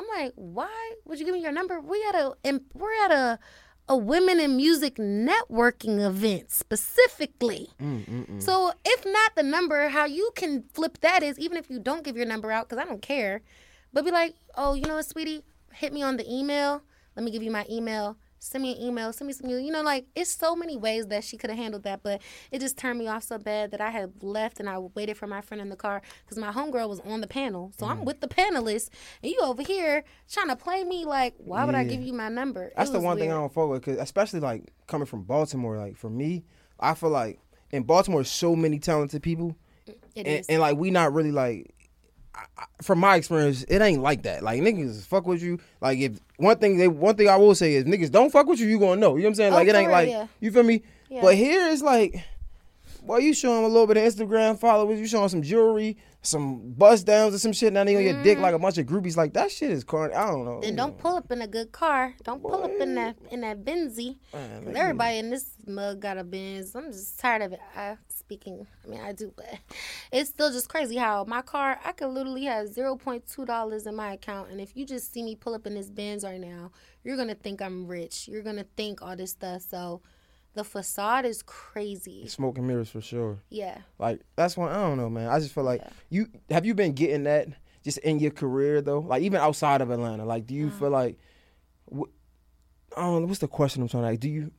I'm 0.03 0.23
like, 0.23 0.33
why 0.37 0.93
would 1.05 1.19
you 1.19 1.25
give 1.27 1.35
me 1.35 1.41
your 1.43 1.53
number? 1.53 1.81
We 1.81 2.05
at 2.09 2.15
a 2.15 2.35
we're 2.75 3.05
at 3.05 3.11
a 3.13 3.39
a 3.89 3.97
women 3.97 4.39
in 4.39 4.57
music 4.57 4.95
networking 4.97 6.01
event 6.05 6.51
specifically. 6.53 7.69
Mm, 7.81 8.41
So 8.41 8.73
if 8.85 9.05
not 9.05 9.35
the 9.35 9.43
number, 9.43 9.89
how 9.89 10.05
you 10.05 10.31
can 10.37 10.65
flip 10.73 10.99
that 11.01 11.23
is 11.23 11.39
even 11.39 11.57
if 11.59 11.69
you 11.69 11.79
don't 11.81 12.05
give 12.05 12.17
your 12.17 12.27
number 12.27 12.53
out, 12.53 12.69
because 12.69 12.83
I 12.83 12.87
don't 12.89 13.03
care, 13.03 13.43
but 13.93 14.05
be 14.05 14.11
like, 14.11 14.35
oh, 14.57 14.75
you 14.75 14.83
know 14.87 14.95
what, 14.97 15.07
sweetie, 15.07 15.43
hit 15.73 15.93
me 15.93 16.03
on 16.03 16.17
the 16.17 16.25
email. 16.33 16.83
Let 17.17 17.25
me 17.25 17.31
give 17.33 17.43
you 17.43 17.51
my 17.51 17.67
email. 17.69 18.17
Send 18.45 18.63
me 18.63 18.73
an 18.77 18.83
email. 18.83 19.13
Send 19.13 19.29
me 19.29 19.33
some. 19.33 19.49
You 19.49 19.71
know, 19.71 19.83
like 19.83 20.07
it's 20.17 20.31
so 20.31 20.57
many 20.57 20.77
ways 20.77 21.07
that 21.07 21.23
she 21.23 21.37
could 21.37 21.49
have 21.51 21.59
handled 21.59 21.85
that, 21.85 22.03
but 22.03 22.21
it 22.51 22.59
just 22.61 22.77
turned 22.77 22.99
me 22.99 23.07
off 23.07 23.23
so 23.23 23.39
bad 23.39 23.71
that 23.71 23.81
I 23.81 23.91
had 23.91 24.23
left 24.23 24.59
and 24.59 24.69
I 24.69 24.79
waited 24.79 25.17
for 25.17 25.27
my 25.29 25.41
friend 25.41 25.61
in 25.61 25.69
the 25.69 25.77
car 25.77 26.03
because 26.25 26.39
my 26.39 26.51
homegirl 26.51 26.89
was 26.89 27.01
on 27.01 27.21
the 27.21 27.27
panel. 27.29 27.73
So 27.79 27.87
Mm. 27.87 27.91
I'm 27.91 28.05
with 28.05 28.21
the 28.21 28.29
panelists, 28.29 28.91
and 29.23 29.31
you 29.31 29.39
over 29.43 29.63
here 29.63 30.03
trying 30.31 30.49
to 30.49 30.57
play 30.57 30.83
me 30.85 31.05
like, 31.05 31.35
why 31.39 31.65
would 31.65 31.75
I 31.77 31.85
give 31.85 32.03
you 32.03 32.13
my 32.13 32.29
number? 32.29 32.65
It 32.65 32.75
That's 32.77 32.91
the 32.91 33.01
one 33.01 33.17
thing 33.17 33.31
I 33.31 33.35
weird. 33.35 33.53
don't 33.53 33.55
fuck 33.55 33.69
with, 33.71 33.83
cause 33.85 33.97
especially 33.99 34.41
like 34.41 34.73
coming 34.89 35.07
from 35.07 35.23
Baltimore. 35.23 35.77
Like 35.79 35.97
for 35.97 36.11
me, 36.11 36.45
I 36.81 36.95
feel 36.95 37.11
like 37.11 37.39
in 37.71 37.85
Baltimore, 37.85 38.25
so 38.25 38.57
many 38.57 38.79
talented 38.81 39.23
people, 39.23 39.57
It 39.87 39.99
and, 40.17 40.27
is. 40.27 40.47
and 40.49 40.61
like 40.61 40.77
we 40.77 40.91
not 40.91 41.13
really 41.15 41.33
like. 41.33 41.75
I, 42.35 42.45
I- 42.59 42.65
from 42.83 42.99
my 42.99 43.17
experience, 43.17 43.65
it 43.69 43.81
ain't 43.81 44.03
like 44.03 44.23
that. 44.25 44.43
Like 44.43 44.61
niggas 44.61 45.05
fuck 45.07 45.27
with 45.27 45.43
you. 45.43 45.59
Like 45.81 45.99
if 45.99 46.19
one 46.37 46.59
thing 46.59 46.79
they 46.79 46.89
one 46.89 47.15
thing 47.17 47.29
I 47.29 47.37
will 47.37 47.55
say 47.55 47.75
is 47.75 47.85
niggas 47.85 48.11
don't 48.11 48.31
fuck 48.31 48.47
with 48.47 48.59
you, 48.61 48.67
you 48.69 48.79
gonna 48.79 48.97
know. 49.01 49.17
You 49.17 49.23
know 49.23 49.27
what 49.27 49.29
I'm 49.31 49.35
saying? 49.37 49.53
Oh, 49.53 49.57
Like 49.57 49.69
it 49.69 49.75
ain't 49.75 49.91
like 49.91 50.09
yeah. 50.09 50.27
you 50.41 50.51
feel 50.51 50.63
me. 50.63 50.83
Yeah. 51.11 51.21
But 51.23 51.35
here 51.37 51.69
it's 51.69 51.83
like 51.83 52.25
Boy, 53.05 53.19
you 53.19 53.35
showing 53.35 53.65
a 53.65 53.69
little 53.69 53.87
bit 53.89 53.97
of 53.97 54.05
Instagram 54.05 54.59
followers. 54.59 55.01
You 55.01 55.07
showing 55.07 55.29
some 55.29 55.43
jewelry, 55.43 55.97
some 56.23 56.73
bust 56.73 57.07
downs 57.07 57.35
or 57.35 57.39
some 57.39 57.53
shit. 57.53 57.73
Now 57.73 57.85
they 57.85 57.97
on 57.97 58.03
your 58.03 58.23
dick 58.23 58.35
mm-hmm. 58.35 58.43
like 58.43 58.55
a 58.55 58.59
bunch 58.59 58.79
of 58.79 58.87
groupies. 58.87 59.17
Like 59.17 59.35
that 59.35 59.51
shit 59.51 59.71
is 59.71 59.85
corny. 59.85 60.15
I 60.15 60.27
don't 60.29 60.45
know. 60.45 60.61
Then 60.61 60.77
don't 60.77 60.97
pull 60.97 61.17
up 61.17 61.31
in 61.31 61.43
a 61.43 61.47
good 61.47 61.73
car. 61.73 62.15
Don't 62.23 62.41
pull 62.41 62.65
up 62.65 62.71
in 62.81 62.95
that 62.95 63.17
in 63.31 63.41
that 63.41 63.65
Benzie. 63.65 64.19
Man, 64.33 64.77
everybody 64.77 65.19
in 65.19 65.31
this 65.31 65.51
mug 65.67 66.01
got 66.01 66.19
a 66.19 66.25
Benz. 66.25 66.75
I'm 66.75 66.93
just 66.93 67.19
tired 67.19 67.43
of 67.43 67.53
it. 67.53 67.61
I 67.77 67.97
speaking. 68.09 68.67
I 68.85 68.89
mean, 68.89 69.01
I 69.01 69.13
do, 69.13 69.33
but 69.37 69.59
it's 70.13 70.31
still 70.31 70.51
just 70.51 70.69
crazy 70.69 70.97
how 70.97 71.25
my 71.25 71.43
car. 71.43 71.79
I 71.85 71.93
could 71.93 72.09
literally 72.09 72.45
have 72.45 72.69
zero 72.69 72.97
point 72.97 73.27
two 73.27 73.45
dollars 73.45 73.87
in 73.87 73.97
my 73.97 74.13
account, 74.13 74.51
and 74.51 74.61
if 74.61 74.77
you 74.77 74.87
just 74.87 75.13
see 75.13 75.23
me 75.23 75.35
pull 75.35 75.55
up 75.55 75.67
in 75.67 75.75
this 75.75 75.91
Benz 75.91 76.25
right 76.25 76.41
now, 76.41 76.71
you're 77.05 77.17
gonna 77.17 77.35
think 77.35 77.61
I'm 77.61 77.87
rich. 77.87 78.29
You're 78.29 78.43
gonna 78.43 78.67
think 78.77 79.03
all 79.03 79.17
this 79.17 79.33
stuff. 79.33 79.63
So, 79.63 80.03
the 80.55 80.65
facade 80.65 81.25
is 81.25 81.43
crazy. 81.43 82.27
Smoke 82.29 82.59
and 82.59 82.67
mirrors 82.67 82.91
for 82.91 83.01
sure. 83.01 83.39
Yeah. 83.51 83.79
Like 83.99 84.21
that's 84.37 84.57
one. 84.57 84.71
I 84.71 84.75
don't 84.77 84.97
know, 84.99 85.09
man. 85.11 85.29
I 85.29 85.39
just 85.39 85.55
feel 85.55 85.65
like 85.65 85.83
you 86.11 86.29
have 86.51 86.67
you 86.67 86.75
been 86.75 86.93
getting 86.93 87.25
that 87.25 87.49
just 87.85 87.99
in 87.99 88.19
your 88.19 88.31
career 88.31 88.81
though. 88.83 89.01
Like 89.01 89.23
even 89.23 89.41
outside 89.41 89.81
of 89.81 89.91
Atlanta. 89.91 90.25
Like 90.25 90.47
do 90.47 90.55
you 90.55 90.67
Uh-huh. 90.69 90.79
feel 90.79 90.91
like 90.91 91.19
wh- 91.95 92.11
I 92.97 93.03
don't 93.03 93.23
know. 93.23 93.27
What's 93.29 93.41
the 93.41 93.49
question 93.49 93.83
I'm 93.83 93.89
trying 93.89 94.03
to 94.05 94.09
ask? 94.11 94.21
Do 94.21 94.29
you 94.29 94.51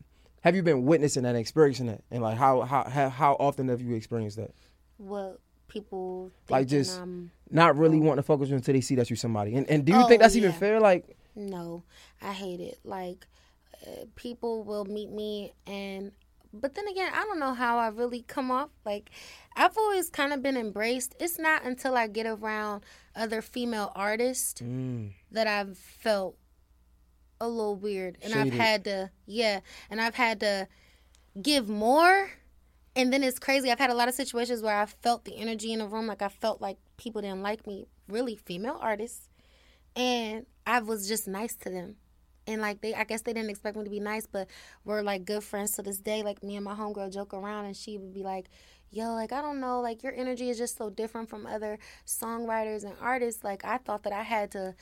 have 0.41 0.56
you 0.56 0.63
been 0.63 0.84
witnessing 0.86 1.23
that, 1.23 1.29
and 1.29 1.38
experiencing 1.38 1.86
that, 1.88 2.03
and 2.12 2.21
like 2.23 2.38
how 2.38 2.62
how 2.62 3.10
how, 3.10 3.34
often 3.39 3.67
have 3.69 3.82
you 3.82 3.95
experienced 3.95 4.38
that? 4.38 4.51
Well, 4.97 5.38
people 5.67 6.32
Like, 6.49 6.67
just- 6.67 6.99
I'm 6.99 7.32
Not 7.49 7.77
really 7.77 7.99
wanting 7.99 8.17
to 8.17 8.23
focus 8.23 8.49
until 8.49 8.73
they 8.73 8.82
see 8.82 8.95
that 8.95 9.10
you're 9.10 9.17
somebody. 9.17 9.56
And 9.56 9.69
and 9.69 9.86
do 9.86 9.91
you 9.93 9.99
Oh, 10.01 10.08
think 10.08 10.21
that's 10.21 10.36
even 10.36 10.51
fair? 10.51 10.79
Like 10.79 11.15
No, 11.36 11.84
I 12.21 12.32
hate 12.34 12.60
it. 12.60 12.79
Like, 12.84 13.25
people 14.15 14.63
will 14.63 14.86
meet 14.86 15.12
me, 15.12 15.54
and 15.67 16.12
but 16.54 16.76
then 16.76 16.88
again, 16.88 17.12
I 17.13 17.24
don't 17.24 17.39
know 17.39 17.54
how 17.54 17.80
I 17.80 17.88
really 17.88 18.22
come 18.22 18.52
off. 18.52 18.69
Like, 18.86 19.10
I've 19.56 19.76
always 19.76 20.10
kind 20.10 20.34
of 20.34 20.43
been 20.43 20.56
embraced. 20.56 21.15
It's 21.19 21.39
not 21.39 21.63
until 21.63 21.98
I 21.98 22.08
get 22.08 22.28
around 22.28 22.84
other 23.15 23.41
female 23.41 23.91
artists 23.96 24.62
mm, 24.62 25.12
that 25.32 25.48
I've 25.48 25.78
felt 25.78 26.38
a 27.41 27.48
little 27.48 27.76
weird, 27.76 28.17
and 28.22 28.34
I've 28.34 28.54
had 28.54 28.84
to, 28.86 29.10
yeah, 29.26 29.62
and 29.89 30.00
I've 30.00 30.15
had 30.15 30.39
to 30.41 30.67
give 31.41 31.67
more. 31.67 32.30
And 32.96 33.12
then 33.12 33.24
it's 33.24 33.39
crazy. 33.39 33.72
I've 33.72 33.80
had 33.80 33.89
a 33.89 33.96
lot 33.96 34.08
of 34.08 34.13
situations 34.13 34.62
where 34.62 34.80
I 34.80 34.86
felt 34.86 35.26
the 35.26 35.36
energy 35.36 35.74
in 35.74 35.80
the 35.80 35.88
room, 35.88 36.06
like 36.06 36.22
I 36.22 36.30
felt 36.30 36.62
like 36.62 36.78
people 36.98 37.22
didn't 37.22 37.41
like 37.41 37.65
me. 37.65 37.88
Really, 38.08 38.36
female 38.36 38.78
artists, 38.80 39.28
and 39.96 40.46
I 40.67 40.80
was 40.80 41.08
just 41.08 41.28
nice 41.28 41.56
to 41.58 41.72
them. 41.72 41.96
And 42.47 42.62
like 42.62 42.82
they, 42.82 42.93
I 42.93 43.03
guess 43.06 43.21
they 43.21 43.34
didn't 43.34 43.49
expect 43.49 43.77
me 43.77 43.84
to 43.84 43.89
be 43.89 43.99
nice, 43.99 44.25
but 44.25 44.47
we're 44.86 45.01
like 45.01 45.25
good 45.25 45.43
friends 45.43 45.71
to 45.73 45.82
this 45.82 45.99
day. 45.99 46.23
Like 46.23 46.43
me 46.43 46.56
and 46.56 46.65
my 46.65 46.75
homegirl 46.75 47.13
joke 47.13 47.34
around, 47.34 47.65
and 47.65 47.75
she 47.75 47.97
would 47.97 48.13
be 48.13 48.23
like, 48.23 48.49
"Yo, 48.91 49.13
like 49.13 49.32
I 49.32 49.41
don't 49.41 49.60
know, 49.62 49.79
like 49.82 50.03
your 50.03 50.13
energy 50.13 50.49
is 50.49 50.58
just 50.58 50.77
so 50.77 50.89
different 50.89 51.29
from 51.29 51.45
other 51.45 51.79
songwriters 52.06 52.84
and 52.84 52.95
artists. 53.01 53.43
Like 53.43 53.63
I 53.65 53.77
thought 53.77 54.03
that 54.03 54.13
I 54.13 54.23
had 54.23 54.51
to, 54.51 54.75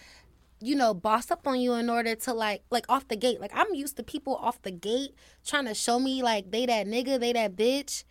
you 0.61 0.75
know, 0.75 0.93
boss 0.93 1.31
up 1.31 1.47
on 1.47 1.59
you 1.59 1.73
in 1.73 1.89
order 1.89 2.15
to 2.15 2.33
like, 2.33 2.63
like 2.69 2.85
off 2.87 3.07
the 3.07 3.15
gate. 3.15 3.41
Like 3.41 3.51
I'm 3.53 3.73
used 3.73 3.97
to 3.97 4.03
people 4.03 4.35
off 4.35 4.61
the 4.61 4.71
gate 4.71 5.15
trying 5.45 5.65
to 5.65 5.73
show 5.73 5.99
me 5.99 6.21
like 6.23 6.51
they 6.51 6.65
that 6.65 6.87
nigga, 6.87 7.19
they 7.19 7.33
that 7.33 7.55
bitch." 7.55 8.03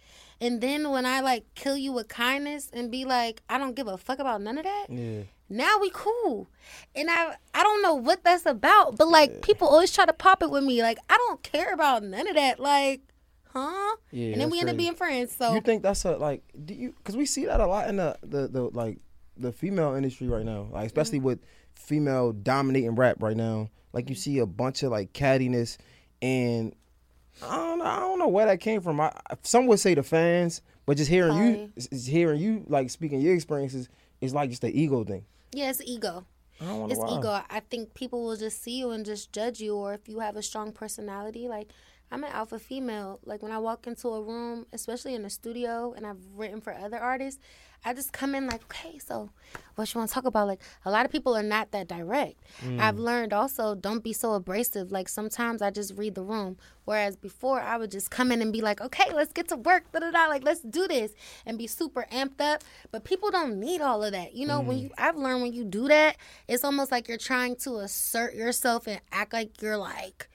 And 0.43 0.63
then 0.63 0.91
when 0.91 1.05
I 1.05 1.21
like 1.21 1.45
kill 1.55 1.77
you 1.77 1.93
with 1.93 2.09
kindness 2.09 2.71
and 2.73 2.91
be 2.91 3.05
like, 3.05 3.43
I 3.49 3.59
don't 3.59 3.75
give 3.77 3.87
a 3.89 3.99
fuck 3.99 4.19
about 4.19 4.41
none 4.41 4.57
of 4.59 4.65
that 4.65 4.87
yeah. 4.89 5.23
now 5.49 5.79
we 5.81 5.91
cool 5.93 6.49
and 6.95 7.11
i 7.11 7.35
i 7.53 7.63
don't 7.63 7.83
know 7.83 7.95
what 7.95 8.23
that's 8.25 8.47
about 8.47 8.97
but 8.97 9.09
like 9.09 9.43
people 9.43 9.69
always 9.69 9.93
try 9.93 10.07
to 10.07 10.13
pop 10.13 10.43
it 10.43 10.51
with 10.51 10.65
me 10.65 10.81
like 10.83 10.99
i 11.09 11.17
don't 11.17 11.43
care 11.43 11.73
about 11.75 12.03
none 12.03 12.27
of 12.29 12.35
that 12.37 12.59
like 12.61 13.01
huh 13.53 13.97
Yeah, 14.13 14.33
and 14.33 14.41
then 14.41 14.51
we 14.51 14.61
end 14.61 14.71
up 14.71 14.77
being 14.77 14.95
friends 14.95 15.35
so 15.35 15.55
You 15.55 15.61
think 15.61 15.83
that's 15.83 16.05
a 16.05 16.17
like? 16.17 16.43
Do 16.65 16.73
you? 16.75 16.93
Because 16.97 17.17
we 17.17 17.27
see 17.27 17.47
that 17.47 17.61
a 17.61 17.67
lot 17.67 17.89
in 17.89 17.97
the 17.97 18.17
the, 18.23 18.49
the 18.49 18.63
like 18.63 18.99
the 19.37 19.53
female 19.53 19.95
industry 19.95 20.29
right 20.29 20.45
now, 20.45 20.69
like 20.73 20.87
especially 20.87 21.19
Mm-hmm. 21.19 21.27
with 21.27 21.41
female 21.75 22.33
dominating 22.33 22.95
rap 22.95 23.23
right 23.23 23.37
now. 23.37 23.71
Like 23.93 24.09
you 24.09 24.15
mm-hmm. 24.15 24.21
see 24.21 24.39
a 24.39 24.47
bunch 24.47 24.83
of 24.83 24.91
like 24.91 25.13
cattiness, 25.13 25.77
and 26.23 26.75
I 27.43 27.57
don't 27.57 27.79
know. 27.79 27.85
I 27.85 28.01
don't 28.01 28.19
know 28.19 28.29
where 28.29 28.47
that 28.47 28.61
came 28.61 28.81
from. 28.81 29.01
I, 29.01 29.13
some 29.43 29.67
would 29.67 29.81
say 29.81 29.95
the 29.95 30.03
fans, 30.03 30.63
but 30.87 30.97
just 30.97 31.11
hearing 31.11 31.37
you, 31.37 31.43
Probably. 31.55 31.73
s- 31.77 31.89
s- 31.93 32.07
hearing 32.07 32.41
you 32.41 32.65
like 32.69 32.91
speaking 32.91 33.21
your 33.21 33.35
experiences 33.35 33.89
is 34.21 34.35
like 34.35 34.51
just 34.51 34.63
the 34.63 34.71
ego 34.79 35.05
thing. 35.05 35.25
yeah 35.53 35.71
it's 35.71 35.81
ego 35.85 36.25
I 36.61 36.67
don't 36.67 36.91
it's 36.91 37.01
why. 37.01 37.19
ego 37.19 37.41
i 37.49 37.61
think 37.61 37.95
people 37.95 38.23
will 38.25 38.37
just 38.37 38.63
see 38.63 38.79
you 38.79 38.91
and 38.91 39.05
just 39.05 39.33
judge 39.33 39.61
you 39.61 39.75
or 39.77 39.95
if 39.95 40.09
you 40.09 40.19
have 40.21 40.37
a 40.37 40.43
strong 40.43 40.73
personality 40.73 41.49
like 41.49 41.71
i'm 42.11 42.25
an 42.25 42.33
alpha 42.33 42.59
female. 42.59 43.21
Like 43.25 43.43
when 43.43 43.53
i 43.53 43.59
walk 43.59 43.87
into 43.87 44.09
a 44.09 44.23
room 44.23 44.67
especially 44.73 45.15
in 45.15 45.25
a 45.25 45.31
studio 45.31 45.95
and 45.97 46.07
i've 46.07 46.25
written 46.35 46.61
for 46.61 46.73
other 46.73 46.99
artists 46.99 47.41
i 47.85 47.95
just 47.95 48.13
come 48.13 48.35
in 48.35 48.47
like 48.47 48.63
okay 48.65 48.99
so 48.99 49.31
what 49.81 49.95
you 49.95 49.99
want 49.99 50.11
to 50.11 50.15
talk 50.15 50.27
about? 50.27 50.47
Like 50.47 50.61
a 50.85 50.91
lot 50.91 51.07
of 51.07 51.13
people 51.13 51.35
are 51.37 51.43
not 51.43 51.73
that 51.73 51.89
direct. 51.89 52.43
Mm. 52.63 52.81
I've 52.81 52.99
learned 52.99 53.33
also 53.33 53.75
don't 53.75 54.05
be 54.05 54.13
so 54.13 54.35
abrasive. 54.35 54.93
Like 54.93 55.09
sometimes 55.09 55.63
i 55.63 55.71
just 55.71 55.97
read 55.97 56.15
the 56.15 56.23
room. 56.23 56.57
Whereas 56.85 57.17
before 57.17 57.61
i 57.61 57.77
would 57.77 57.91
just 57.91 58.11
come 58.11 58.31
in 58.31 58.43
and 58.43 58.53
be 58.53 58.61
like 58.61 58.81
okay 58.81 59.13
let's 59.13 59.33
get 59.33 59.49
to 59.49 59.57
work 59.57 59.91
da 59.93 60.01
da 60.01 60.11
da 60.11 60.27
like 60.27 60.45
let's 60.45 60.61
do 60.61 60.87
this 60.87 61.13
and 61.47 61.59
be 61.59 61.67
super 61.67 62.07
amped 62.13 62.41
up. 62.41 62.63
But 62.93 63.05
people 63.05 63.31
don't 63.31 63.59
need 63.59 63.81
all 63.81 64.05
of 64.05 64.13
that. 64.13 64.35
You 64.35 64.47
know 64.47 64.61
when 64.61 64.77
mm. 64.77 64.83
you 64.83 64.91
i've 64.99 65.17
learned 65.17 65.43
when 65.43 65.53
you 65.53 65.65
do 65.65 65.89
that 65.89 66.17
it's 66.47 66.65
almost 66.65 66.93
like 66.93 67.09
you're 67.09 67.19
trying 67.19 67.57
to 67.57 67.77
assert 67.79 68.35
yourself 68.35 68.87
and 68.87 69.01
act 69.11 69.33
like 69.33 69.61
you're 69.63 69.79
like 69.79 70.29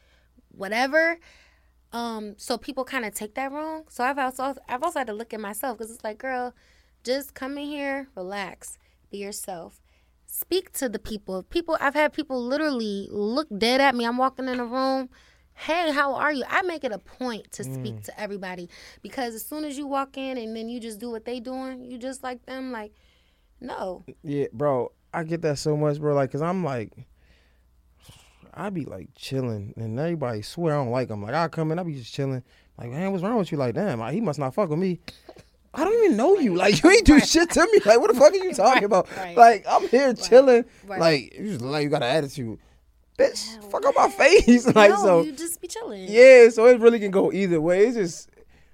whatever 0.50 1.20
um 1.96 2.34
so 2.38 2.58
people 2.58 2.84
kind 2.84 3.06
of 3.06 3.14
take 3.14 3.36
that 3.36 3.52
wrong. 3.52 3.84
So 3.90 4.04
i've 4.04 4.18
also 4.18 4.56
i've 4.68 4.84
also 4.84 5.00
had 5.00 5.08
to 5.08 5.14
look 5.14 5.34
at 5.34 5.40
myself 5.40 5.78
because 5.78 5.92
it's 5.92 6.04
like 6.04 6.18
girl 6.18 6.54
just 7.04 7.34
come 7.34 7.58
in 7.58 7.66
here 7.66 8.10
relax 8.16 8.78
be 9.12 9.18
yourself. 9.18 9.82
Speak 10.26 10.74
to 10.74 10.90
the 10.90 11.00
people. 11.00 11.44
People 11.44 11.78
i've 11.80 11.94
had 11.94 12.14
people 12.14 12.42
literally 12.44 13.08
look 13.12 13.48
dead 13.66 13.80
at 13.82 13.96
me. 13.96 14.06
I'm 14.06 14.18
walking 14.18 14.48
in 14.48 14.60
a 14.60 14.66
room 14.66 15.10
hey 15.54 15.92
how 15.92 16.16
are 16.16 16.34
you? 16.34 16.44
I 16.50 16.62
make 16.64 16.84
it 16.84 16.92
a 16.92 17.00
point 17.00 17.52
to 17.54 17.64
speak 17.64 18.04
to 18.04 18.20
everybody 18.20 18.70
because 19.02 19.34
as 19.34 19.46
soon 19.46 19.64
as 19.64 19.78
you 19.78 19.88
walk 19.88 20.18
in 20.18 20.38
and 20.38 20.54
then 20.56 20.68
you 20.68 20.82
just 20.82 21.00
do 21.00 21.10
what 21.10 21.24
they 21.24 21.40
doing 21.40 21.86
you 21.90 21.98
just 21.98 22.24
like 22.24 22.46
them 22.46 22.74
like 22.74 22.92
no. 23.62 24.04
Yeah, 24.24 24.48
bro, 24.52 24.92
I 25.14 25.24
get 25.24 25.42
that 25.44 25.58
so 25.58 25.78
much, 25.78 26.00
bro. 26.00 26.14
Like, 26.14 26.32
cause 26.32 26.42
I'm 26.42 26.64
like, 26.64 26.92
I 28.56 28.70
be 28.70 28.86
like 28.86 29.10
chilling, 29.15 29.74
and 29.76 30.00
everybody 30.00 30.41
swear 30.41 30.74
I 30.74 30.78
don't 30.78 30.91
like 30.91 31.10
him. 31.10 31.22
Like, 31.22 31.34
I 31.34 31.48
come 31.50 31.72
in, 31.72 31.80
I 31.80 31.84
be 31.84 31.96
just 31.96 32.13
chilling. 32.13 32.44
Like, 32.78 32.89
man, 32.89 33.12
what's 33.12 33.24
wrong 33.24 33.38
with 33.38 33.52
you? 33.52 33.58
Like, 33.58 33.76
damn, 33.76 34.00
like, 34.00 34.13
he 34.13 34.22
must 34.22 34.39
not 34.39 34.54
fuck 34.54 34.70
with 34.70 34.80
me. 34.80 35.00
I 35.74 35.84
don't 35.84 36.06
even 36.06 36.18
know 36.18 36.38
you. 36.39 36.56
Like, 36.56 36.82
you 36.82 36.89
ain't 36.89 37.06
do 37.06 37.20
shit 37.20 37.50
to 37.52 37.68
me. 37.72 37.80
Like, 37.86 38.00
what 38.00 38.13
the 38.13 38.18
fuck 38.20 38.32
are 38.32 38.38
you 38.38 38.54
talking 38.56 38.86
about? 38.86 39.08
right. 39.18 39.36
Like, 39.36 39.65
I'm 39.70 39.88
here 39.89 40.13
chilling. 40.13 40.63
right. 40.86 41.00
Like, 41.00 41.36
you 41.38 41.50
just 41.50 41.62
like 41.62 41.84
you 41.84 41.89
got 41.89 42.02
an 42.02 42.15
attitude, 42.15 42.60
bitch. 43.20 43.72
Fuck 43.72 43.86
up 43.86 43.96
my 43.96 44.10
face. 44.10 44.65
like, 44.76 44.91
no 44.91 44.96
so 44.96 45.22
you 45.24 45.34
just 45.34 45.60
be 45.62 45.68
chilling 45.68 46.06
yeah. 46.08 46.48
So 46.50 46.65
it 46.68 46.80
really 46.80 47.00
can 47.00 47.12
go 47.12 47.32
either 47.34 47.60
way. 47.60 47.86
It's 47.88 47.98
just 47.98 48.30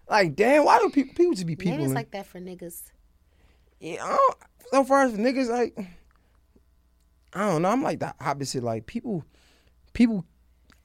like, 0.07 0.35
damn, 0.35 0.65
why 0.65 0.77
do 0.79 0.89
people 0.91 1.15
people 1.15 1.33
just 1.33 1.47
be 1.47 1.55
people? 1.55 1.71
maybe 1.71 1.85
it's 1.85 1.93
like 1.93 2.11
that 2.11 2.27
for 2.27 2.39
niggas 2.39 2.83
Yeah, 3.79 4.05
I 4.05 4.09
don't, 4.09 4.37
so 4.71 4.83
far 4.83 5.03
as 5.03 5.13
niggas, 5.13 5.49
like, 5.49 5.77
I 7.33 7.49
don't 7.49 7.61
know. 7.63 7.69
I'm 7.69 7.81
like 7.81 7.99
the 7.99 8.13
opposite. 8.19 8.63
Like 8.63 8.85
people, 8.85 9.25
people, 9.93 10.25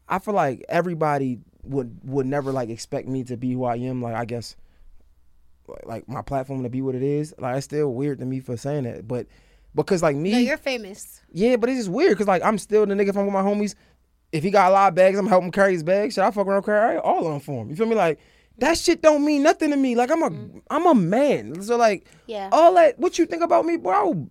I 0.09 0.19
feel 0.19 0.35
like 0.35 0.65
everybody 0.69 1.39
would 1.63 1.99
would 2.05 2.27
never 2.27 2.53
like 2.53 2.69
expect 2.69 3.09
me 3.09 3.25
to 3.25 3.37
be 3.37 3.53
who 3.53 3.65
I 3.65 3.77
am. 3.77 4.03
Like 4.03 4.15
I 4.15 4.25
guess, 4.25 4.57
like, 5.85 6.09
my 6.09 6.23
platform 6.23 6.63
to 6.63 6.69
be 6.69 6.83
what 6.83 6.95
it 6.95 7.03
is. 7.03 7.35
Like 7.39 7.57
it's 7.57 7.65
still 7.65 7.93
weird 7.93 8.19
to 8.21 8.27
me 8.27 8.41
for 8.41 8.57
saying 8.57 8.85
that, 8.85 9.07
but 9.07 9.27
because 9.75 10.03
like 10.03 10.17
me, 10.17 10.33
no 10.33 10.39
you're 10.39 10.57
famous 10.57 11.21
yeah, 11.33 11.57
but 11.57 11.69
it's 11.69 11.81
just 11.81 11.91
weird 11.91 12.13
because 12.13 12.27
like 12.27 12.43
I'm 12.43 12.59
still 12.59 12.87
the 12.87 12.95
nigga 12.95 13.09
if 13.09 13.17
I'm 13.17 13.27
with 13.27 13.35
my 13.35 13.43
homies. 13.43 13.75
If 14.33 14.43
he 14.43 14.51
got 14.51 14.71
a 14.71 14.75
lot 14.75 14.89
of 14.89 14.95
bags, 14.95 15.19
I'm 15.19 15.27
helping 15.27 15.47
him 15.47 15.53
carry 15.53 15.73
his 15.73 15.83
bags. 15.83 16.15
Should 16.15 16.25
I 16.25 16.31
fuck 16.31 16.47
around 16.47 16.65
carry 16.65 16.99
all 16.99 17.27
of 17.27 17.33
them 17.33 17.41
for 17.41 17.63
him? 17.63 17.71
You 17.71 17.77
feel 17.77 17.87
me? 17.87 17.95
Like 17.95 18.19
that 18.59 18.79
shit 18.79 19.03
don't 19.03 19.25
mean 19.25 19.43
nothing 19.43 19.71
to 19.71 19.77
me. 19.77 19.95
Like 19.95 20.11
I'm 20.11 20.23
a 20.23 20.31
mm. 20.31 20.63
am 20.71 20.87
a 20.87 20.95
man. 20.95 21.63
So 21.63 21.77
like 21.77 22.07
yeah 22.27 22.49
all 22.53 22.75
that 22.75 22.99
what 22.99 23.19
you 23.19 23.27
think 23.27 23.43
about 23.43 23.67
me, 23.67 23.77
bro? 23.77 23.93
I 23.93 24.03
would- 24.05 24.31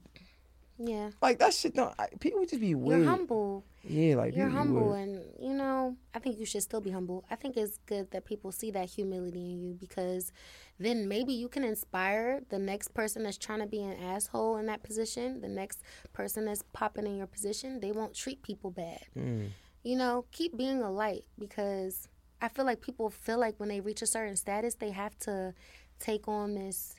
yeah 0.78 1.10
like 1.22 1.40
that 1.40 1.54
shit 1.54 1.74
don't 1.74 1.94
I, 1.98 2.08
people 2.20 2.46
just 2.46 2.60
be 2.60 2.76
weird. 2.76 3.02
You're 3.02 3.10
humble. 3.10 3.64
Yeah, 3.88 4.16
like 4.16 4.36
You're 4.36 4.50
humble, 4.50 4.94
and 4.94 5.22
you 5.40 5.54
know, 5.54 5.96
I 6.14 6.20
think 6.20 6.40
you 6.40 6.46
should 6.46 6.64
still 6.64 6.82
be 6.82 6.90
humble. 6.90 7.24
I 7.30 7.36
think 7.36 7.56
it's 7.56 7.78
good 7.86 8.10
that 8.12 8.26
people 8.26 8.52
see 8.52 8.72
that 8.72 8.90
humility 8.90 9.52
in 9.52 9.62
you 9.62 9.74
because 9.74 10.32
then 10.80 11.08
maybe 11.08 11.34
you 11.34 11.48
can 11.48 11.64
inspire 11.64 12.42
the 12.50 12.58
next 12.58 12.94
person 12.96 13.24
that's 13.24 13.38
trying 13.38 13.60
to 13.60 13.68
be 13.68 13.84
an 13.84 13.96
asshole 14.02 14.58
in 14.58 14.66
that 14.66 14.82
position. 14.82 15.42
The 15.42 15.48
next 15.48 15.82
person 16.14 16.46
that's 16.46 16.64
popping 16.74 17.06
in 17.06 17.18
your 17.18 17.28
position, 17.28 17.80
they 17.80 17.92
won't 17.92 18.16
treat 18.16 18.42
people 18.42 18.72
bad. 18.72 19.06
Mm. 19.16 19.50
You 19.84 19.96
know, 19.98 20.26
keep 20.32 20.58
being 20.58 20.82
a 20.82 20.90
light 20.90 21.26
because 21.38 22.08
I 22.42 22.50
feel 22.50 22.66
like 22.66 22.82
people 22.82 23.12
feel 23.12 23.40
like 23.40 23.60
when 23.60 23.70
they 23.70 23.82
reach 23.82 24.02
a 24.02 24.08
certain 24.08 24.36
status, 24.36 24.76
they 24.76 24.92
have 24.92 25.18
to 25.20 25.54
take 26.00 26.28
on 26.28 26.56
this 26.56 26.96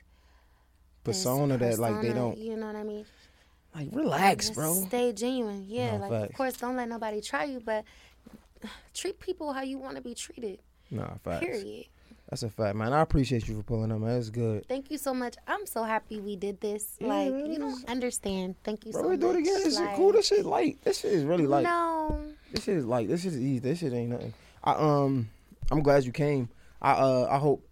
this 1.03 1.17
persona 1.17 1.57
that 1.57 1.79
like 1.79 2.01
they 2.01 2.13
don't 2.13 2.37
You 2.37 2.55
know 2.55 2.67
what 2.67 2.75
I 2.75 2.83
mean? 2.83 3.05
Like 3.77 3.89
relax, 3.93 4.49
bro. 4.49 4.73
Stay 4.87 5.13
genuine. 5.13 5.65
Yeah, 5.67 5.97
No, 5.97 6.01
like 6.03 6.11
facts. 6.11 6.29
of 6.31 6.35
course, 6.35 6.57
don't 6.57 6.75
let 6.75 6.89
nobody 6.89 7.21
try 7.21 7.43
you, 7.45 7.61
but 7.63 7.85
treat 8.93 9.19
people 9.19 9.53
how 9.53 9.61
you 9.61 9.77
want 9.77 9.95
to 9.95 10.01
be 10.01 10.13
treated. 10.15 10.59
Nah, 10.89 11.15
facts. 11.23 11.45
Period. 11.45 11.85
That's 12.29 12.43
a 12.43 12.49
fact, 12.49 12.75
man. 12.75 12.91
I 12.91 13.01
appreciate 13.01 13.47
you 13.47 13.55
for 13.55 13.63
pulling 13.63 13.91
up, 13.91 13.99
man. 13.99 14.15
That's 14.15 14.29
good. 14.29 14.67
Thank 14.67 14.91
you 14.91 14.97
so 14.97 15.13
much. 15.13 15.35
I'm 15.47 15.65
so 15.65 15.83
happy 15.83 16.19
we 16.19 16.35
did 16.35 16.59
this. 16.59 16.97
Yeah, 16.99 17.07
like, 17.07 17.29
you 17.29 17.57
don't 17.57 17.89
understand. 17.89 18.55
Thank 18.65 18.85
you 18.85 18.91
Bro, 18.91 19.01
so 19.01 19.07
we 19.07 19.13
much. 19.15 19.21
do 19.21 19.29
it 19.29 19.37
again. 19.37 19.63
This 19.63 19.79
like, 19.79 19.89
shit 19.89 19.95
cool. 19.95 20.11
This 20.11 20.27
shit 20.27 20.45
light. 20.45 20.77
This 20.83 20.99
shit 20.99 21.13
is 21.13 21.23
really 21.23 21.47
light. 21.47 21.63
No. 21.63 22.19
This 22.51 22.65
shit 22.65 22.77
is 22.77 22.85
light. 22.85 23.07
This 23.07 23.21
shit 23.23 23.31
is 23.33 23.39
easy. 23.39 23.59
This 23.59 23.79
shit 23.79 23.93
ain't 23.93 24.09
nothing. 24.09 24.33
I 24.63 24.71
um, 24.73 25.29
I'm 25.71 25.81
glad 25.81 26.03
you 26.03 26.11
came. 26.11 26.49
I 26.81 26.91
uh, 26.93 27.27
I 27.31 27.37
hope. 27.37 27.63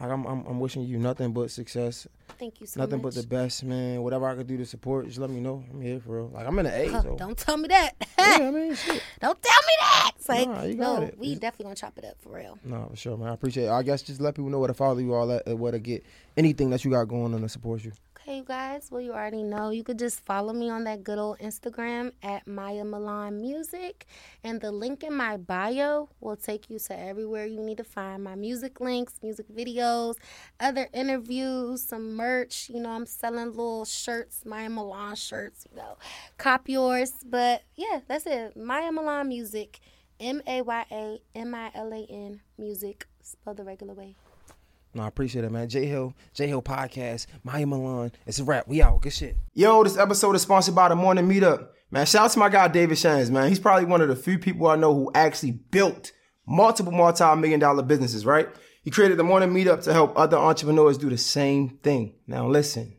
I'm, 0.00 0.10
I'm, 0.26 0.44
I'm 0.46 0.58
wishing 0.60 0.82
you 0.82 0.98
nothing 0.98 1.32
but 1.32 1.50
success. 1.52 2.08
Thank 2.38 2.60
you 2.60 2.66
so 2.66 2.80
much. 2.80 2.88
nothing 2.88 3.02
much. 3.02 3.14
but 3.14 3.20
the 3.22 3.26
best, 3.28 3.62
man. 3.62 4.02
Whatever 4.02 4.26
I 4.28 4.34
could 4.34 4.46
do 4.48 4.56
to 4.56 4.66
support, 4.66 5.06
just 5.06 5.18
let 5.18 5.30
me 5.30 5.40
know. 5.40 5.62
I'm 5.70 5.80
here 5.80 6.00
for 6.00 6.16
real. 6.16 6.30
Like 6.34 6.46
I'm 6.48 6.58
in 6.58 6.64
the 6.64 6.74
A, 6.74 6.90
so 7.02 7.14
Don't 7.16 7.38
tell 7.38 7.56
me 7.56 7.68
that. 7.68 7.92
yeah, 8.18 8.38
I 8.40 8.50
mean, 8.50 8.74
shit. 8.74 9.02
Don't 9.20 9.40
tell 9.40 9.60
me 9.62 9.72
that. 9.80 10.10
It's 10.16 10.28
like, 10.28 10.48
Nah, 10.48 10.62
you 10.64 10.74
got 10.74 11.00
no, 11.00 11.06
it. 11.06 11.18
we 11.18 11.26
It's- 11.28 11.38
definitely 11.40 11.64
gonna 11.64 11.76
chop 11.76 11.96
it 11.98 12.04
up 12.04 12.16
for 12.20 12.30
real. 12.30 12.58
No, 12.64 12.88
for 12.90 12.96
sure, 12.96 13.16
man. 13.16 13.28
I 13.28 13.34
appreciate 13.34 13.66
it. 13.66 13.70
I 13.70 13.82
guess 13.84 14.02
just 14.02 14.20
let 14.20 14.34
people 14.34 14.50
know 14.50 14.58
where 14.58 14.68
to 14.68 14.74
follow 14.74 14.98
you, 14.98 15.14
all 15.14 15.28
that, 15.28 15.48
uh, 15.48 15.56
where 15.56 15.70
to 15.72 15.78
get 15.78 16.04
anything 16.36 16.70
that 16.70 16.84
you 16.84 16.90
got 16.90 17.04
going 17.04 17.32
on 17.34 17.40
to 17.42 17.48
support 17.48 17.84
you. 17.84 17.92
Okay, 18.26 18.38
you 18.38 18.44
guys. 18.44 18.88
Well, 18.90 19.02
you 19.02 19.12
already 19.12 19.42
know. 19.42 19.68
You 19.68 19.84
could 19.84 19.98
just 19.98 20.18
follow 20.24 20.54
me 20.54 20.70
on 20.70 20.84
that 20.84 21.04
good 21.04 21.18
old 21.18 21.40
Instagram 21.40 22.12
at 22.22 22.46
Maya 22.46 22.82
Milan 22.82 23.38
Music, 23.38 24.06
and 24.42 24.62
the 24.62 24.72
link 24.72 25.04
in 25.04 25.12
my 25.12 25.36
bio 25.36 26.08
will 26.20 26.36
take 26.36 26.70
you 26.70 26.78
to 26.78 26.98
everywhere 26.98 27.44
you 27.44 27.60
need 27.60 27.76
to 27.76 27.84
find 27.84 28.24
my 28.24 28.34
music 28.34 28.80
links, 28.80 29.20
music 29.22 29.44
videos, 29.54 30.14
other 30.58 30.88
interviews, 30.94 31.82
some 31.82 32.16
merch. 32.16 32.70
You 32.70 32.80
know, 32.80 32.92
I'm 32.92 33.04
selling 33.04 33.48
little 33.48 33.84
shirts, 33.84 34.46
Maya 34.46 34.70
Milan 34.70 35.16
shirts. 35.16 35.66
You 35.70 35.76
know, 35.76 35.98
cop 36.38 36.66
yours. 36.66 37.12
But 37.26 37.64
yeah, 37.76 38.00
that's 38.08 38.24
it. 38.24 38.56
Maya 38.56 38.90
Milan 38.90 39.28
Music, 39.28 39.80
M 40.18 40.40
A 40.46 40.62
Y 40.62 40.84
A 40.90 41.20
M 41.34 41.54
I 41.54 41.70
L 41.74 41.92
A 41.92 42.06
N 42.08 42.40
Music, 42.56 43.06
spelled 43.20 43.58
the 43.58 43.64
regular 43.64 43.92
way. 43.92 44.16
No, 44.94 45.02
I 45.02 45.08
appreciate 45.08 45.44
it, 45.44 45.50
man. 45.50 45.68
Jay 45.68 45.86
Hill, 45.86 46.14
Jay 46.34 46.46
Hill 46.46 46.62
Podcast, 46.62 47.26
Maya 47.42 47.66
Milan. 47.66 48.12
It's 48.26 48.38
a 48.38 48.44
wrap. 48.44 48.68
We 48.68 48.80
out. 48.80 49.02
Good 49.02 49.12
shit. 49.12 49.36
Yo, 49.52 49.82
this 49.82 49.98
episode 49.98 50.36
is 50.36 50.42
sponsored 50.42 50.76
by 50.76 50.88
the 50.88 50.94
Morning 50.94 51.28
Meetup. 51.28 51.68
Man, 51.90 52.06
shout 52.06 52.26
out 52.26 52.30
to 52.30 52.38
my 52.38 52.48
guy 52.48 52.68
David 52.68 52.96
Shands, 52.96 53.30
man. 53.30 53.48
He's 53.48 53.58
probably 53.58 53.86
one 53.86 54.00
of 54.00 54.08
the 54.08 54.16
few 54.16 54.38
people 54.38 54.68
I 54.68 54.76
know 54.76 54.94
who 54.94 55.10
actually 55.14 55.50
built 55.50 56.12
multiple 56.46 56.92
multi-million 56.92 57.58
dollar 57.58 57.82
businesses, 57.82 58.24
right? 58.24 58.48
He 58.82 58.90
created 58.90 59.18
the 59.18 59.24
Morning 59.24 59.50
Meetup 59.50 59.82
to 59.84 59.92
help 59.92 60.12
other 60.16 60.36
entrepreneurs 60.36 60.98
do 60.98 61.10
the 61.10 61.18
same 61.18 61.70
thing. 61.82 62.14
Now 62.26 62.46
listen, 62.46 62.96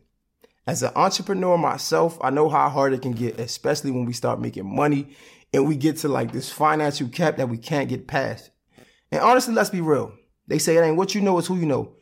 as 0.66 0.82
an 0.82 0.92
entrepreneur 0.96 1.56
myself, 1.56 2.18
I 2.20 2.30
know 2.30 2.48
how 2.48 2.68
hard 2.68 2.92
it 2.92 3.02
can 3.02 3.12
get, 3.12 3.38
especially 3.40 3.90
when 3.90 4.04
we 4.04 4.12
start 4.12 4.40
making 4.40 4.74
money 4.74 5.16
and 5.54 5.66
we 5.66 5.76
get 5.76 5.98
to 5.98 6.08
like 6.08 6.32
this 6.32 6.50
financial 6.50 7.08
cap 7.08 7.36
that 7.36 7.48
we 7.48 7.56
can't 7.56 7.88
get 7.88 8.08
past. 8.08 8.50
And 9.10 9.22
honestly, 9.22 9.54
let's 9.54 9.70
be 9.70 9.80
real. 9.80 10.12
They 10.48 10.58
say 10.58 10.76
it 10.76 10.82
ain't 10.82 10.96
what 10.96 11.14
you 11.14 11.20
know, 11.20 11.38
it's 11.38 11.48
who 11.48 11.56
you 11.56 11.66
know. 11.66 11.94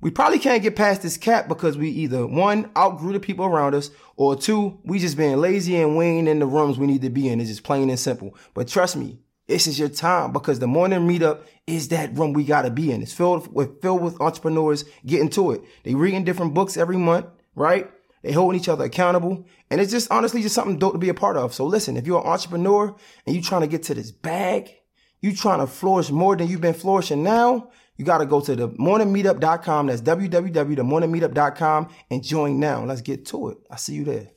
We 0.00 0.10
probably 0.10 0.38
can't 0.38 0.62
get 0.62 0.76
past 0.76 1.02
this 1.02 1.16
cap 1.16 1.48
because 1.48 1.78
we 1.78 1.88
either 1.88 2.26
one, 2.26 2.70
outgrew 2.76 3.14
the 3.14 3.20
people 3.20 3.46
around 3.46 3.74
us, 3.74 3.90
or 4.16 4.36
two, 4.36 4.78
we 4.84 4.98
just 4.98 5.16
being 5.16 5.38
lazy 5.38 5.76
and 5.76 5.96
we 5.96 6.04
ain't 6.04 6.28
in 6.28 6.40
the 6.40 6.46
rooms 6.46 6.78
we 6.78 6.86
need 6.86 7.02
to 7.02 7.10
be 7.10 7.28
in. 7.28 7.40
It's 7.40 7.48
just 7.48 7.62
plain 7.62 7.88
and 7.88 7.98
simple. 7.98 8.36
But 8.52 8.68
trust 8.68 8.96
me, 8.96 9.18
this 9.46 9.66
is 9.66 9.78
your 9.78 9.88
time 9.88 10.32
because 10.32 10.58
the 10.58 10.66
morning 10.66 11.00
meetup 11.00 11.42
is 11.66 11.88
that 11.88 12.16
room 12.16 12.32
we 12.32 12.44
gotta 12.44 12.70
be 12.70 12.92
in. 12.92 13.02
It's 13.02 13.12
filled 13.12 13.52
with 13.52 13.80
filled 13.82 14.02
with 14.02 14.20
entrepreneurs 14.20 14.84
getting 15.04 15.28
to 15.30 15.52
it. 15.52 15.62
They 15.84 15.94
reading 15.94 16.24
different 16.24 16.54
books 16.54 16.76
every 16.76 16.96
month, 16.96 17.26
right? 17.54 17.90
They 18.22 18.32
holding 18.32 18.58
each 18.58 18.70
other 18.70 18.84
accountable. 18.84 19.46
And 19.70 19.80
it's 19.80 19.92
just 19.92 20.10
honestly 20.10 20.40
just 20.40 20.54
something 20.54 20.78
dope 20.78 20.94
to 20.94 20.98
be 20.98 21.10
a 21.10 21.14
part 21.14 21.36
of. 21.36 21.52
So 21.52 21.66
listen, 21.66 21.96
if 21.96 22.06
you're 22.06 22.20
an 22.20 22.26
entrepreneur 22.26 22.96
and 23.26 23.36
you 23.36 23.42
trying 23.42 23.60
to 23.60 23.66
get 23.66 23.82
to 23.84 23.94
this 23.94 24.10
bag, 24.10 24.70
you 25.20 25.34
trying 25.34 25.60
to 25.60 25.66
flourish 25.66 26.10
more 26.10 26.36
than 26.36 26.48
you've 26.48 26.62
been 26.62 26.74
flourishing 26.74 27.22
now, 27.22 27.70
you 27.96 28.04
got 28.04 28.18
to 28.18 28.26
go 28.26 28.40
to 28.40 28.56
the 28.56 28.68
morningmeetup.com. 28.68 29.86
That's 29.86 30.02
www.themorningmeetup.com 30.02 31.88
and 32.10 32.22
join 32.22 32.60
now. 32.60 32.84
Let's 32.84 33.00
get 33.00 33.26
to 33.26 33.50
it. 33.50 33.58
I 33.70 33.76
see 33.76 33.94
you 33.94 34.04
there. 34.04 34.34